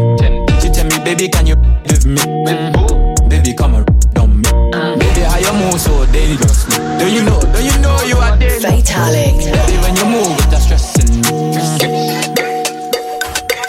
She 0.61 0.69
tell 0.69 0.85
me, 0.85 1.03
baby, 1.03 1.27
can 1.27 1.47
you 1.47 1.55
with 1.87 2.05
me? 2.05 3.06
Baby, 3.37 3.53
come 3.53 3.75
around 3.75 4.41
me. 4.41 4.49
Uh. 4.73 4.97
Baby, 4.97 5.21
how 5.21 5.37
you 5.37 5.53
move 5.53 5.79
so 5.79 5.93
dangerously? 6.07 6.73
Do 6.97 7.05
you 7.05 7.21
know? 7.21 7.39
Do 7.53 7.63
you 7.63 7.77
know 7.85 8.01
you 8.01 8.17
are 8.17 8.35
dangerous? 8.35 8.65
Vitalik. 8.65 9.37
Baby, 9.37 9.77
when 9.77 9.95
you 9.95 10.05
move, 10.09 10.33
it's 10.49 10.63
stressing 10.65 11.21
me. 11.21 11.53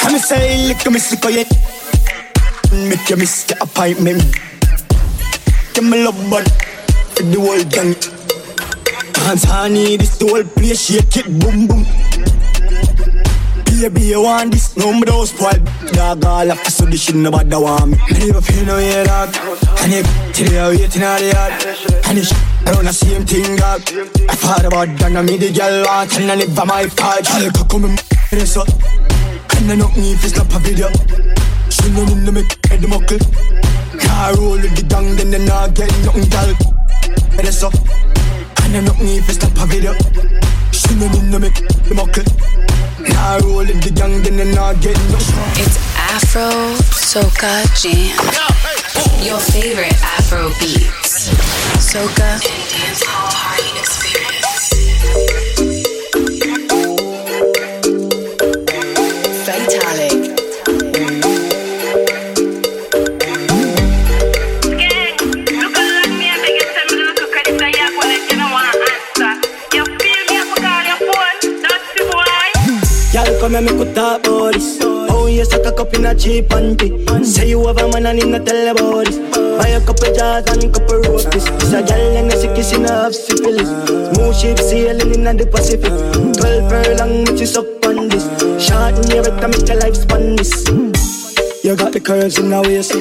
I'm 0.00 0.18
say, 0.18 0.68
look 0.68 0.86
at 0.86 0.90
me, 0.90 0.98
sick 0.98 1.22
of 1.22 1.32
you. 1.32 1.44
Make 2.88 3.10
you 3.10 3.16
miss 3.16 3.44
the 3.44 3.62
appointment. 3.62 4.24
Give 5.74 5.84
me 5.84 6.02
love, 6.02 6.16
bud, 6.30 6.50
for 7.12 7.24
the 7.24 7.36
whole 7.38 7.62
gang. 7.68 7.92
Dance 9.12 9.44
honey, 9.44 9.98
this 9.98 10.16
the 10.16 10.28
whole 10.28 10.44
place, 10.44 10.80
shake 10.86 11.14
it, 11.18 11.26
boom, 11.38 11.66
boom. 11.66 11.84
Baby, 13.78 14.10
you 14.10 14.22
want 14.22 14.50
this? 14.50 14.76
No, 14.76 14.92
me 14.92 15.02
don't 15.02 15.24
spoil. 15.24 15.54
Dog, 15.92 16.24
all 16.24 16.50
after 16.50 16.68
so 16.68 16.84
this 16.84 17.04
shit 17.04 17.14
nobody 17.14 17.54
want 17.54 17.86
me. 17.86 17.96
Me 18.10 18.26
never 18.26 18.40
feel 18.40 18.66
no 18.66 18.74
way, 18.74 19.04
dog. 19.04 19.30
And 19.78 19.92
you 19.92 20.02
till 20.34 20.50
you 20.50 20.78
waiting 20.82 21.02
out 21.02 21.20
the 21.20 21.30
yard. 21.30 21.52
And 22.10 22.18
this 22.18 22.34
I 22.66 22.72
don't 22.74 22.84
the 22.84 22.92
same 22.92 23.24
thing, 23.24 23.54
dog. 23.54 23.80
I 24.28 24.34
thought 24.34 24.64
about 24.64 24.90
that, 24.98 25.12
now 25.12 25.22
me 25.22 25.36
the 25.36 25.52
girl 25.54 25.86
want, 25.86 26.10
and 26.18 26.28
I 26.28 26.34
live 26.34 26.56
by 26.56 26.64
my 26.64 26.86
part. 26.90 27.22
Girl, 27.22 27.54
come 27.70 27.84
and 27.84 27.98
this 28.32 28.56
up. 28.56 28.66
And 28.66 29.70
I 29.70 29.76
know 29.76 29.88
me 29.94 30.10
if 30.10 30.24
it's 30.24 30.34
not 30.34 30.50
a 30.50 30.58
video. 30.58 30.90
She 31.70 31.86
no 31.94 32.02
need 32.02 32.26
to 32.26 32.32
make 32.32 32.50
head 32.66 32.82
muckle. 32.82 33.22
Car 34.02 34.34
roll 34.34 34.58
with 34.58 34.74
the 34.74 34.82
gang, 34.90 35.14
then 35.14 35.30
they 35.30 35.46
not 35.46 35.72
get 35.78 35.86
nothing, 36.02 36.26
up. 37.62 37.74
And 38.66 38.74
I 38.74 38.80
know 38.82 38.94
me 38.98 39.22
if 39.22 39.28
it's 39.30 39.38
not 39.38 39.54
a 39.54 39.66
video. 39.70 39.94
She 40.74 40.98
no 40.98 41.06
need 41.14 41.30
to 41.30 41.38
make 41.38 41.62
the 41.86 41.94
muckle. 41.94 42.57
Car 43.06 43.40
roll 43.42 43.58
with 43.58 43.80
the 43.82 43.90
gang, 43.94 44.22
then 44.22 44.36
they 44.36 44.54
not 44.54 44.80
get 44.80 44.96
nothing. 45.10 45.62
It's 45.62 45.78
Afro 46.10 46.50
Soca 46.90 47.62
Jam. 47.78 48.10
Your 49.24 49.38
favorite 49.38 49.94
Afro 50.02 50.48
beats. 50.58 51.30
Soca 51.78 52.42
come 73.48 73.66
and 73.66 73.78
make 73.78 73.94
talk 73.94 74.20
about. 74.20 74.56
Oh, 75.10 75.26
you 75.26 75.44
suck 75.44 75.64
a 75.64 75.72
cup 75.72 75.94
in 75.94 76.04
a 76.04 76.14
cheap 76.14 76.48
panty. 76.48 76.90
Say 77.24 77.50
you 77.50 77.66
have 77.66 77.78
a 77.78 77.88
man 77.88 78.06
and 78.06 78.30
not 78.30 78.44
tell 78.44 78.68
about. 78.68 79.08
Buy 79.58 79.68
a 79.68 79.80
couple 79.80 80.12
jars 80.14 80.44
and 80.52 80.72
couple 80.72 81.00
roasties. 81.00 81.48
It's 81.56 81.72
a 81.72 81.82
gal 81.82 82.16
and 82.16 82.32
a 82.32 82.36
sick 82.36 82.54
kissing 82.54 82.84
half 82.84 83.12
syphilis. 83.12 83.68
Smooth 83.88 84.36
ship 84.36 84.58
sailing 84.58 85.14
in 85.14 85.36
the 85.36 85.46
Pacific. 85.46 85.92
Twelve 86.36 86.68
furlong, 86.68 87.24
make 87.24 87.40
you 87.40 87.46
suck 87.46 87.64
on 87.86 88.08
this. 88.08 88.28
Short 88.60 88.98
in 89.00 89.16
your 89.16 89.24
better 89.24 89.48
make 89.48 89.66
your 89.66 89.80
life 89.80 89.96
this. 90.36 91.64
You 91.64 91.74
got 91.76 91.92
the 91.92 92.00
curves 92.00 92.38
in 92.38 92.50
the 92.50 92.60
waist. 92.60 92.92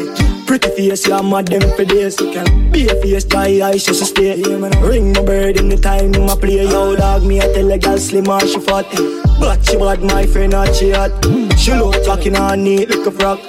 Pretty 0.48 0.70
face, 0.70 1.08
you're 1.08 1.24
mad 1.24 1.48
them 1.48 1.62
for 1.76 1.84
days. 1.84 2.20
You 2.22 2.72
be 2.72 2.88
a 2.88 2.96
face, 3.02 3.26
die, 3.26 3.68
I 3.68 3.78
just 3.78 4.06
stay. 4.06 4.42
Ring 4.42 5.12
my 5.12 5.22
bird 5.22 5.58
in 5.58 5.68
the 5.68 5.78
time, 5.78 6.12
my 6.12 6.36
play. 6.36 6.64
Yo, 6.64 6.96
dog, 6.96 7.24
me, 7.24 7.42
I 7.42 7.52
tell 7.54 7.70
a 7.70 7.78
girl 7.78 7.98
slim 7.98 8.30
or 8.30 8.40
she 8.40 8.60
fat. 8.60 9.27
But 9.40 9.66
she 9.66 9.78
bad, 9.78 10.02
my 10.04 10.26
friend, 10.26 10.52
not 10.52 10.76
she 10.76 10.92
hot. 10.92 11.12
She 11.58 11.74
look 11.74 12.04
talking 12.04 12.36
on 12.36 12.64
neat 12.64 12.90
like 12.90 13.06
a 13.06 13.12
frog. 13.12 13.40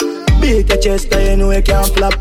Beat 0.40 0.68
your 0.68 0.78
chest, 0.80 1.14
I 1.14 1.34
know 1.34 1.50
you 1.50 1.62
can't 1.62 1.86
flap. 1.94 2.14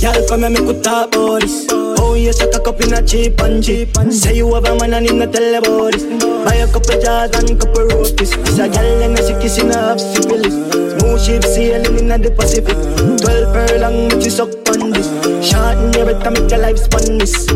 Y'all 0.00 0.28
come 0.28 0.44
and 0.44 0.54
make 0.54 0.66
we 0.66 0.80
talk 0.82 1.14
about 1.14 1.40
this. 1.40 1.66
Oh, 1.70 2.14
you 2.14 2.32
suck 2.32 2.54
a 2.54 2.60
cup 2.60 2.80
in 2.82 2.92
a 2.92 3.00
cheap 3.06 3.40
and 3.40 3.64
cheap. 3.64 3.96
Say 4.10 4.36
you 4.36 4.52
have 4.54 4.66
a 4.66 4.76
man 4.76 4.94
and 4.94 5.06
him 5.06 5.18
not 5.18 5.32
tell 5.32 5.54
about 5.54 5.92
this. 5.92 6.04
Buy 6.44 6.56
a 6.56 6.66
couple 6.70 7.00
jars 7.00 7.30
and 7.32 7.58
couple 7.58 7.88
roasties. 7.88 8.36
It's 8.36 8.58
a 8.58 8.68
gal 8.68 9.02
and 9.02 9.16
she 9.16 9.32
kissing 9.40 9.70
half 9.70 9.98
syphilis. 9.98 10.54
Smooth 11.00 11.20
ship 11.24 11.44
sailing 11.44 12.10
in 12.10 12.20
the 12.20 12.30
Pacific. 12.30 12.76
Twelve 13.22 13.52
furlong, 13.54 14.08
make 14.08 14.24
you 14.24 14.30
suck 14.30 14.50
on 14.68 14.90
this. 14.90 15.08
Short 15.40 15.78
in 15.78 15.92
your 15.94 16.06
better 16.12 16.30
make 16.30 16.50
your 16.50 16.60
life 16.60 16.78
span 16.78 17.18
this. 17.18 17.46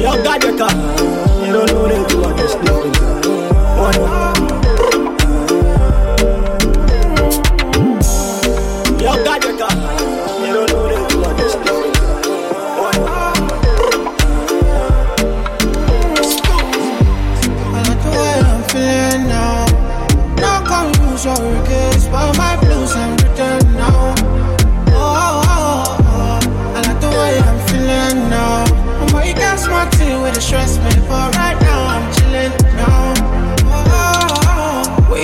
Yo, 0.00 0.16
God, 0.24 0.42
you. 0.42 0.52
You 0.52 1.52
don't 1.52 1.66
know 1.66 1.86
they 1.86 2.08
do 2.08 2.20
what 2.22 2.36
this 2.36 2.54
different. 2.54 3.59
One. 3.80 3.94
Yo, 9.00 9.24
God, 9.24 9.40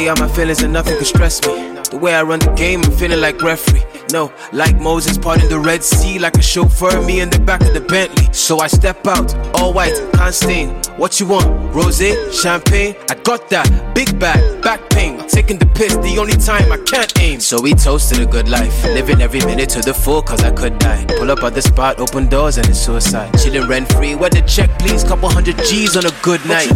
Out 0.08 0.20
my 0.20 0.28
feelings 0.28 0.62
and 0.62 0.72
nothing 0.72 0.94
can 0.96 1.04
stress 1.04 1.44
me. 1.44 1.72
The 1.90 1.98
way 1.98 2.14
I 2.14 2.22
run 2.22 2.38
the 2.38 2.52
game, 2.52 2.80
I'm 2.84 2.92
feeling 2.92 3.20
like 3.20 3.42
referee. 3.42 3.82
No, 4.12 4.32
like 4.52 4.76
Moses 4.80 5.18
parting 5.18 5.48
the 5.48 5.58
Red 5.58 5.82
Sea, 5.82 6.20
like 6.20 6.36
a 6.36 6.42
chauffeur, 6.42 7.02
me 7.02 7.18
in 7.18 7.28
the 7.28 7.40
back 7.40 7.60
of 7.62 7.74
the 7.74 7.80
Bentley. 7.80 8.32
So 8.32 8.60
I 8.60 8.68
step 8.68 9.04
out, 9.08 9.34
all 9.56 9.72
white, 9.72 9.98
can't 10.12 10.32
stain. 10.32 10.68
What 10.96 11.18
you 11.18 11.26
want? 11.26 11.74
Rose, 11.74 11.98
champagne? 12.32 12.94
I 13.10 13.14
got 13.14 13.50
that. 13.50 13.68
Big 13.96 14.16
bag, 14.20 14.62
back 14.62 14.88
pain. 14.90 15.26
Taking 15.26 15.58
the 15.58 15.66
piss, 15.66 15.96
the 15.96 16.18
only 16.20 16.36
time 16.36 16.70
I 16.70 16.78
can't 16.86 17.12
aim. 17.18 17.40
So 17.40 17.60
we 17.60 17.74
toasted 17.74 18.20
a 18.20 18.26
good 18.26 18.48
life. 18.48 18.84
Living 18.84 19.20
every 19.20 19.40
minute 19.40 19.70
to 19.70 19.80
the 19.80 19.92
full, 19.92 20.22
cause 20.22 20.44
I 20.44 20.52
could 20.52 20.78
die. 20.78 21.04
Pull 21.18 21.32
up 21.32 21.42
at 21.42 21.54
the 21.54 21.62
spot, 21.62 21.98
open 21.98 22.28
doors, 22.28 22.58
and 22.58 22.68
it's 22.68 22.78
suicide. 22.78 23.36
Chilling 23.40 23.66
rent 23.66 23.92
free. 23.94 24.14
Where 24.14 24.30
the 24.30 24.42
check, 24.42 24.70
please? 24.78 25.02
Couple 25.02 25.28
hundred 25.28 25.56
G's 25.64 25.96
on 25.96 26.06
a 26.06 26.12
good 26.22 26.44
night. 26.46 26.70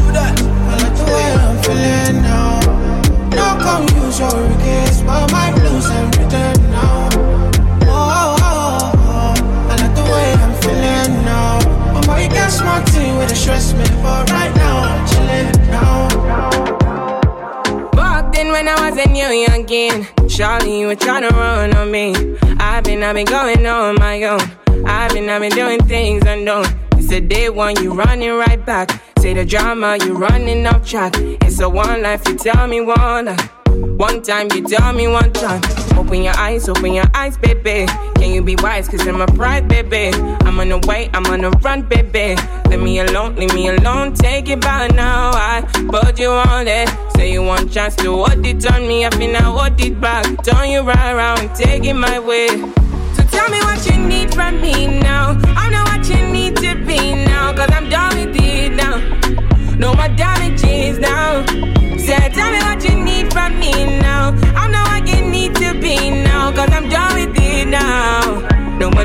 The. 3.70 3.78
No 3.78 3.86
confuse 3.86 4.18
your 4.18 4.48
regrets, 4.48 5.02
but 5.02 5.30
my 5.30 5.52
blues 5.52 5.86
and 5.86 6.16
written 6.16 6.70
now. 6.70 7.08
Oh, 7.82 8.10
oh, 8.12 8.36
oh, 8.42 8.92
oh. 8.96 9.34
I 9.70 9.76
like 9.76 9.94
the 9.94 10.02
way 10.02 10.32
I'm 10.34 10.54
feeling 10.60 11.24
now. 11.24 11.58
But 12.06 12.22
you 12.22 12.28
got 12.28 12.50
smart 12.50 12.86
to 12.86 13.36
stress 13.36 13.72
me, 13.74 13.84
but 14.02 14.30
right 14.30 14.54
now 14.56 14.78
I'm 14.78 15.06
chilling 15.06 15.52
now. 15.70 16.08
Back 17.92 18.32
then 18.32 18.48
when 18.50 18.66
I 18.66 18.90
was 18.90 18.98
a 18.98 19.08
new 19.08 19.26
youngin', 19.26 20.06
Charlie, 20.28 20.80
you 20.80 20.86
were 20.88 20.96
trying 20.96 21.22
to 21.28 21.34
run 21.34 21.74
on 21.76 21.90
me. 21.90 22.14
I've 22.58 22.82
been, 22.84 23.02
I've 23.02 23.14
been 23.14 23.26
going 23.26 23.66
on 23.66 23.94
my 23.96 24.22
own. 24.24 24.40
I've 24.84 25.12
been, 25.12 25.28
I've 25.28 25.40
been 25.40 25.52
doing 25.52 25.80
things 25.86 26.24
unknown. 26.26 26.66
It's 26.96 27.12
a 27.12 27.20
day 27.20 27.48
one, 27.48 27.80
you 27.82 27.92
running 27.92 28.32
right 28.32 28.64
back. 28.66 29.00
Say 29.18 29.34
the 29.34 29.44
drama, 29.44 29.98
you 30.04 30.14
running 30.14 30.66
off 30.66 30.84
track. 30.84 31.14
It's 31.16 31.60
a 31.60 31.68
one 31.68 32.02
life, 32.02 32.26
you 32.26 32.36
tell 32.36 32.66
me 32.66 32.80
one 32.80 33.26
life. 33.26 33.59
One 33.80 34.20
time, 34.22 34.48
you 34.54 34.62
tell 34.62 34.92
me 34.92 35.08
one 35.08 35.32
time. 35.32 35.62
Open 35.96 36.22
your 36.22 36.36
eyes, 36.36 36.68
open 36.68 36.92
your 36.92 37.06
eyes, 37.14 37.38
baby. 37.38 37.86
Can 38.16 38.34
you 38.34 38.42
be 38.42 38.54
wise? 38.56 38.88
Cause 38.88 39.06
I'm 39.06 39.20
a 39.22 39.26
pride, 39.26 39.68
baby. 39.68 40.10
I'm 40.44 40.60
on 40.60 40.68
the 40.68 40.78
way, 40.86 41.08
I'm 41.14 41.24
on 41.26 41.40
the 41.40 41.50
run, 41.62 41.82
baby. 41.82 42.36
Leave 42.68 42.80
me 42.80 42.98
alone, 43.00 43.36
leave 43.36 43.54
me 43.54 43.68
alone. 43.68 44.12
Take 44.12 44.50
it 44.50 44.60
back 44.60 44.94
now. 44.94 45.30
I 45.32 45.62
put 45.88 46.18
you 46.18 46.30
on 46.30 46.68
it. 46.68 46.90
Say 47.16 47.32
you 47.32 47.42
want 47.42 47.72
chance 47.72 47.96
to 47.96 48.16
hold 48.16 48.44
it 48.46 48.70
on 48.70 48.86
me. 48.86 49.06
I 49.06 49.10
feel 49.10 49.34
I 49.34 49.42
hold 49.42 49.80
it 49.80 49.98
back. 49.98 50.24
Turn 50.44 50.70
you 50.70 50.82
right 50.82 51.12
around, 51.12 51.54
take 51.56 51.84
it 51.84 51.94
my 51.94 52.18
way. 52.18 52.48
So 52.48 53.22
tell 53.30 53.48
me 53.48 53.60
what 53.60 53.84
you 53.90 53.96
need 53.96 54.34
from 54.34 54.60
me 54.60 55.00
now. 55.00 55.38
I 55.56 55.70
know 55.70 55.84
what 55.84 56.06
you 56.06 56.26
need 56.30 56.56
to 56.56 56.74
be 56.84 57.14
now. 57.14 57.54
Cause 57.54 57.70
I'm 57.72 57.88
done 57.88 58.14
with 58.16 58.36
it 58.36 58.69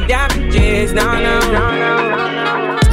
No 0.07 0.17
more 0.17 0.27
damages 0.29 0.93
now, 0.93 1.19
no. 1.19 1.39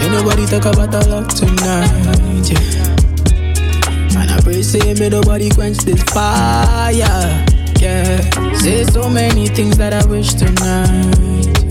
Ain't 0.00 0.12
nobody 0.12 0.46
talk 0.46 0.64
about 0.64 0.94
our 0.94 1.04
love 1.10 1.28
tonight, 1.28 2.50
yeah. 2.50 4.20
And 4.20 4.30
I 4.30 4.40
pray, 4.42 4.62
say, 4.62 4.94
may 4.94 5.08
nobody 5.08 5.50
quench 5.50 5.78
this 5.78 6.02
fire, 6.04 6.92
yeah. 6.92 8.54
Say 8.54 8.84
so 8.84 9.08
many 9.10 9.48
things 9.48 9.76
that 9.78 9.92
I 9.92 10.06
wish 10.06 10.34
tonight, 10.34 11.62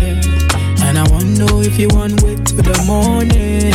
yeah. 0.00 0.86
And 0.86 0.98
I 0.98 1.08
wanna 1.10 1.38
know 1.38 1.60
if 1.60 1.78
you 1.78 1.88
want 1.88 2.22
wait 2.22 2.46
till 2.46 2.62
the 2.62 2.82
morning. 2.86 3.72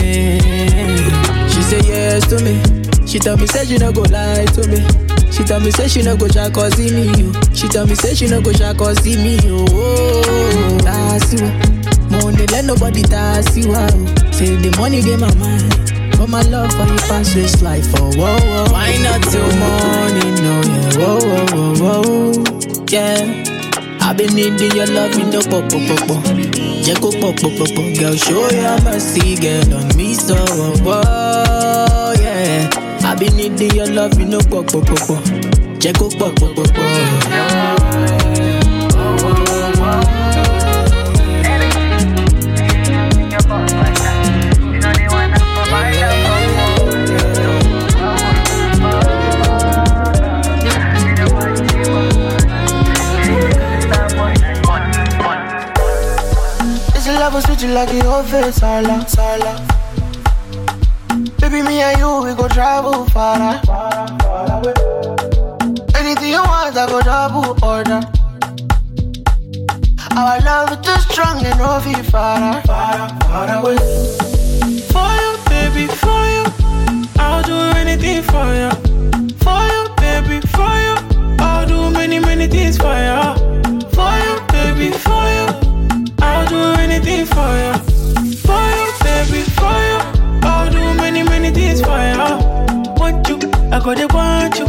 She 1.49 1.61
say 1.61 1.81
yes 1.85 2.27
to 2.29 2.39
me. 2.43 2.61
She 3.07 3.19
tell 3.19 3.37
me 3.37 3.47
say 3.47 3.65
she 3.65 3.77
no 3.77 3.91
go 3.91 4.01
lie 4.01 4.45
to 4.45 4.67
me. 4.67 5.04
She 5.35 5.43
tell 5.43 5.59
me 5.59 5.69
say 5.71 5.87
she 5.89 6.01
no 6.01 6.15
go 6.15 6.27
try 6.27 6.49
cause 6.49 6.77
me, 6.79 7.05
yo. 7.19 7.31
She 7.53 7.67
tell 7.67 7.85
me 7.85 7.95
say 7.95 8.13
she 8.15 8.27
no 8.27 8.41
go 8.41 8.53
try 8.53 8.73
cause 8.73 9.03
me, 9.05 9.35
yo. 9.43 9.65
Oh, 9.69 10.77
that's 10.81 11.33
you. 11.33 11.45
Money 12.09 12.45
let 12.47 12.63
nobody 12.65 13.01
tax 13.03 13.57
you 13.57 13.75
out. 13.75 13.91
Say 14.33 14.55
the 14.55 14.73
money 14.79 15.01
get 15.01 15.19
my 15.19 15.33
mind. 15.35 15.71
But 16.17 16.29
my 16.29 16.41
love 16.43 16.71
for 16.71 16.85
you 16.87 16.97
pass 17.09 17.33
this 17.33 17.61
life, 17.61 17.85
oh, 17.97 18.09
whoa, 18.15 18.37
whoa. 18.39 18.71
Why 18.71 18.95
not 19.03 19.21
till 19.23 19.43
morning, 19.59 20.35
no, 20.39 20.55
yeah, 20.63 20.95
whoa, 20.95 21.19
whoa, 21.19 21.75
whoa, 21.75 22.31
whoa, 22.39 22.85
yeah. 22.87 23.43
I've 23.99 24.15
been 24.15 24.33
needing 24.33 24.71
your 24.71 24.87
love, 24.87 25.13
you 25.15 25.25
know, 25.25 25.41
pop, 25.41 25.69
pop, 25.69 25.83
pop, 25.89 26.07
pop. 26.07 26.25
Yeah, 26.87 26.95
go 27.01 27.11
pop, 27.19 27.35
pop, 27.35 27.51
pop, 27.59 27.67
pop. 27.75 27.99
Girl, 27.99 28.15
show 28.15 28.49
your 28.49 28.81
mercy, 28.83 29.35
girl, 29.35 29.73
on 29.75 29.97
me, 29.97 30.13
so, 30.13 30.35
oh, 30.37 30.77
whoa, 30.85 31.64
I've 33.15 33.21
been 33.21 33.37
needing 33.37 33.71
your 33.71 33.87
love, 33.87 34.19
you 34.19 34.25
know, 34.25 34.39
pop, 34.39 34.67
pop, 34.67 34.83
pop. 34.83 35.25
Yeah, 35.79 35.93
go 35.93 36.09
pop, 36.19 36.35
pop, 36.35 36.53
pop, 36.53 36.67
pop. 36.73 37.45
You 57.61 57.71
like 57.73 57.89
Sala, 58.53 59.07
Sala. 59.07 59.74
Baby, 61.55 61.67
me 61.69 61.81
and 61.81 61.97
you, 61.97 62.21
we 62.21 62.35
go 62.35 62.49
travel 62.49 63.05
far, 63.05 63.37
away. 63.37 64.73
Anything 65.95 66.31
you 66.31 66.43
want, 66.43 66.75
I 66.75 66.85
go 66.85 66.99
double 67.01 67.55
order. 67.63 68.01
Our 70.17 70.41
love 70.41 70.71
is 70.73 70.85
too 70.85 70.99
strong 71.09 71.45
and 71.45 71.57
no 71.57 71.79
feel 71.79 72.03
far, 72.11 72.61
far, 72.63 73.07
far 73.21 73.47
away. 73.55 73.77
For 74.91 75.11
you, 75.21 75.31
baby, 75.47 75.87
for 75.87 76.23
you. 76.35 76.43
I'll 77.19 77.41
do 77.41 77.55
anything 77.79 78.21
for 78.23 78.51
you. 78.59 78.71
For 79.39 79.61
you, 79.71 79.87
baby, 79.95 80.45
for 80.47 80.75
you. 80.85 80.95
I'll 81.39 81.65
do 81.65 81.89
many, 81.89 82.19
many 82.19 82.47
things 82.47 82.77
for 82.77 82.97
you. 83.07 83.23
For 83.95 84.13
you, 84.25 84.35
baby, 84.51 84.91
for 84.91 85.23
you. 85.37 85.47
I'll 86.19 86.47
do 86.49 86.81
anything 86.81 87.25
for 87.25 87.47
you. 87.63 87.94
I 93.75 93.79
go 93.79 93.93
to 93.93 94.07
want 94.15 94.57
you. 94.57 94.65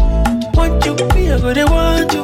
Want 0.54 0.84
you, 0.84 0.94
me, 1.14 1.30
I 1.30 1.38
go 1.38 1.54
to 1.54 1.64
want 1.66 2.12
you. 2.12 2.22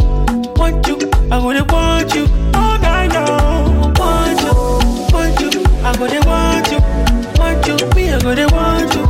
Want 0.57 0.85
you, 0.89 0.97
I 1.31 1.39
go 1.39 1.53
to 1.53 1.63
want 1.73 2.13
you. 2.13 2.25
All 2.59 2.77
night 2.77 3.13
long. 3.15 3.95
Want 3.95 4.41
you, 4.43 4.53
want 5.15 5.41
you, 5.41 5.63
I 5.87 5.95
go 5.97 6.09
to 6.09 6.27
want 6.27 6.73
you. 6.73 6.79
Want 7.39 7.67
you, 7.69 7.77
me, 7.95 8.11
I 8.11 8.19
go 8.19 8.35
to 8.35 8.47
want 8.53 8.95
you. 8.97 9.03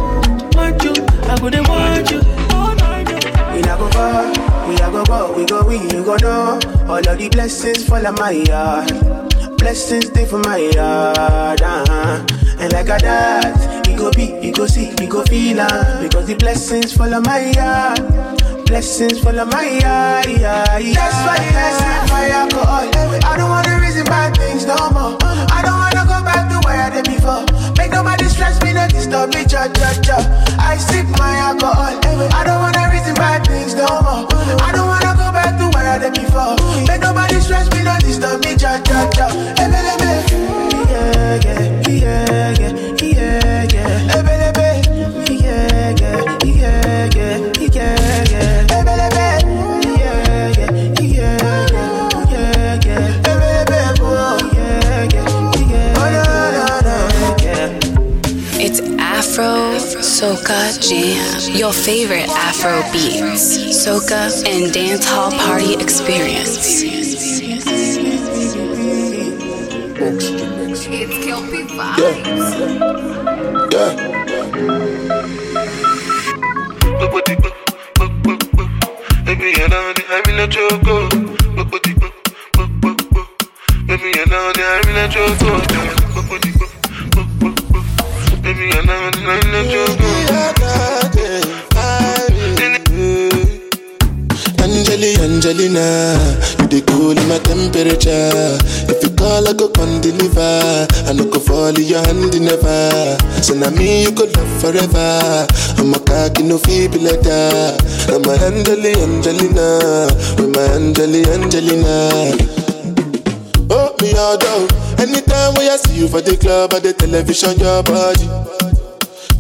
Want 0.55 0.85
you, 0.85 0.93
I 1.31 1.39
go 1.41 1.49
to 1.49 1.63
want 1.63 2.11
you. 2.11 2.21
All 2.55 2.75
night 2.75 3.09
long. 3.09 3.55
We 3.55 3.63
not 3.63 3.79
go 3.79 3.89
far, 3.89 4.69
we 4.69 4.75
not 4.75 4.93
go 4.93 5.05
go, 5.07 5.33
we 5.35 5.47
go 5.47 5.65
we, 5.65 5.77
you 5.97 6.05
go 6.05 6.17
know. 6.17 6.61
All 6.89 6.99
of 6.99 7.17
the 7.19 7.31
blessings 7.33 7.89
fall 7.89 8.07
on 8.07 8.15
my 8.17 8.33
yard. 8.33 9.57
Blessings 9.57 10.09
stay 10.09 10.27
for 10.27 10.41
my 10.41 10.59
yard, 10.59 11.63
uh-huh. 11.63 12.27
And 12.59 12.73
like 12.75 12.91
a 12.91 12.99
he 12.99 13.72
go 14.03 14.11
be, 14.11 14.27
he 14.41 14.51
go 14.51 14.67
see, 14.67 14.87
he 14.99 15.07
go 15.07 15.23
feel 15.25 15.61
uh, 15.61 16.03
Because 16.03 16.27
the 16.27 16.35
blessings 16.35 16.93
fall 16.97 17.15
on 17.15 17.23
my 17.23 17.51
yard. 17.53 18.01
Blessings 18.67 19.21
fall 19.21 19.39
on 19.39 19.49
my 19.51 19.79
yeah. 19.79 20.23
That's 20.23 21.19
why 21.27 21.39
I 21.39 21.71
say 21.79 22.13
my 22.13 22.29
alcohol. 22.31 22.89
I 23.31 23.37
don't 23.37 23.51
wanna 23.51 23.79
reason 23.81 24.05
bad 24.05 24.37
things 24.37 24.67
no 24.67 24.75
more. 24.91 25.17
I 25.23 25.63
don't 25.63 25.79
wanna 25.79 26.05
go 26.09 26.19
back 26.25 26.52
did 26.93 27.07
before. 27.07 27.45
Make 27.77 27.91
nobody 27.93 28.25
stress 28.29 28.63
me, 28.63 28.73
no 28.73 28.87
disturb 28.89 29.35
me, 29.35 29.45
cha 29.45 29.69
cha 29.69 29.91
cha. 30.03 30.19
I 30.59 30.77
sip 30.77 31.07
my 31.19 31.37
alcohol. 31.39 31.99
Eh. 32.05 32.29
I 32.33 32.45
don't 32.45 32.61
wanna 32.61 32.91
reason 32.93 33.15
bad 33.15 33.47
things 33.47 33.75
no 33.75 33.87
more. 34.07 34.27
I 34.61 34.73
don't 34.73 34.87
wanna 34.89 35.13
go 35.17 35.29
back 35.33 35.59
to 35.59 35.67
where 35.75 35.89
I 35.89 35.99
did 35.99 36.15
before. 36.15 36.57
Make 36.87 37.01
nobody 37.01 37.41
stress 37.41 37.71
me, 37.75 37.83
no 37.83 37.97
disturb 37.99 38.45
me, 38.45 38.57
cha 38.57 38.79
cha 38.85 39.09
cha. 39.17 39.27
Ebe, 39.63 39.81
ebe. 39.93 40.11
Yeah, 40.93 41.41
yeah, 41.45 41.63
yeah, 41.89 42.53
yeah, 42.61 42.73
yeah, 43.01 43.63
yeah. 43.75 44.17
Ebe, 44.17 44.35
ebe. 44.49 44.69
Yeah, 45.33 45.95
yeah, 46.01 46.39
yeah, 46.45 46.45
yeah, 46.45 46.62
Afro 59.33 59.79
Soca 60.03 60.77
Jam, 60.79 61.57
your 61.57 61.73
favorite 61.73 62.29
Afro 62.29 62.83
beats, 62.93 63.57
soca, 63.83 64.29
and 64.47 64.71
dance 64.75 65.07
hall 65.09 65.31
party 65.31 65.73
experience. 65.73 66.83
It's 66.83 67.25
Kelpie 71.25 71.65
Yeah. 71.97 72.13
Baby, 79.25 79.49
you 79.57 79.69
know 79.69 79.93
that 79.95 80.09
I'm 80.11 80.29
in 80.29 80.41
a 80.41 80.47
choco. 80.47 81.09
Baby, 83.87 84.09
you 84.15 84.27
know 84.27 84.53
that 84.53 84.85
I'm 84.85 84.91
in 84.91 84.97
a 84.99 85.09
choco. 85.09 85.82
Angelina, 95.43 96.15
you 96.61 96.67
the 96.69 96.83
cool 96.87 97.19
in 97.19 97.27
my 97.27 97.39
temperature. 97.43 98.55
If 98.87 99.03
you 99.03 99.11
call, 99.17 99.49
I 99.49 99.53
go 99.53 99.69
come 99.69 100.01
deliver. 100.01 100.87
I 101.09 101.13
no 101.13 101.27
go 101.27 101.41
fall 101.41 101.75
in 101.75 101.83
your 101.83 101.99
hand 101.99 102.31
never. 102.39 103.19
So 103.43 103.55
now 103.55 103.71
me 103.71 104.03
you 104.05 104.13
could 104.13 104.31
love 104.37 104.53
forever. 104.63 105.47
I'm 105.79 105.95
a 105.95 105.99
cocky 105.99 106.45
no 106.45 106.59
feeble 106.59 107.03
that. 107.03 107.75
I'm 108.07 108.23
a 108.23 108.39
Angeli, 108.39 108.95
Angelina, 109.03 110.07
with 110.39 110.55
my 110.55 110.63
Angeli, 110.79 111.27
Angelina. 111.27 112.62
Oh, 113.75 113.97
me. 114.03 114.13
Anytime 115.03 115.55
when 115.55 115.71
I 115.71 115.77
see 115.77 115.97
you 116.01 116.09
for 116.09 116.21
the 116.21 116.37
club 116.37 116.75
or 116.75 116.81
the 116.81 116.93
television, 116.93 117.59
your 117.59 117.83
body. 117.83 118.29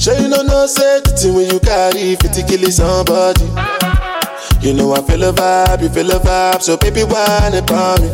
Sure 0.03 0.19
you 0.19 0.27
know 0.27 0.43
no 0.43 0.67
say 0.67 1.01
the 1.05 1.11
thing 1.15 1.35
when 1.35 1.47
you 1.49 1.61
carry 1.61 2.17
50 2.17 2.43
kill 2.49 2.65
somebody. 2.73 3.45
You 4.65 4.75
know 4.75 4.95
I 4.95 5.03
feel 5.03 5.23
a 5.23 5.33
vibe, 5.33 5.83
you 5.83 5.89
feel 5.91 6.11
a 6.11 6.19
vibe, 6.19 6.63
so 6.63 6.77
baby 6.77 7.05
whine 7.05 7.55
about 7.55 8.01
me. 8.01 8.09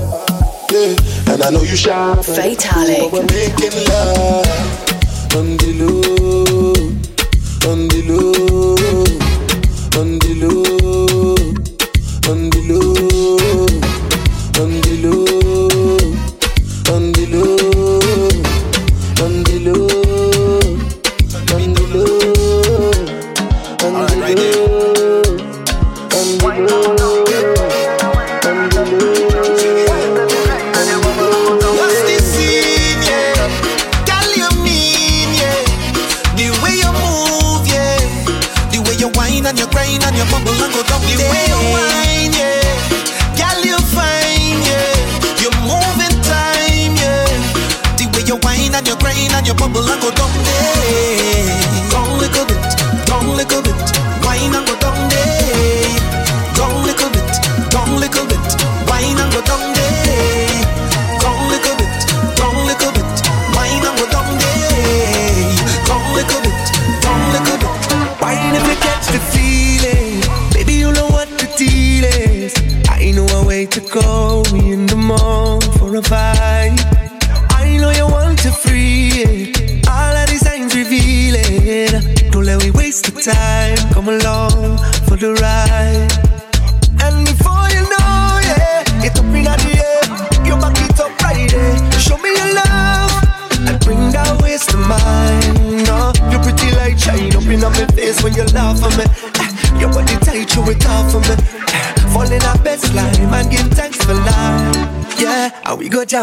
Yeah, 0.69 1.33
and 1.33 1.43
I 1.43 1.49
know 1.49 1.63
you 1.63 1.77
shy. 1.77 2.15
Fatalic. 2.21 3.13
We're 3.13 3.25
making 3.25 3.73
love 3.89 4.45
on 5.33 5.57
the 5.57 5.73
low, 5.81 6.75
on 7.71 7.89
the 7.89 8.03
low, 8.11 8.77
on 9.97 10.19
the 10.19 10.31
low, 10.45 11.37
on 12.29 12.51
the 12.51 12.61
low, 12.69 12.93
on 14.61 14.81
the 14.83 14.95
low, 15.05 15.28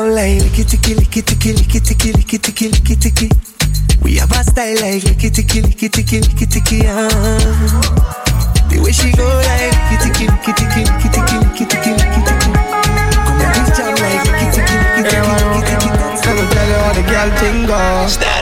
like 0.03 0.41
licky 0.41 0.67
ticky, 0.67 0.93
licky 0.95 1.21
ticky, 1.23 1.53
licky 1.53 1.79
ticky, 1.79 2.11
licky 2.11 2.37
ticky, 2.41 2.67
licky 2.69 2.95
ticky. 2.99 3.29
We 4.03 4.17
have 4.17 4.31
a 4.31 4.43
style 4.43 4.75
like 4.81 5.03
licky 5.03 5.31
ticky, 5.31 5.61
licky 5.61 5.87
ticky, 5.87 6.19
licky 6.19 6.45
ticky, 6.51 6.81
ah. 6.83 7.07
The 8.67 8.81
way 8.83 8.91
she 8.91 9.11
go 9.15 9.23
like 9.23 9.71
licky 9.71 9.95
ticky, 10.03 10.25
licky 10.27 10.51
ticky, 10.51 10.81
licky 10.83 11.07
ticky, 11.15 11.35
licky 11.39 11.65
ticky, 11.69 11.91
licky 11.95 12.21
ticky. 12.27 12.51
Come 13.23 13.39
on, 13.39 13.51
this 13.55 13.69
jam 13.77 13.95
like 14.03 14.25
licky 14.27 14.47
ticky, 14.51 14.75
licky 14.75 15.15
ticky, 15.15 15.31
licky 15.31 15.61
ticky. 15.63 15.89
Let 16.25 16.35
me 16.35 16.43
tell 16.51 16.67
you 16.67 16.75
how 16.75 16.91
the 16.91 17.03
girl 17.07 17.29
thing 17.39 17.59
go. 17.63 17.79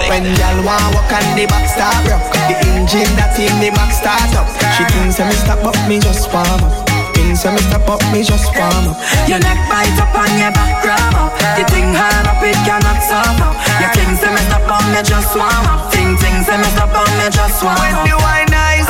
When 0.10 0.24
girl 0.24 0.58
want 0.66 0.96
walk 0.96 1.12
on 1.14 1.38
the 1.38 1.46
back 1.46 1.70
start 1.70 2.02
the 2.50 2.56
engine 2.74 3.14
that 3.16 3.38
in 3.38 3.54
the 3.62 3.70
back 3.78 3.94
start 3.94 4.34
up. 4.34 4.50
She 4.74 4.84
thinks 4.90 5.18
that 5.18 5.30
me 5.30 5.36
stop 5.38 5.62
up, 5.62 5.78
me 5.88 6.00
just 6.00 6.34
warm 6.34 6.64
up. 6.66 6.83
Thinks 7.14 7.44
that 7.44 7.54
me 7.54 7.62
stop 7.70 7.88
up, 7.90 8.02
me 8.12 8.22
just 8.24 8.50
warm 8.58 8.94
up. 8.94 8.98
Your 9.30 9.40
neck 9.40 9.58
bite 9.70 9.94
up 10.02 10.14
on 10.14 10.30
your 10.38 10.52
back 10.54 10.82
grab 10.82 11.14
up. 11.18 11.34
You 11.58 11.66
think 11.70 11.94
hard 11.94 12.26
up, 12.26 12.42
it 12.42 12.58
cannot 12.66 13.00
stop 13.02 13.38
up. 13.42 13.56
Your 13.82 13.92
king 13.94 14.14
say 14.18 14.30
me 14.34 14.42
stop 14.50 14.66
on 14.70 14.86
me 14.94 15.02
just 15.06 15.34
warm 15.36 15.66
up. 15.70 15.94
Ting 15.94 16.18
ting 16.18 16.42
say 16.46 16.58
me 16.58 16.70
stop 16.74 16.94
on 16.94 17.10
me 17.18 17.30
just 17.30 17.62
warm 17.64 17.78
When 17.78 17.94
up 17.94 18.06
the 18.06 18.18
wine 18.18 18.50
nice, 18.50 18.90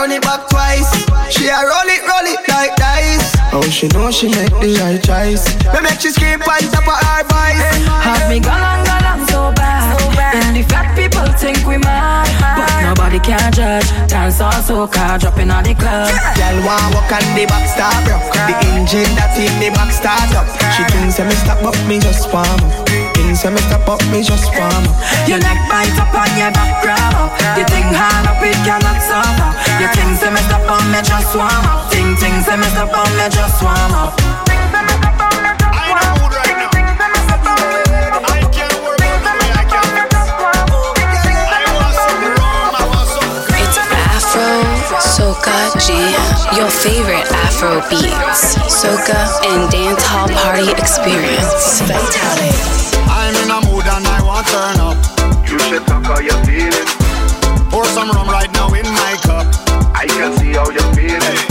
run 0.00 0.12
it 0.12 0.22
back, 0.22 0.48
run 0.48 0.48
it 0.48 0.48
back 0.48 0.48
twice. 0.48 0.90
She 1.28 1.46
a 1.48 1.60
roll 1.60 1.88
it, 1.88 2.00
roll 2.08 2.26
it 2.32 2.40
like 2.48 2.74
dice. 2.76 3.36
Oh, 3.52 3.62
she 3.62 3.88
know 3.88 4.10
she 4.10 4.28
make 4.28 4.54
the 4.60 4.72
right 4.80 5.02
choice. 5.02 5.44
Me 5.74 5.80
make 5.82 6.00
she 6.00 6.10
scream 6.10 6.40
on 6.40 6.62
top 6.72 6.88
of 6.88 6.96
her 6.96 7.22
voice. 7.28 7.80
Have 8.00 8.28
me 8.30 8.40
gone 8.40 8.62
on, 8.62 8.84
gone 8.86 9.04
on 9.04 9.28
so 9.28 9.52
bad 9.52 9.92
And 10.32 10.56
the 10.56 10.62
fat 10.62 10.96
people 10.96 11.26
think 11.36 11.66
we 11.66 11.76
mad 11.76 12.24
But 12.56 12.70
nobody 12.80 13.20
can 13.20 13.52
judge 13.52 13.84
Dance 14.08 14.40
all 14.40 14.56
soca, 14.64 15.20
dropping 15.20 15.50
on 15.50 15.64
the 15.64 15.74
club 15.74 16.08
Girl 16.38 16.56
want 16.64 16.94
walk 16.94 17.12
on 17.12 17.24
the 17.36 17.44
back 17.44 17.66
start 17.68 18.00
rock. 18.08 18.24
The 18.48 18.54
engine 18.72 19.12
that 19.20 19.36
in 19.36 19.52
the 19.60 19.68
back 19.76 19.92
start 19.92 20.32
up. 20.32 20.48
She 20.78 20.82
thinks 20.94 21.20
that 21.20 21.28
me 21.28 21.36
stop 21.36 21.60
up, 21.60 21.76
me 21.84 22.00
just 22.00 22.30
warm 22.32 22.48
up. 22.48 22.72
Thinks 23.12 23.42
that 23.42 23.52
me 23.52 23.60
stop 23.68 23.84
up, 23.84 24.00
me 24.08 24.24
just 24.24 24.48
warm 24.56 24.86
up. 24.88 24.96
Your 25.28 25.42
neck 25.42 25.60
bite 25.68 25.92
up 26.00 26.14
on 26.14 26.30
your 26.40 26.50
back 26.56 26.80
grab 26.80 27.14
up 27.20 27.30
You 27.58 27.64
think 27.68 27.90
hard 27.92 28.24
up, 28.26 28.40
it 28.40 28.56
cannot 28.64 28.98
stop 29.04 29.36
You 29.76 29.89
think 29.94 30.18
say 30.18 30.30
me 30.30 30.40
stop 30.46 30.68
on 30.70 30.84
me 30.92 31.00
just 31.02 31.34
warm 31.34 31.66
up 31.66 31.90
Ting 31.90 32.16
ting 32.16 32.36
say 32.42 32.56
me 32.56 32.68
stop 32.74 32.92
on 32.94 33.10
me 33.16 33.26
just 33.30 33.62
warm 33.62 33.94
up 33.94 34.14
It's 43.60 43.78
Afro 43.90 44.50
Soca 45.14 45.58
Jam. 45.84 46.56
Your 46.56 46.70
favorite 46.70 47.26
Afro 47.46 47.80
beats, 47.90 48.56
soca 48.70 49.20
and 49.52 49.70
dance 49.70 50.02
hall 50.06 50.28
party 50.28 50.70
experience. 50.70 51.80
Fatalic. 51.82 52.56
I'm 53.10 53.34
in 53.42 53.50
a 53.50 53.60
mood 53.66 53.86
and 53.86 54.06
I 54.06 54.22
want 54.22 54.46
turn 54.48 54.78
up. 54.80 54.96
You 55.50 55.58
should 55.58 55.86
talk 55.86 56.04
how 56.04 56.20
you 56.20 56.32
feeling. 56.46 56.88
Pour 57.70 57.84
some 57.84 58.10
rum 58.10 58.29
I 60.00 60.06
can 60.06 60.32
see 60.38 60.52
how 60.54 60.70
you 60.70 60.80
feeling. 60.94 61.49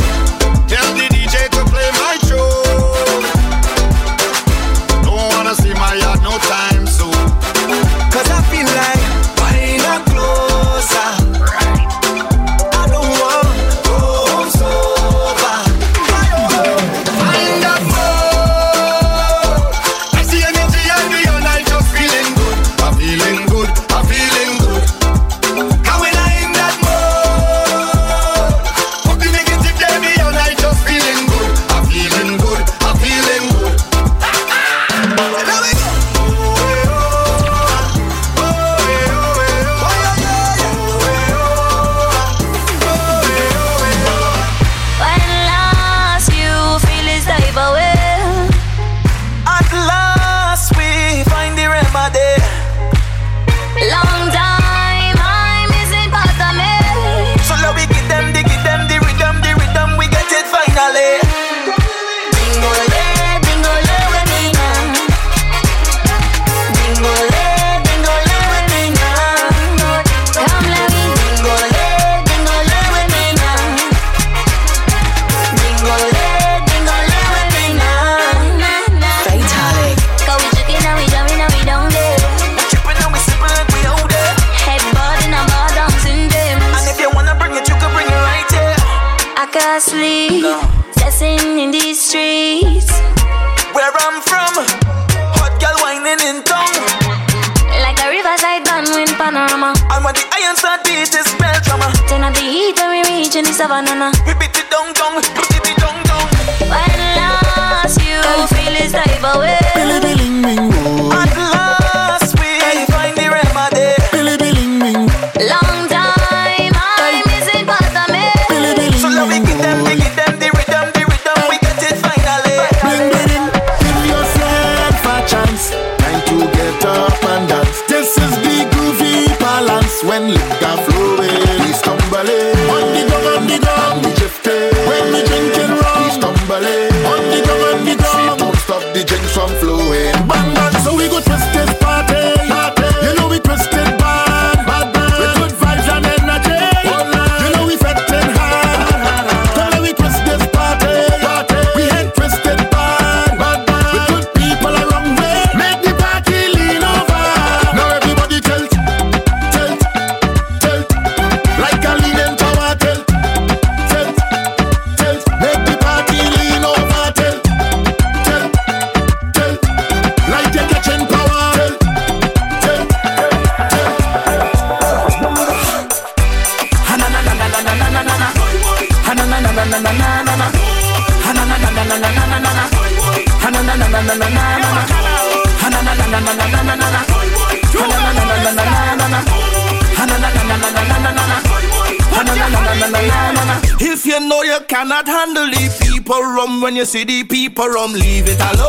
Cannot 195.04 195.20
handle 195.20 195.48
the 195.48 195.70
people 195.82 196.22
rum 196.22 196.62
when 196.62 196.76
you 196.76 196.86
see 196.86 197.04
the 197.04 197.24
people 197.24 197.68
rum, 197.68 197.94
leave 197.94 198.28
it 198.28 198.40
alone. 198.40 198.60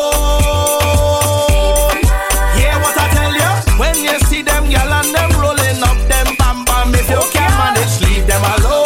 Hear 2.54 2.74
what 2.78 2.96
I 2.96 3.08
tell 3.12 3.34
you? 3.34 3.78
When 3.78 3.96
you 3.96 4.18
see 4.28 4.42
them 4.42 4.64
gyal 4.66 4.92
and 4.92 5.14
them 5.14 5.30
rolling 5.40 5.82
up 5.82 5.98
them 6.08 6.36
bam 6.38 6.64
bam, 6.64 6.94
if 6.94 7.08
you 7.10 7.20
can't 7.32 7.54
manage, 7.58 8.00
leave 8.02 8.26
them 8.26 8.42
alone. 8.44 8.79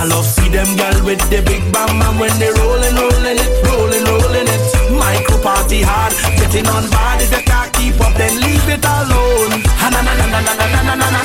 I 0.00 0.04
love 0.08 0.24
see 0.24 0.48
them 0.48 0.76
girl 0.80 1.04
with 1.04 1.20
the 1.28 1.42
big 1.44 1.60
bam 1.72 2.00
and 2.00 2.16
when 2.18 2.32
they 2.40 2.48
rolling, 2.56 2.96
rolling 2.96 3.36
it, 3.36 3.50
rolling, 3.68 4.04
rolling 4.08 4.48
it. 4.48 4.60
Micro 4.88 5.36
party 5.44 5.82
hard, 5.84 6.16
getting 6.40 6.66
on 6.72 6.88
bad. 6.88 7.20
If 7.20 7.28
you 7.36 7.42
can't 7.44 7.68
keep 7.76 8.00
up, 8.00 8.16
then 8.16 8.40
leave 8.40 8.64
it 8.64 8.80
alone. 8.80 9.60
Ha 9.76 9.92
na 9.92 10.00
na 10.00 10.12
na 10.16 10.24
na 10.32 10.40
na 10.40 10.52
na 10.56 10.64
na 10.72 10.82
na 10.88 10.94
na 10.96 11.08
na. 11.12 11.20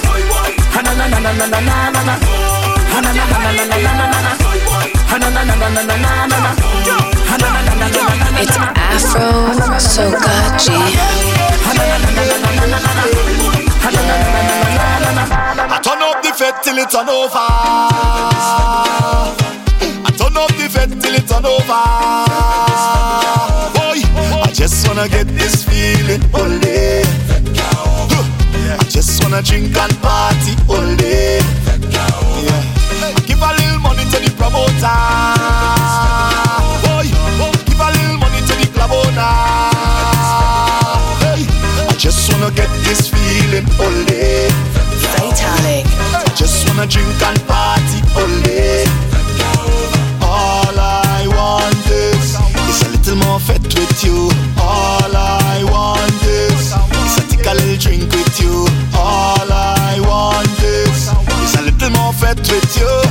Ha 0.75 0.81
na 0.83 0.91
na 0.91 1.07
na 1.07 1.19
na 1.23 1.31
na 1.31 1.47
na 1.47 1.59
na 1.63 1.87
na 1.95 2.01
na. 2.03 2.15
Ha 2.19 2.99
na 2.99 3.11
na 3.15 3.23
na 3.31 3.39
na 3.39 3.51
na 3.55 3.63
na 3.63 3.79
na 3.79 4.11
na 4.11 4.19
na. 4.27 4.31
Ha 5.07 5.15
na 5.23 5.27
na 5.31 5.41
na 5.47 5.55
na 5.55 5.71
na 5.71 5.79
na 5.79 5.95
na 5.95 6.27
na 6.27 6.37
na. 6.43 6.51
Ha 7.31 7.35
na 7.39 7.47
na 7.55 7.59
na 7.63 7.73
na 7.79 7.87
na 7.87 8.11
na 8.11 8.27
na. 8.27 8.43
It's 8.43 8.59
Afro 8.59 9.31
Soca 9.79 10.35
Jam. 10.59 10.83
I 15.67 15.79
turn 15.81 15.97
up 15.97 15.99
the 15.99 16.04
fed 16.35 16.55
till 16.63 16.77
it 16.77 16.89
turn 16.89 17.07
over. 17.07 17.47
I 20.07 20.11
turn 20.17 20.35
up 20.35 20.51
the 20.59 20.67
fed 20.69 20.91
till 21.01 21.15
it 21.15 21.27
turn 21.27 21.45
over. 21.45 21.83
Boy, 23.75 24.03
I 24.43 24.51
just 24.51 24.85
wanna 24.87 25.07
get 25.07 25.27
this 25.27 25.63
feeling 25.63 26.21
all 26.33 26.59
day. 26.59 27.03
I 28.67 28.83
just 28.89 29.23
wanna 29.23 29.41
drink 29.41 29.77
and 29.77 29.95
party 30.01 30.55
all 30.67 30.95
day. 30.97 31.39
Yeah. 32.43 32.63
Give 33.27 33.41
a 33.41 33.51
little 33.59 33.79
money 33.79 34.03
to 34.11 34.19
the 34.19 34.31
promoter. 34.35 34.99
Boy, 36.83 37.07
give 37.65 37.79
a 37.79 37.89
little 37.95 38.17
money 38.19 38.41
to 38.47 38.53
the 38.59 38.67
club 38.75 38.91
I 41.87 41.95
just 41.97 42.29
wanna 42.31 42.51
get 42.51 42.69
this 42.83 43.07
feeling 43.07 43.67
all 43.79 44.05
day. 44.05 44.54
Wanna 46.77 46.87
drink 46.87 47.21
and 47.21 47.39
party 47.47 48.01
day. 48.43 48.83
All 50.21 50.77
I 50.77 51.23
want 51.25 51.87
is 51.87 52.35
is 52.67 52.81
a 52.81 52.89
little 52.89 53.15
more 53.15 53.39
fat 53.39 53.63
with 53.63 54.03
you. 54.03 54.29
All 54.59 55.15
I 55.15 55.63
want 55.71 56.21
is 56.27 56.75
is 57.05 57.17
a 57.17 57.29
take 57.29 57.45
a 57.45 57.53
little 57.53 57.77
drink 57.77 58.11
with 58.11 58.41
you. 58.41 58.67
All 58.93 59.47
I 59.49 60.01
want 60.01 60.49
is 60.61 61.07
is 61.45 61.55
a 61.55 61.61
little 61.61 61.91
more 61.91 62.11
fat 62.11 62.39
with 62.39 62.77
you. 62.77 63.04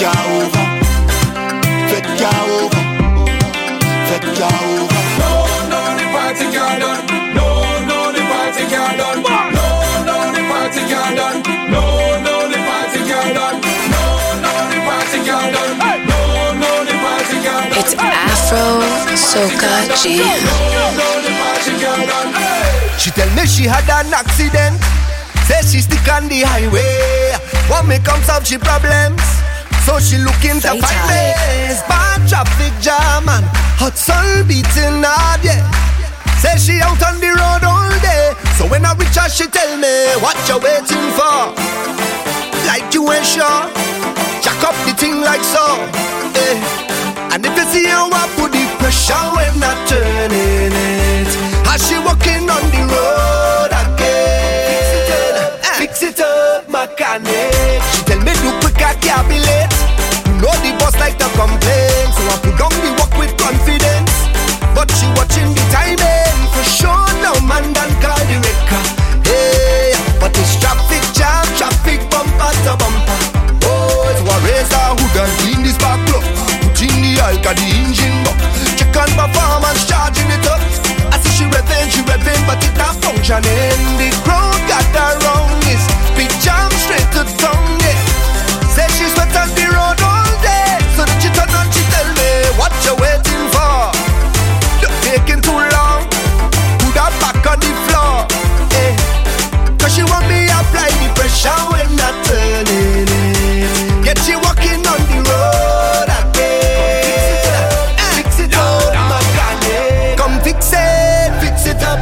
Ya 0.00 0.08
over, 0.32 0.64
fat 1.92 2.06
ya 2.16 2.32
over, 2.48 2.84
fat 4.08 4.24
ya 4.32 4.48
over. 4.48 5.00
No, 5.20 5.44
no, 5.68 5.80
the 6.00 6.06
party 6.08 6.46
can't 6.48 6.80
done. 6.80 7.04
No, 7.36 7.44
no, 7.84 8.08
the 8.08 8.22
party 8.24 8.64
can't 8.72 8.96
done. 8.96 9.20
No, 9.20 9.60
no, 10.08 10.32
the 10.32 10.40
party 10.48 10.80
can't 10.88 11.16
done. 11.20 11.44
No, 11.68 11.84
no, 12.24 12.48
the 12.48 12.58
party 12.64 13.00
can't 13.04 13.34
done. 13.36 13.60
No, 13.92 14.04
no, 14.40 14.52
the 14.72 14.80
party 14.88 15.18
can't 15.20 15.52
done. 15.52 15.76
No, 16.08 16.20
no, 16.56 16.70
the 16.88 16.96
party 17.04 17.36
can't 17.44 17.68
done. 17.68 17.84
It's 17.84 17.92
Afro 18.00 18.80
Soca 19.12 19.84
Jam. 20.00 20.40
She 22.96 23.10
tell 23.10 23.28
me 23.36 23.44
she 23.44 23.64
had 23.68 23.84
an 23.84 24.14
accident. 24.16 24.80
Say 25.44 25.60
she 25.68 25.80
stick 25.84 26.08
on 26.08 26.26
the 26.28 26.40
highway. 26.40 27.36
Want 27.68 27.86
me 27.86 27.98
come 27.98 28.22
solve 28.22 28.46
she 28.46 28.56
problems. 28.56 29.39
So 29.86 29.98
she 29.98 30.18
looking 30.18 30.60
to 30.60 30.70
find 30.78 31.02
ways. 31.08 31.80
Bad 31.88 32.28
traffic 32.28 32.74
jam 32.80 33.28
and 33.28 33.46
hot 33.80 33.96
sun 33.96 34.46
beating 34.46 35.02
hard, 35.02 35.42
yeah. 35.44 35.64
Say 36.40 36.56
she 36.56 36.80
out 36.80 37.00
on 37.02 37.20
the 37.20 37.28
road 37.36 37.64
all 37.64 37.90
day. 38.00 38.32
So 38.56 38.66
when 38.68 38.84
I 38.84 38.94
reach 38.94 39.16
her, 39.16 39.28
she 39.28 39.46
tell 39.48 39.76
me, 39.76 40.16
what 40.24 40.36
you 40.48 40.56
waiting 40.60 41.08
for? 41.16 41.52
Like 42.68 42.92
you 42.94 43.04
ain't 43.12 43.26
sure. 43.26 43.68
Jack 44.40 44.60
up 44.64 44.76
the 44.86 44.94
thing 44.96 45.20
like 45.20 45.44
so. 45.44 45.64
Eh. 46.36 46.56
And 47.32 47.44
if 47.44 47.56
you 47.56 47.64
see 47.72 47.86
how 47.86 48.08
I 48.10 48.26
put 48.36 48.52
the 48.52 48.64
pressure 48.78 49.14
when 49.36 49.62
I 49.62 49.72
turning 49.86 50.72
it. 50.72 51.30
As 51.68 51.86
she 51.86 51.96
walking 51.98 52.48
on 52.48 52.64
the 52.72 52.82
road 52.88 53.70
again. 53.70 54.80
Fix 54.80 54.92
it 54.96 55.36
up, 55.36 55.76
fix 55.76 56.02
it 56.02 56.20
up, 56.20 56.68
mechanic. 56.68 57.82
She 57.92 58.02
tell 58.04 58.19
can't 59.10 59.26
be 59.26 59.42
late. 59.42 59.74
You 60.38 60.38
know 60.38 60.54
the 60.62 60.70
boss 60.78 60.94
like 61.02 61.18
to 61.18 61.26
complain, 61.34 62.06
so 62.14 62.22
I 62.30 62.36
put 62.46 62.62
on 62.62 62.70
the 62.78 62.94
work 62.94 63.10
with 63.18 63.34
confidence. 63.34 64.14
But 64.70 64.86
she 64.94 65.10
watching 65.18 65.50
the 65.50 65.64
timing 65.74 66.38
for 66.54 66.62
sure. 66.62 67.10
No 67.18 67.34
man 67.42 67.74
done 67.74 67.90
call 67.98 68.22
the 68.30 68.38
wrecker. 68.38 68.82
Hey, 69.26 69.98
but 70.22 70.30
it's 70.38 70.54
traffic 70.62 71.02
jam, 71.10 71.42
traffic 71.58 72.06
bumper 72.06 72.54
to 72.70 72.78
bumper. 72.78 73.18
Oh, 73.66 74.14
it's 74.14 74.22
a 74.22 74.36
razor 74.46 74.86
who 74.94 75.04
done 75.10 75.32
clean 75.42 75.60
this 75.66 75.78
back 75.82 75.98
club. 76.06 76.22
Put 76.62 76.78
in 76.78 76.94
the 77.02 77.18
alka, 77.18 77.50
the 77.58 77.66
engine 77.82 78.14
buck. 78.22 78.38
Check 78.78 78.94
on 78.94 79.10
performance, 79.18 79.90
charging 79.90 80.30
it 80.30 80.46
up. 80.46 80.62
I 81.10 81.18
see 81.18 81.34
she 81.34 81.44
revving, 81.50 81.90
she 81.90 82.00
revving, 82.06 82.42
but 82.46 82.62
it 82.62 82.78
not 82.78 82.94
functioning. 83.02 83.82
The 83.98 84.14
crowd 84.22 84.60
got 84.70 84.86
around 84.94 85.58
this. 85.66 85.82
Big 86.14 86.30
jam 86.46 86.70
straight 86.78 87.10
to 87.18 87.26
tongue, 87.42 87.74
yeah. 87.82 87.99
She 89.00 89.08
sweat 89.08 89.32
on 89.32 89.48
the 89.56 89.64
road 89.64 89.96
all 90.04 90.28
day, 90.44 90.76
so 90.92 91.08
that 91.08 91.16
she 91.24 91.32
turn 91.32 91.48
on, 91.56 91.64
she 91.72 91.80
tell 91.88 92.04
me 92.20 92.52
what 92.60 92.68
you 92.84 92.92
waiting 93.00 93.48
for. 93.48 93.88
You're 94.84 94.92
taking 95.00 95.40
too 95.40 95.56
long. 95.56 96.04
Put 96.84 96.92
that 96.92 97.08
back 97.16 97.40
on 97.48 97.56
the 97.64 97.72
floor. 97.88 98.28
Eh. 98.76 98.92
Cause 99.80 99.96
she 99.96 100.04
want 100.04 100.28
me 100.28 100.44
apply 100.52 100.92
the 101.00 101.08
pressure 101.16 101.48
when 101.72 101.88
not 101.96 102.12
turning 102.28 103.08
it. 103.08 104.04
Yet 104.04 104.20
she 104.20 104.36
walking 104.36 104.84
on 104.84 105.00
the 105.08 105.18
road 105.24 106.08
again. 106.20 107.40
Fix 108.20 108.36
it 108.36 108.52
up, 108.52 108.52
fix 108.52 108.52
it 108.52 108.52
up, 108.52 108.92
my 109.08 109.16
mechanic. 109.16 110.20
Come 110.20 110.36
fix 110.44 110.76
it, 110.76 111.32
fix 111.40 111.64
it 111.64 111.80
up. 111.88 111.96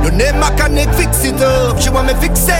Your 0.00 0.16
name 0.16 0.40
mechanic, 0.40 0.88
fix 0.96 1.20
it 1.28 1.36
up. 1.44 1.76
She 1.76 1.92
want 1.92 2.08
me 2.08 2.14
fix 2.16 2.48
it, 2.48 2.59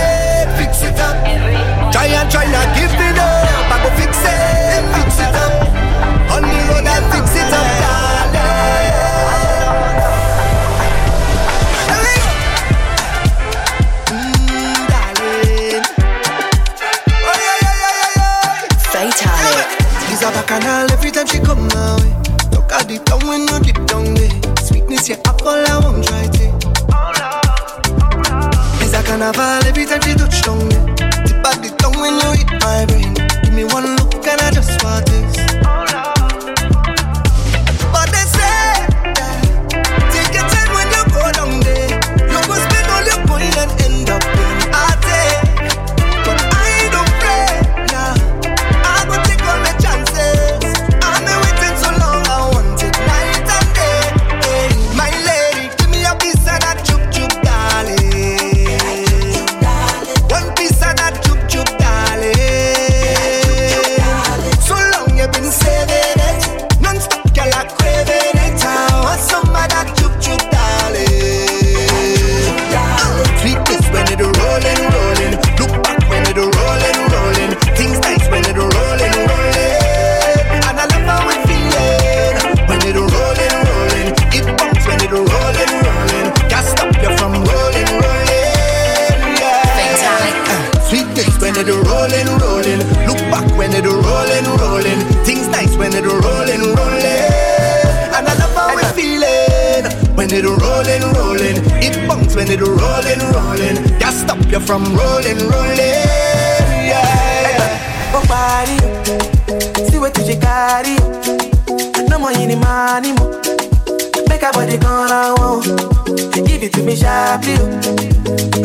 Give 116.17 116.63
it 116.65 116.73
to 116.73 116.83
me 116.83 116.97
sharply, 116.97 117.55
yo. 117.55 117.67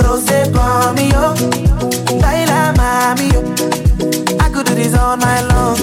Rose 0.02 0.26
for 0.50 0.94
me, 0.94 1.12
oh. 1.14 1.36
yo. 1.38 2.20
Baila, 2.20 2.74
mami, 2.76 3.32
yo. 3.34 3.42
Oh. 3.44 4.44
I 4.44 4.50
could 4.50 4.66
do 4.66 4.74
this 4.74 4.96
all 4.98 5.16
night 5.16 5.44
long. 5.54 5.78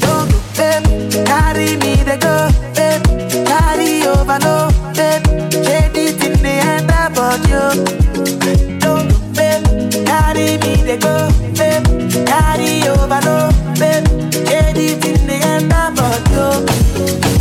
Don't 0.00 0.30
go, 0.30 0.38
babe. 0.56 0.84
Carry 1.26 1.76
me, 1.76 2.02
they 2.04 2.18
go, 2.18 2.50
babe. 2.74 3.02
Carry 3.46 4.06
over, 4.06 4.38
no, 4.38 4.68
babe. 4.94 5.24
Shade 5.64 5.96
it 5.96 6.22
in 6.24 6.42
the 6.42 6.54
end 6.72 6.90
about 6.90 7.40
you. 7.48 7.64
Don't 8.80 9.08
go, 9.08 9.18
babe. 9.32 9.64
Carry 10.06 10.58
me, 10.58 10.82
they 10.84 10.98
go, 10.98 11.30
babe. 11.56 11.84
Carry 12.26 12.86
over, 12.88 13.20
no, 13.24 13.48
babe. 13.80 14.06
Shade 14.46 14.76
it 14.76 15.04
in 15.06 15.26
the 15.26 15.40
end 15.42 15.72
about 15.72 16.20
you. 16.30 17.39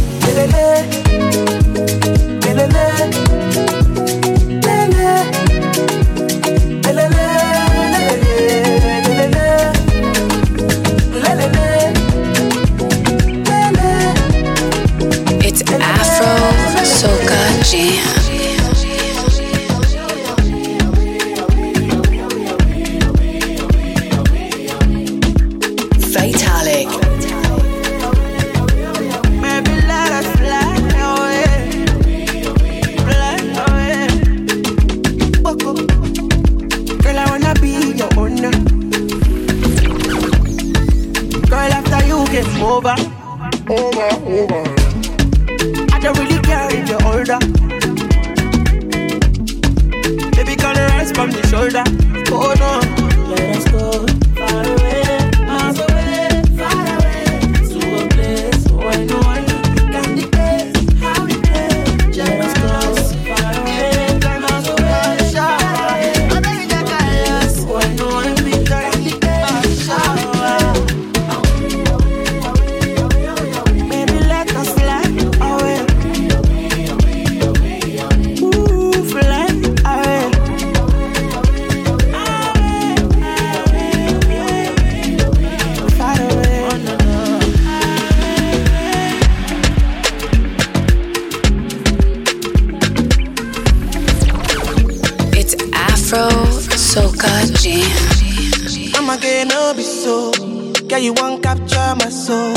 Capture 101.60 101.95
my 101.95 102.10
soul. 102.10 102.53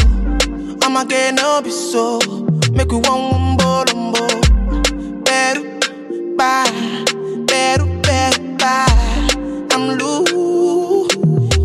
I'm 0.82 0.96
again, 0.96 1.36
no 1.36 1.60
be 1.62 1.70
so. 1.70 2.18
Make 2.72 2.90
we 2.90 2.98
one 2.98 3.32
wumbo 3.32 3.84
lumbo. 3.86 5.24
Beru, 5.24 6.36
bye. 6.36 6.70
Beru, 7.46 7.86
beru, 8.02 8.56
bye. 8.56 8.86
I'm 9.72 9.98
loose. 9.98 11.14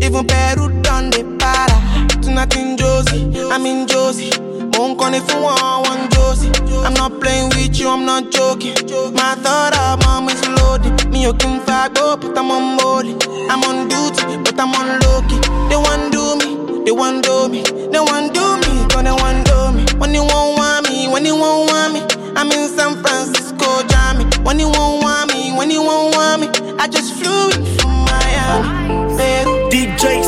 Even 0.02 0.26
Peru 0.26 0.68
done 0.82 1.10
the 1.10 1.36
para. 1.38 1.78
Tonight 2.22 2.56
in 2.56 2.76
Josie, 2.76 3.30
I'm 3.50 3.66
in 3.66 3.86
Josie. 3.86 4.30
Mon 4.76 4.96
gonna 4.96 5.20
for 5.20 5.42
one, 5.42 5.82
one 5.82 6.10
Josie. 6.10 6.50
I'm 6.84 6.94
not 6.94 7.20
playing 7.20 7.48
with 7.50 7.78
you, 7.78 7.88
I'm 7.88 8.04
not 8.04 8.30
joking. 8.30 8.74
My 9.14 9.34
thought 9.42 9.76
of 9.76 10.04
mom 10.04 10.28
is 10.28 10.46
loaded. 10.48 11.10
Me, 11.10 11.22
you 11.22 11.34
can 11.34 11.60
fight, 11.60 11.94
but 11.94 12.36
I'm 12.38 12.50
on 12.50 12.76
molly. 12.76 13.16
I'm 13.50 13.62
on 13.64 13.88
duty, 13.88 14.24
but 14.44 14.58
I'm 14.58 14.74
on 14.74 15.00
low 15.00 15.22
key. 15.28 15.40
They 15.68 15.76
want 15.76 16.12
do 16.12 16.36
me, 16.36 16.56
they 16.88 16.92
want 16.92 17.22
do 17.22 17.50
me, 17.50 17.60
they 17.60 18.00
want 18.00 18.32
do 18.32 18.56
me, 18.56 18.86
gonna 18.88 19.14
want 19.14 19.44
do 19.44 19.72
me. 19.72 19.84
When 20.00 20.14
you 20.14 20.22
won't 20.22 20.56
want 20.56 20.88
me, 20.88 21.06
when 21.06 21.22
you 21.26 21.36
won't 21.36 21.70
want 21.70 21.92
me, 21.92 22.00
I'm 22.34 22.50
in 22.50 22.66
San 22.70 23.02
Francisco, 23.02 23.86
Jammy. 23.88 24.24
When 24.42 24.58
you 24.58 24.70
won't 24.70 25.02
want 25.02 25.34
me, 25.34 25.52
when 25.52 25.70
you 25.70 25.82
won't 25.82 26.16
want 26.16 26.40
me, 26.40 26.48
I 26.78 26.88
just 26.88 27.12
flew 27.12 27.50
in 27.50 27.66
from 27.76 27.92
Miami. 28.08 29.18
Peru, 29.18 29.68
DJ 29.68 30.24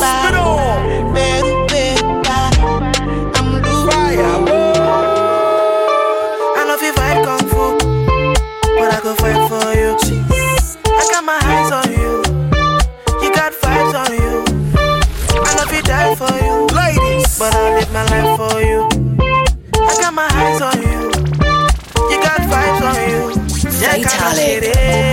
Yeah, 24.23 25.10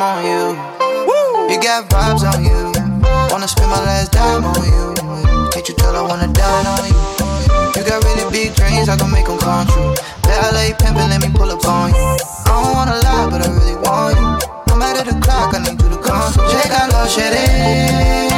time 0.00 0.16
on 0.16 0.24
you. 0.24 1.52
You 1.52 1.60
got 1.60 1.88
vibes 1.90 2.24
on 2.24 2.44
you. 2.44 2.72
Wanna 3.30 3.48
spend 3.48 3.70
my 3.70 3.84
last 3.84 4.12
dime 4.12 4.44
on 4.44 4.64
you. 4.64 4.94
Can't 5.52 5.68
you 5.68 5.74
tell 5.74 5.94
I 5.94 6.02
wanna 6.02 6.32
dine 6.32 6.66
on 6.66 6.84
you? 6.88 6.96
You 7.76 7.82
got 7.84 8.02
really 8.04 8.30
big 8.30 8.54
dreams, 8.54 8.88
I 8.88 8.96
can 8.96 9.10
make 9.10 9.26
them 9.26 9.38
come 9.38 9.66
true. 9.66 9.94
Ballet 10.22 10.72
pimpin', 10.80 11.08
let 11.10 11.20
me 11.20 11.28
pull 11.34 11.50
up 11.50 11.64
on 11.66 11.90
you. 11.90 11.96
I 11.96 12.62
don't 12.62 12.74
wanna 12.74 12.96
lie, 13.04 13.28
but 13.30 13.46
I 13.46 13.50
really 13.52 13.76
want 13.84 14.16
you. 14.16 14.28
No 14.68 14.76
matter 14.76 15.04
the 15.04 15.20
clock, 15.20 15.54
I 15.54 15.58
need 15.58 15.80
you 15.82 15.88
to 15.90 15.98
come. 15.98 16.32
Check 16.48 16.70
out 16.72 16.92
Lord 16.92 17.10
Might 17.10 18.29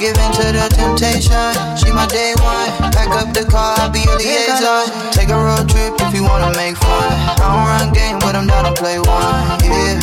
give 0.00 0.16
in 0.16 0.32
to 0.32 0.44
the 0.56 0.66
temptation. 0.72 1.52
She 1.76 1.92
my 1.92 2.06
day 2.06 2.32
one. 2.40 2.72
Pack 2.90 3.12
up 3.20 3.34
the 3.34 3.44
car, 3.44 3.74
I'll 3.76 3.90
be 3.90 4.00
your 4.00 4.16
liaison. 4.16 4.88
Take 5.12 5.28
a 5.28 5.36
road 5.36 5.68
trip 5.68 5.92
if 6.00 6.14
you 6.14 6.24
wanna 6.24 6.56
make 6.56 6.76
fun. 6.76 7.12
I 7.28 7.36
don't 7.36 7.68
run 7.68 7.92
game, 7.92 8.18
but 8.18 8.34
I'm 8.34 8.46
down 8.46 8.64
to 8.64 8.72
play 8.72 8.98
one. 8.98 9.60
Yeah, 9.60 10.00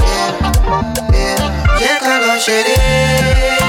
yeah, 0.00 0.32
yeah. 1.12 1.36
Check 1.78 2.02
out 2.02 2.22
Lord 2.26 3.61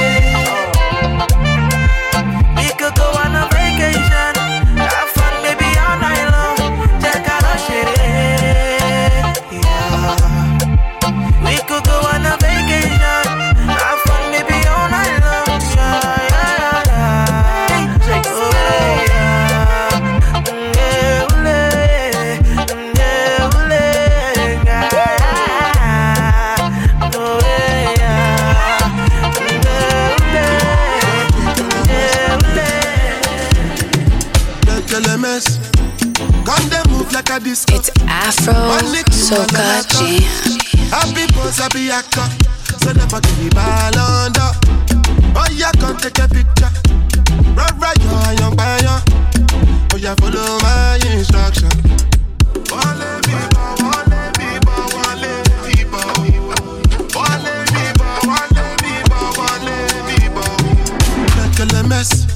a 37.34 37.40
disco. 37.40 37.76
It's 37.76 37.90
Afro 38.06 38.54
Soca 39.10 39.82
Jam. 39.90 40.22
Happy 40.90 41.26
pose, 41.34 41.58
happy 41.58 41.90
actor. 41.90 42.28
So 42.78 42.92
never 42.94 43.20
give 43.22 43.40
me 43.42 43.50
ball 43.50 43.98
under. 43.98 44.52
Oh, 45.36 45.48
yeah, 45.52 45.72
come 45.80 45.98
take 45.98 46.20
a 46.20 46.28
picture. 46.28 46.70
Right, 47.58 47.74
right, 47.82 47.98
yo, 47.98 48.10
I 48.14 48.36
young 48.40 48.56
by 48.56 48.78
yo. 48.86 48.98
Oh, 49.94 49.98
yeah, 49.98 50.16
follow 50.16 50.60
my 50.62 51.00
instruction. 51.10 51.74
Wale 52.70 53.22
bibo, 53.26 53.64
wale 53.82 54.22
bibo, 54.38 54.76
wale 54.94 55.34
bibo. 55.66 56.02
Wale 57.18 57.54
bibo, 57.74 58.10
wale 58.30 58.66
bibo, 58.84 59.18
wale 59.42 59.78
bibo. 60.06 60.46
Don't 61.34 61.54
tell 61.58 61.74
a 61.80 61.84
mess. 61.88 62.28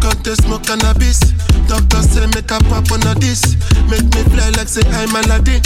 Cut 0.00 0.22
the 0.22 0.36
smoke 0.42 0.62
cannabis. 0.64 1.18
Doctor 1.66 2.02
say 2.02 2.26
make 2.34 2.50
a 2.50 2.58
pop 2.70 2.90
on 2.92 3.02
a 3.06 3.14
this. 3.18 3.56
Make 3.88 4.08
me 4.14 4.22
fly 4.32 4.50
like 4.56 4.68
say 4.68 4.82
I'm 4.96 5.14
Aladdin. 5.14 5.62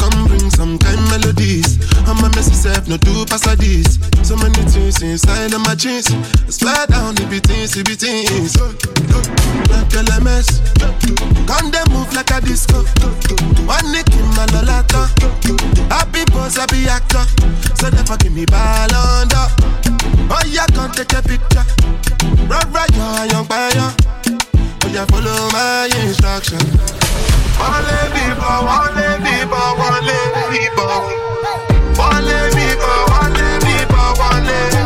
Come 0.00 0.26
bring 0.26 0.50
some 0.50 0.78
kind 0.78 1.00
melodies. 1.10 1.78
I'm 2.08 2.18
a 2.24 2.28
messy 2.34 2.54
self, 2.54 2.88
no 2.88 2.96
do 2.96 3.24
pass 3.26 3.44
this. 3.56 3.98
So 4.26 4.36
many 4.36 4.62
things 4.72 5.02
inside 5.02 5.52
of 5.52 5.60
my 5.60 5.74
jeans. 5.74 6.08
Slide 6.48 6.88
down 6.88 7.14
the 7.14 7.26
beatings, 7.28 7.72
the 7.72 7.84
beatings. 7.84 8.56
Like 9.68 9.92
a 9.94 10.24
mess. 10.24 10.60
Come 11.46 11.70
they 11.70 11.84
move 11.92 12.12
like 12.14 12.30
a 12.30 12.40
disco. 12.40 12.82
One 13.66 13.92
nick 13.92 14.08
in 14.14 14.26
my 14.34 14.46
lolata. 14.54 15.10
Happy 15.90 16.24
boss, 16.32 16.56
happy 16.56 16.86
actor. 16.88 17.24
So 17.76 17.90
never 17.90 18.16
give 18.16 18.32
me 18.32 18.46
ball 18.46 18.94
under. 18.94 19.46
Oh 20.32 20.42
yeah, 20.46 20.66
come 20.74 20.90
take 20.92 21.12
a 21.12 21.22
picture. 21.22 21.64
Right, 22.48 22.66
right, 22.72 22.90
yo, 22.94 23.24
young 23.24 23.44
fire. 23.44 24.39
Yeah, 24.92 25.06
follow 25.06 25.48
my 25.52 25.88
instruction. 26.02 26.58
Wale 27.60 27.98
bibo, 28.14 28.50
wale 28.66 29.18
bibo, 29.22 29.62
wale 29.78 30.18
bibo. 30.50 30.86
Wale 31.98 32.38
bibo, 32.54 32.92
wale 33.12 33.48
bibo. 33.64 34.02
Wale 34.18 34.79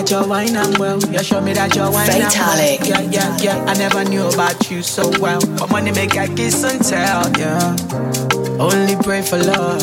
that 0.00 0.10
you're 0.10 0.26
wine 0.26 0.56
and 0.56 0.78
well. 0.78 0.98
Yeah, 1.12 1.20
show 1.20 1.40
me 1.40 1.52
that 1.52 1.74
you're 1.74 1.90
wine 1.90 2.08
Fatalic. 2.08 2.80
and 2.80 2.88
well. 2.88 3.02
Yeah, 3.12 3.36
yeah, 3.40 3.64
yeah. 3.64 3.64
I 3.70 3.74
never 3.74 4.02
knew 4.04 4.26
about 4.26 4.70
you 4.70 4.82
so 4.82 5.10
well. 5.20 5.40
But 5.58 5.70
money 5.70 5.92
make 5.92 6.16
I 6.16 6.26
kiss 6.28 6.64
and 6.64 6.82
tell, 6.82 7.30
yeah. 7.38 7.76
Only 8.58 8.96
pray 8.96 9.20
for 9.20 9.36
love, 9.38 9.82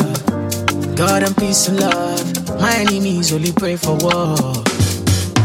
God 0.96 1.22
and 1.22 1.36
peace 1.36 1.68
and 1.68 1.78
love. 1.78 2.60
My 2.60 2.74
enemies 2.74 3.32
only 3.32 3.52
pray 3.52 3.76
for 3.76 3.96
war. 4.00 4.34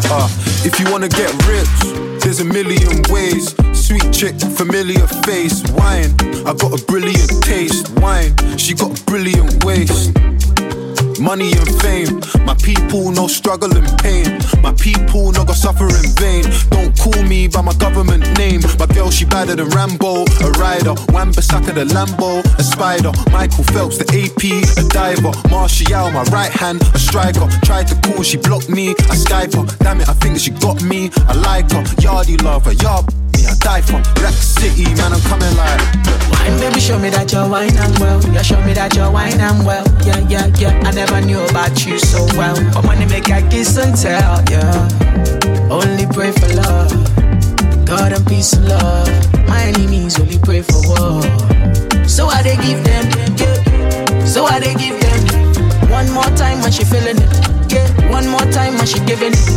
Uh, 0.09 0.29
if 0.65 0.79
you 0.79 0.91
wanna 0.91 1.09
get 1.09 1.31
rich, 1.45 2.23
there's 2.23 2.39
a 2.39 2.45
million 2.45 3.01
ways. 3.09 3.53
Sweet 3.73 4.11
chick, 4.11 4.39
familiar 4.57 5.05
face, 5.25 5.61
wine. 5.73 6.15
I 6.47 6.53
got 6.57 6.73
a 6.79 6.83
brilliant 6.85 7.43
taste, 7.43 7.89
wine. 7.99 8.33
She 8.57 8.73
got 8.73 8.99
a 8.99 9.03
brilliant 9.05 9.63
waist. 9.63 10.17
Money 11.19 11.51
and 11.53 11.81
fame, 11.81 12.19
my 12.45 12.55
people 12.55 13.11
no 13.11 13.27
struggle 13.27 13.75
and 13.75 13.87
pain. 13.99 14.39
My 14.61 14.73
people 14.73 15.31
no 15.31 15.45
go 15.45 15.53
suffer 15.53 15.87
in 15.87 16.09
vain. 16.19 16.43
Don't 16.69 16.97
call 16.97 17.23
me 17.23 17.47
by 17.47 17.61
my 17.61 17.73
government 17.73 18.37
name. 18.37 18.61
My 18.79 18.87
girl 18.87 19.09
she 19.11 19.25
badder 19.25 19.55
than 19.55 19.69
Rambo, 19.69 20.25
a 20.43 20.49
rider. 20.59 20.93
Wan 21.09 21.31
Bissaka 21.31 21.73
the 21.73 21.85
Lambo, 21.85 22.43
a 22.57 22.63
spider. 22.63 23.11
Michael 23.31 23.63
Phelps 23.63 23.97
the 23.97 24.05
AP, 24.11 24.43
a 24.77 24.87
diver. 24.89 25.31
Martial 25.49 26.11
my 26.11 26.23
right 26.31 26.51
hand, 26.51 26.81
a 26.93 26.99
striker. 26.99 27.47
Tried 27.63 27.87
to 27.87 27.95
call, 28.01 28.23
she 28.23 28.37
blocked 28.37 28.69
me. 28.69 28.91
I 29.09 29.15
Skype 29.15 29.55
her. 29.55 29.65
Damn 29.83 30.01
it, 30.01 30.09
I 30.09 30.13
think 30.13 30.37
she 30.39 30.51
got 30.51 30.81
me. 30.83 31.09
I 31.27 31.33
like 31.33 31.71
her. 31.71 31.83
Yardy 32.03 32.41
love 32.43 32.65
her, 32.65 32.73
yard 32.73 33.05
me. 33.33 33.45
I 33.47 33.55
die 33.59 33.81
for 33.81 34.01
Black 34.19 34.33
City, 34.33 34.85
man. 34.95 35.13
I'm 35.13 35.21
coming 35.21 35.55
like. 35.55 35.79
Wine, 36.31 36.59
baby, 36.59 36.79
show 36.79 36.99
me 36.99 37.09
that 37.09 37.31
you're 37.31 37.47
wine 37.47 37.75
and 37.77 37.97
well. 37.99 38.19
Yeah, 38.33 38.41
show 38.41 38.59
me 38.61 38.73
that 38.73 38.95
you're 38.95 39.11
wine 39.11 39.39
and 39.39 39.65
well. 39.65 39.85
Yeah, 40.05 40.19
yeah, 40.27 40.47
yeah. 40.57 40.87
I 40.87 40.91
never 41.05 41.25
knew 41.25 41.43
about 41.51 41.85
you 41.85 41.99
so 41.99 42.25
well. 42.37 42.55
But 42.73 42.85
money 42.85 43.05
make 43.05 43.27
a 43.29 43.41
kiss 43.49 43.75
and 43.77 43.95
tell, 43.95 44.39
yeah. 44.49 44.87
Only 45.69 46.05
pray 46.07 46.31
for 46.31 46.47
love, 46.55 46.91
God 47.85 48.13
and 48.13 48.25
peace 48.27 48.53
and 48.53 48.67
love. 48.69 49.09
My 49.47 49.61
enemies 49.63 50.19
only 50.19 50.39
pray 50.39 50.61
for 50.61 50.79
war. 50.87 51.21
So 52.07 52.27
I 52.27 52.41
they 52.41 52.55
give 52.55 52.83
them, 52.83 53.05
yeah. 53.35 54.25
So 54.25 54.45
I 54.45 54.59
they 54.59 54.75
give 54.75 54.97
them. 55.03 55.21
One 55.91 56.09
more 56.11 56.31
time 56.39 56.61
when 56.61 56.71
she 56.71 56.85
feeling 56.85 57.17
it, 57.19 57.33
yeah. 57.73 57.85
One 58.09 58.27
more 58.29 58.47
time 58.51 58.75
when 58.77 58.85
she 58.87 58.99
giving 59.03 59.33
it. 59.35 59.47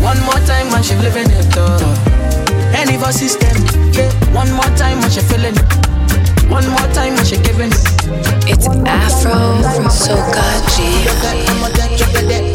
One 0.00 0.20
more 0.24 0.40
time 0.48 0.70
when 0.72 0.82
she 0.82 0.94
living 0.96 1.28
it, 1.28 1.54
oh. 1.58 2.72
Any 2.74 2.96
system, 3.12 3.52
yeah. 3.92 4.08
One 4.32 4.50
more 4.52 4.70
time 4.80 5.00
when 5.00 5.10
she 5.10 5.20
feeling 5.20 5.56
it. 5.56 5.89
One 6.50 6.66
more 6.68 6.88
time, 6.92 7.14
and 7.14 7.26
she 7.26 7.36
giving 7.38 7.70
It's 8.50 8.66
Afro, 8.66 9.62
so 9.88 10.14
G. 10.74 10.82
I'ma 11.48 11.68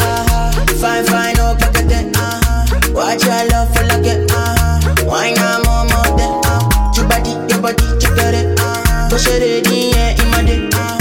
uh-huh. 0.02 0.52
Fine, 0.82 1.06
fine, 1.06 1.36
oh, 1.40 1.56
back 1.56 1.78
at 1.78 1.88
that, 1.90 2.16
uh-huh. 2.16 2.92
Watch 2.94 3.24
your 3.24 3.48
love 3.50 3.74
for 3.74 3.84
like 3.88 4.06
it, 4.06 4.30
uh-huh. 4.30 5.06
Why 5.06 5.32
not 5.32 5.66
more, 5.66 5.86
more 5.88 6.18
than, 6.18 6.30
uh 6.30 6.60
uh-huh. 6.60 6.92
Your 6.96 7.08
body, 7.08 7.32
your 7.48 7.62
body, 7.62 7.86
check 8.00 8.18
it, 8.20 8.60
uh-huh. 8.60 9.10
Push 9.10 9.28
it 9.28 9.66
in, 9.66 9.96
yeah, 9.96 10.22
in 10.22 10.30
my 10.32 10.44
day. 10.44 10.68
uh-huh. 10.68 10.96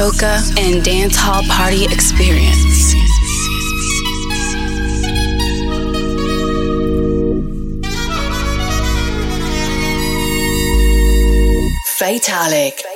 soca, 0.00 0.40
and 0.58 0.82
dance 0.82 1.14
hall 1.14 1.42
party 1.42 1.84
experience. 1.84 2.94
Fatalic. 11.98 12.89